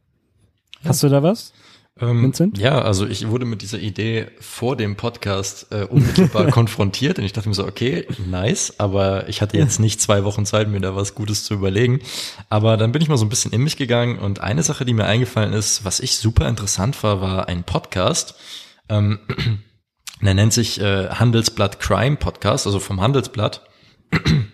Hast 0.85 1.03
du 1.03 1.09
da 1.09 1.23
was? 1.23 1.53
Ähm, 2.01 2.25
Vincent? 2.25 2.59
Ja, 2.59 2.83
also 2.83 3.07
ich 3.07 3.29
wurde 3.29 3.45
mit 3.45 3.63
dieser 3.63 3.79
Idee 3.79 4.27
vor 4.41 4.77
dem 4.77 4.97
Podcast 4.97 5.69
äh, 5.71 5.85
unmittelbar 5.85 6.47
konfrontiert 6.51 7.19
und 7.19 7.25
ich 7.25 7.33
dachte 7.33 7.49
mir 7.49 7.55
so, 7.55 7.65
okay, 7.65 8.07
nice, 8.27 8.75
aber 8.79 9.29
ich 9.29 9.41
hatte 9.41 9.57
jetzt 9.57 9.79
nicht 9.79 10.01
zwei 10.01 10.25
Wochen 10.25 10.45
Zeit, 10.45 10.69
mir 10.69 10.81
da 10.81 10.97
was 10.97 11.15
Gutes 11.15 11.45
zu 11.45 11.55
überlegen. 11.55 12.01
Aber 12.49 12.77
dann 12.77 12.91
bin 12.91 13.01
ich 13.01 13.09
mal 13.09 13.17
so 13.17 13.25
ein 13.25 13.29
bisschen 13.29 13.53
in 13.53 13.63
mich 13.63 13.77
gegangen 13.77 14.19
und 14.19 14.41
eine 14.41 14.65
Sache, 14.65 14.85
die 14.85 14.93
mir 14.93 15.05
eingefallen 15.05 15.53
ist, 15.53 15.85
was 15.85 16.01
ich 16.01 16.17
super 16.17 16.49
interessant 16.49 17.01
war, 17.05 17.21
war 17.21 17.49
ein 17.49 17.63
Podcast. 17.63 18.35
Ähm, 18.89 19.21
der 20.21 20.35
nennt 20.35 20.53
sich 20.53 20.81
äh, 20.81 21.11
Handelsblatt 21.11 21.79
Crime 21.79 22.17
Podcast, 22.17 22.67
also 22.67 22.81
vom 22.81 23.01
Handelsblatt 23.01 23.63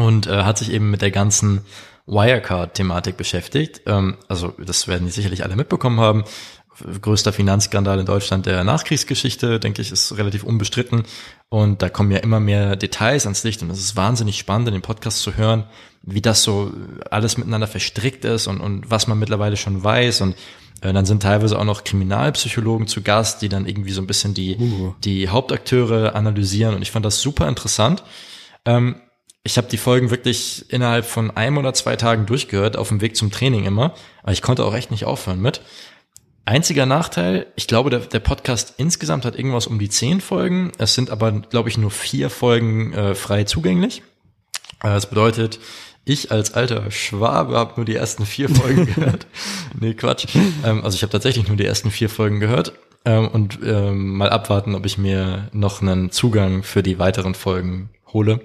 und 0.00 0.26
äh, 0.26 0.42
hat 0.42 0.58
sich 0.58 0.72
eben 0.72 0.90
mit 0.90 1.02
der 1.02 1.10
ganzen 1.10 1.60
Wirecard-Thematik 2.06 3.16
beschäftigt. 3.16 3.82
Ähm, 3.86 4.16
also 4.28 4.54
das 4.58 4.88
werden 4.88 5.06
die 5.06 5.12
sicherlich 5.12 5.44
alle 5.44 5.56
mitbekommen 5.56 6.00
haben. 6.00 6.24
Größter 7.02 7.32
Finanzskandal 7.32 8.00
in 8.00 8.06
Deutschland 8.06 8.46
der 8.46 8.64
Nachkriegsgeschichte, 8.64 9.60
denke 9.60 9.82
ich, 9.82 9.92
ist 9.92 10.16
relativ 10.16 10.44
unbestritten. 10.44 11.02
Und 11.50 11.82
da 11.82 11.90
kommen 11.90 12.10
ja 12.10 12.18
immer 12.18 12.40
mehr 12.40 12.76
Details 12.76 13.26
ans 13.26 13.44
Licht 13.44 13.62
und 13.62 13.70
es 13.70 13.80
ist 13.80 13.96
wahnsinnig 13.96 14.38
spannend, 14.38 14.68
in 14.68 14.74
dem 14.74 14.82
Podcast 14.82 15.20
zu 15.20 15.36
hören, 15.36 15.64
wie 16.02 16.22
das 16.22 16.42
so 16.42 16.72
alles 17.10 17.36
miteinander 17.36 17.66
verstrickt 17.66 18.24
ist 18.24 18.46
und, 18.46 18.60
und 18.60 18.90
was 18.90 19.06
man 19.06 19.18
mittlerweile 19.18 19.58
schon 19.58 19.84
weiß. 19.84 20.22
Und 20.22 20.36
äh, 20.80 20.92
dann 20.94 21.04
sind 21.04 21.22
teilweise 21.22 21.58
auch 21.58 21.64
noch 21.64 21.84
Kriminalpsychologen 21.84 22.86
zu 22.86 23.02
Gast, 23.02 23.42
die 23.42 23.50
dann 23.50 23.66
irgendwie 23.66 23.92
so 23.92 24.00
ein 24.00 24.06
bisschen 24.06 24.32
die, 24.32 24.56
Uh. 24.56 24.94
die 25.04 25.28
Hauptakteure 25.28 26.14
analysieren. 26.14 26.74
Und 26.74 26.82
ich 26.82 26.90
fand 26.90 27.04
das 27.04 27.20
super 27.20 27.46
interessant. 27.46 28.02
Ähm, 28.64 28.96
ich 29.42 29.56
habe 29.56 29.68
die 29.68 29.78
Folgen 29.78 30.10
wirklich 30.10 30.66
innerhalb 30.70 31.06
von 31.06 31.30
einem 31.30 31.58
oder 31.58 31.72
zwei 31.72 31.96
Tagen 31.96 32.26
durchgehört, 32.26 32.76
auf 32.76 32.88
dem 32.88 33.00
Weg 33.00 33.16
zum 33.16 33.30
Training 33.30 33.64
immer. 33.64 33.94
Aber 34.22 34.32
ich 34.32 34.42
konnte 34.42 34.64
auch 34.64 34.74
echt 34.74 34.90
nicht 34.90 35.04
aufhören 35.06 35.40
mit. 35.40 35.62
Einziger 36.44 36.84
Nachteil, 36.86 37.46
ich 37.56 37.66
glaube, 37.66 37.90
der, 37.90 38.00
der 38.00 38.18
Podcast 38.20 38.74
insgesamt 38.76 39.24
hat 39.24 39.36
irgendwas 39.36 39.66
um 39.66 39.78
die 39.78 39.88
zehn 39.88 40.20
Folgen. 40.20 40.72
Es 40.78 40.94
sind 40.94 41.10
aber, 41.10 41.32
glaube 41.32 41.68
ich, 41.68 41.78
nur 41.78 41.90
vier 41.90 42.28
Folgen 42.28 42.92
äh, 42.92 43.14
frei 43.14 43.44
zugänglich. 43.44 44.02
Äh, 44.82 44.88
Das 44.88 45.08
bedeutet, 45.08 45.60
ich 46.04 46.32
als 46.32 46.54
alter 46.54 46.90
Schwabe 46.90 47.56
habe 47.56 47.74
nur 47.76 47.84
die 47.84 47.94
ersten 47.94 48.26
vier 48.26 48.48
Folgen 48.48 48.86
gehört. 48.94 49.26
Nee, 49.78 49.94
Quatsch. 49.94 50.26
Ähm, 50.64 50.84
also 50.84 50.96
ich 50.96 51.02
habe 51.02 51.12
tatsächlich 51.12 51.46
nur 51.46 51.56
die 51.56 51.66
ersten 51.66 51.90
vier 51.90 52.08
Folgen 52.08 52.40
gehört. 52.40 52.72
Ähm, 53.04 53.28
und 53.28 53.60
ähm, 53.64 54.16
mal 54.16 54.30
abwarten, 54.30 54.74
ob 54.74 54.84
ich 54.84 54.98
mir 54.98 55.48
noch 55.52 55.80
einen 55.80 56.10
Zugang 56.10 56.62
für 56.62 56.82
die 56.82 56.98
weiteren 56.98 57.34
Folgen 57.34 57.90
hole. 58.12 58.40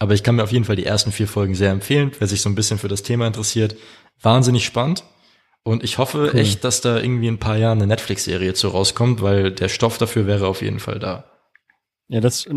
Aber 0.00 0.14
ich 0.14 0.22
kann 0.24 0.34
mir 0.34 0.42
auf 0.42 0.50
jeden 0.50 0.64
Fall 0.64 0.76
die 0.76 0.86
ersten 0.86 1.12
vier 1.12 1.28
Folgen 1.28 1.54
sehr 1.54 1.70
empfehlen, 1.70 2.10
wer 2.18 2.26
sich 2.26 2.40
so 2.40 2.48
ein 2.48 2.54
bisschen 2.56 2.78
für 2.78 2.88
das 2.88 3.02
Thema 3.02 3.26
interessiert. 3.26 3.76
Wahnsinnig 4.20 4.64
spannend. 4.64 5.04
Und 5.62 5.84
ich 5.84 5.98
hoffe 5.98 6.30
Cool. 6.32 6.40
echt, 6.40 6.64
dass 6.64 6.80
da 6.80 6.98
irgendwie 6.98 7.28
in 7.28 7.34
ein 7.34 7.38
paar 7.38 7.58
Jahren 7.58 7.78
eine 7.78 7.86
Netflix-Serie 7.86 8.54
zu 8.54 8.68
rauskommt, 8.68 9.20
weil 9.20 9.52
der 9.52 9.68
Stoff 9.68 9.98
dafür 9.98 10.26
wäre 10.26 10.46
auf 10.48 10.62
jeden 10.62 10.80
Fall 10.80 10.98
da. 10.98 11.24
Ja, 12.08 12.20
das, 12.20 12.48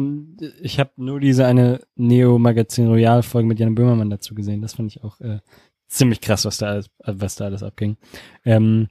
ich 0.62 0.80
habe 0.80 0.92
nur 0.96 1.20
diese 1.20 1.46
eine 1.46 1.82
Neo 1.96 2.40
Magazin 2.40 2.88
Royal 2.88 3.22
Folge 3.22 3.48
mit 3.48 3.60
Jan 3.60 3.76
Böhmermann 3.76 4.10
dazu 4.10 4.34
gesehen. 4.34 4.62
Das 4.62 4.74
fand 4.76 4.90
ich 4.90 5.04
auch 5.04 5.20
äh, 5.20 5.40
ziemlich 5.90 6.22
krass, 6.22 6.46
was 6.46 6.58
da 6.58 6.68
alles, 6.68 6.90
was 7.06 7.36
da 7.36 7.46
alles 7.46 7.62
abging. 7.62 7.98
Ähm, 8.46 8.88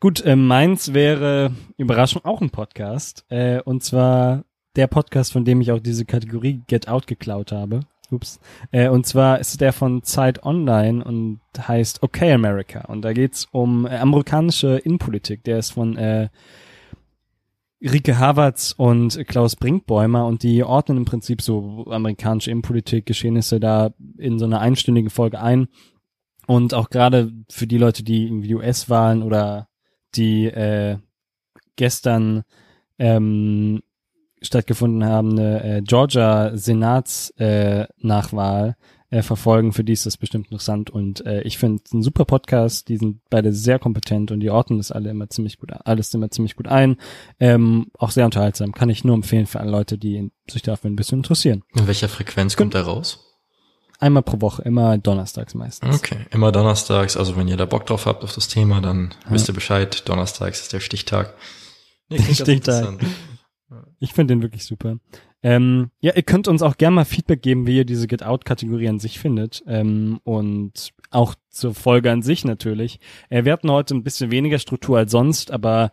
gut, 0.00 0.24
äh, 0.24 0.36
meins 0.36 0.94
wäre 0.94 1.50
Überraschung 1.76 2.24
auch 2.24 2.40
ein 2.40 2.50
Podcast 2.50 3.26
äh, 3.28 3.60
und 3.60 3.82
zwar 3.82 4.44
der 4.76 4.86
Podcast, 4.86 5.32
von 5.32 5.44
dem 5.44 5.60
ich 5.60 5.72
auch 5.72 5.80
diese 5.80 6.04
Kategorie 6.04 6.62
Get 6.66 6.88
Out 6.88 7.06
geklaut 7.06 7.52
habe. 7.52 7.80
Ups. 8.10 8.40
Äh, 8.70 8.88
und 8.88 9.06
zwar 9.06 9.38
ist 9.40 9.60
der 9.60 9.72
von 9.72 10.02
Zeit 10.02 10.44
Online 10.44 11.04
und 11.04 11.40
heißt 11.56 12.02
Okay 12.02 12.32
America. 12.32 12.82
Und 12.82 13.02
da 13.02 13.12
geht's 13.12 13.46
um 13.50 13.86
äh, 13.86 13.96
amerikanische 13.96 14.78
Innenpolitik. 14.78 15.44
Der 15.44 15.58
ist 15.58 15.72
von 15.72 15.96
äh, 15.96 16.28
Rike 17.82 18.18
Havertz 18.18 18.74
und 18.76 19.26
Klaus 19.26 19.56
Brinkbäumer 19.56 20.26
und 20.26 20.42
die 20.42 20.64
ordnen 20.64 20.98
im 20.98 21.04
Prinzip 21.04 21.42
so 21.42 21.84
amerikanische 21.90 22.50
Innenpolitik, 22.50 23.06
Geschehnisse 23.06 23.60
da 23.60 23.92
in 24.16 24.38
so 24.38 24.46
einer 24.46 24.60
einstündigen 24.60 25.10
Folge 25.10 25.40
ein. 25.40 25.68
Und 26.46 26.74
auch 26.74 26.90
gerade 26.90 27.32
für 27.50 27.66
die 27.66 27.78
Leute, 27.78 28.02
die 28.02 28.26
irgendwie 28.26 28.54
US-Wahlen 28.54 29.22
oder 29.22 29.68
die 30.14 30.46
äh, 30.46 30.98
gestern 31.76 32.44
ähm, 32.98 33.82
stattgefunden 34.44 35.04
haben, 35.04 35.38
eine 35.38 35.78
äh, 35.78 35.82
Georgia 35.82 36.56
Senats-Nachwahl 36.56 38.76
äh, 39.10 39.18
äh, 39.18 39.22
verfolgen, 39.22 39.72
für 39.72 39.84
die 39.84 39.92
ist 39.92 40.06
das 40.06 40.16
bestimmt 40.16 40.46
interessant. 40.46 40.90
Und 40.90 41.24
äh, 41.26 41.42
ich 41.42 41.58
finde 41.58 41.82
es 41.84 41.92
ein 41.92 42.02
super 42.02 42.24
Podcast, 42.24 42.88
die 42.88 42.96
sind 42.96 43.20
beide 43.30 43.52
sehr 43.52 43.78
kompetent 43.78 44.30
und 44.32 44.40
die 44.40 44.50
ordnen 44.50 44.78
das 44.78 44.90
alle 44.90 45.10
immer 45.10 45.28
ziemlich 45.30 45.58
gut, 45.58 45.70
alles 45.84 46.12
immer 46.14 46.30
ziemlich 46.30 46.56
gut 46.56 46.66
ein. 46.68 46.96
Ähm, 47.38 47.86
auch 47.98 48.10
sehr 48.10 48.24
unterhaltsam. 48.24 48.72
Kann 48.72 48.88
ich 48.90 49.04
nur 49.04 49.14
empfehlen 49.14 49.46
für 49.46 49.60
alle 49.60 49.70
Leute, 49.70 49.98
die 49.98 50.30
sich 50.50 50.62
dafür 50.62 50.90
ein 50.90 50.96
bisschen 50.96 51.18
interessieren. 51.18 51.62
In 51.74 51.86
welcher 51.86 52.08
Frequenz 52.08 52.56
kommt 52.56 52.74
er 52.74 52.82
raus? 52.82 53.20
Einmal 54.00 54.24
pro 54.24 54.40
Woche, 54.40 54.62
immer 54.62 54.98
donnerstags 54.98 55.54
meistens. 55.54 55.94
Okay, 55.96 56.26
immer 56.30 56.50
donnerstags. 56.50 57.16
Also 57.16 57.36
wenn 57.36 57.46
ihr 57.46 57.56
da 57.56 57.64
Bock 57.64 57.86
drauf 57.86 58.06
habt 58.06 58.24
auf 58.24 58.34
das 58.34 58.48
Thema, 58.48 58.80
dann 58.80 59.14
Ja. 59.24 59.30
wisst 59.30 59.48
ihr 59.48 59.54
Bescheid. 59.54 60.08
Donnerstags 60.08 60.62
ist 60.62 60.72
der 60.72 60.80
Stichtag. 60.80 61.34
Nee, 62.08 62.18
Stichtag. 62.34 62.98
Ich 63.98 64.12
finde 64.12 64.34
den 64.34 64.42
wirklich 64.42 64.64
super. 64.64 64.98
Ähm, 65.42 65.90
ja, 66.00 66.14
ihr 66.14 66.22
könnt 66.22 66.48
uns 66.48 66.62
auch 66.62 66.78
gerne 66.78 66.96
mal 66.96 67.04
Feedback 67.04 67.42
geben, 67.42 67.66
wie 67.66 67.76
ihr 67.76 67.84
diese 67.84 68.06
Get 68.06 68.22
Out-Kategorie 68.22 68.88
an 68.88 68.98
sich 68.98 69.18
findet. 69.18 69.62
Ähm, 69.66 70.20
und 70.24 70.92
auch 71.10 71.34
zur 71.50 71.74
Folge 71.74 72.10
an 72.10 72.22
sich 72.22 72.44
natürlich. 72.44 72.98
Äh, 73.28 73.44
wir 73.44 73.52
hatten 73.52 73.70
heute 73.70 73.94
ein 73.94 74.02
bisschen 74.02 74.30
weniger 74.30 74.58
Struktur 74.58 74.98
als 74.98 75.12
sonst, 75.12 75.50
aber 75.50 75.92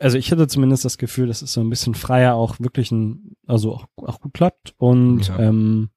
also 0.00 0.18
ich 0.18 0.30
hatte 0.32 0.48
zumindest 0.48 0.84
das 0.84 0.98
Gefühl, 0.98 1.26
dass 1.28 1.42
es 1.42 1.52
so 1.52 1.60
ein 1.60 1.70
bisschen 1.70 1.94
freier 1.94 2.34
auch 2.34 2.58
wirklich 2.58 2.90
ein, 2.90 3.36
also 3.46 3.74
auch, 3.74 3.86
auch 3.96 4.20
gut 4.20 4.34
klappt. 4.34 4.74
Und 4.78 5.28
ja. 5.28 5.38
ähm, 5.38 5.90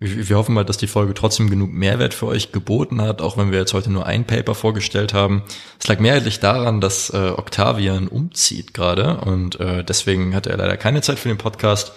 wir 0.00 0.36
hoffen 0.36 0.54
mal, 0.54 0.64
dass 0.64 0.76
die 0.76 0.86
Folge 0.86 1.12
trotzdem 1.12 1.50
genug 1.50 1.72
Mehrwert 1.72 2.14
für 2.14 2.26
euch 2.26 2.52
geboten 2.52 3.02
hat, 3.02 3.20
auch 3.20 3.36
wenn 3.36 3.50
wir 3.50 3.58
jetzt 3.58 3.74
heute 3.74 3.90
nur 3.90 4.06
ein 4.06 4.24
Paper 4.24 4.54
vorgestellt 4.54 5.12
haben. 5.12 5.42
Es 5.80 5.88
lag 5.88 5.98
mehrheitlich 5.98 6.38
daran, 6.38 6.80
dass 6.80 7.10
äh, 7.10 7.32
Octavian 7.36 8.06
umzieht 8.06 8.74
gerade 8.74 9.20
und 9.20 9.58
äh, 9.58 9.82
deswegen 9.82 10.36
hatte 10.36 10.50
er 10.50 10.56
leider 10.56 10.76
keine 10.76 11.02
Zeit 11.02 11.18
für 11.18 11.28
den 11.28 11.38
Podcast. 11.38 11.92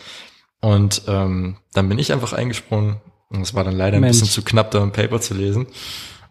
Und 0.62 1.04
ähm, 1.08 1.58
dann 1.74 1.90
bin 1.90 2.00
ich 2.00 2.12
einfach 2.12 2.34
eingesprungen. 2.34 3.02
Und 3.30 3.42
es 3.42 3.54
war 3.54 3.64
dann 3.64 3.76
leider 3.76 4.00
Mensch. 4.00 4.18
ein 4.18 4.20
bisschen 4.20 4.34
zu 4.34 4.44
knapp, 4.44 4.72
da 4.72 4.82
ein 4.82 4.92
Paper 4.92 5.22
zu 5.22 5.34
lesen. 5.34 5.68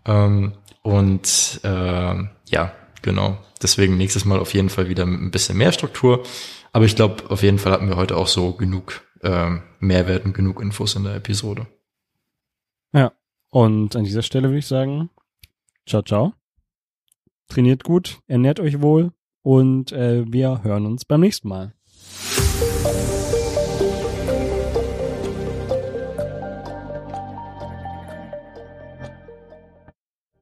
Ähm, 0.07 0.53
und 0.83 1.61
äh, 1.63 2.15
ja, 2.49 2.73
genau. 3.03 3.39
Deswegen 3.63 3.97
nächstes 3.97 4.25
Mal 4.25 4.39
auf 4.39 4.55
jeden 4.55 4.71
Fall 4.71 4.89
wieder 4.89 5.07
mit 5.07 5.21
ein 5.21 5.31
bisschen 5.31 5.57
mehr 5.57 5.73
Struktur. 5.73 6.25
Aber 6.73 6.85
ich 6.85 6.97
glaube, 6.97 7.31
auf 7.31 7.43
jeden 7.43 7.59
Fall 7.59 7.73
hatten 7.73 7.89
wir 7.89 7.97
heute 7.97 8.17
auch 8.17 8.29
so 8.29 8.53
genug 8.53 9.03
ähm, 9.23 9.63
Mehrwert 9.79 10.25
und 10.25 10.35
genug 10.35 10.61
Infos 10.61 10.95
in 10.95 11.05
der 11.05 11.17
Episode. 11.17 11.67
Ja, 12.93 13.13
und 13.51 13.97
an 13.97 14.05
dieser 14.05 14.23
Stelle 14.23 14.49
würde 14.49 14.59
ich 14.59 14.67
sagen, 14.67 15.11
ciao, 15.87 16.03
ciao. 16.03 16.35
Trainiert 17.49 17.85
gut, 17.85 18.21
ernährt 18.27 18.61
euch 18.61 18.81
wohl 18.81 19.13
und 19.43 19.93
äh, 19.93 20.25
wir 20.31 20.63
hören 20.63 20.87
uns 20.87 21.05
beim 21.05 21.21
nächsten 21.21 21.49
Mal. 21.49 21.75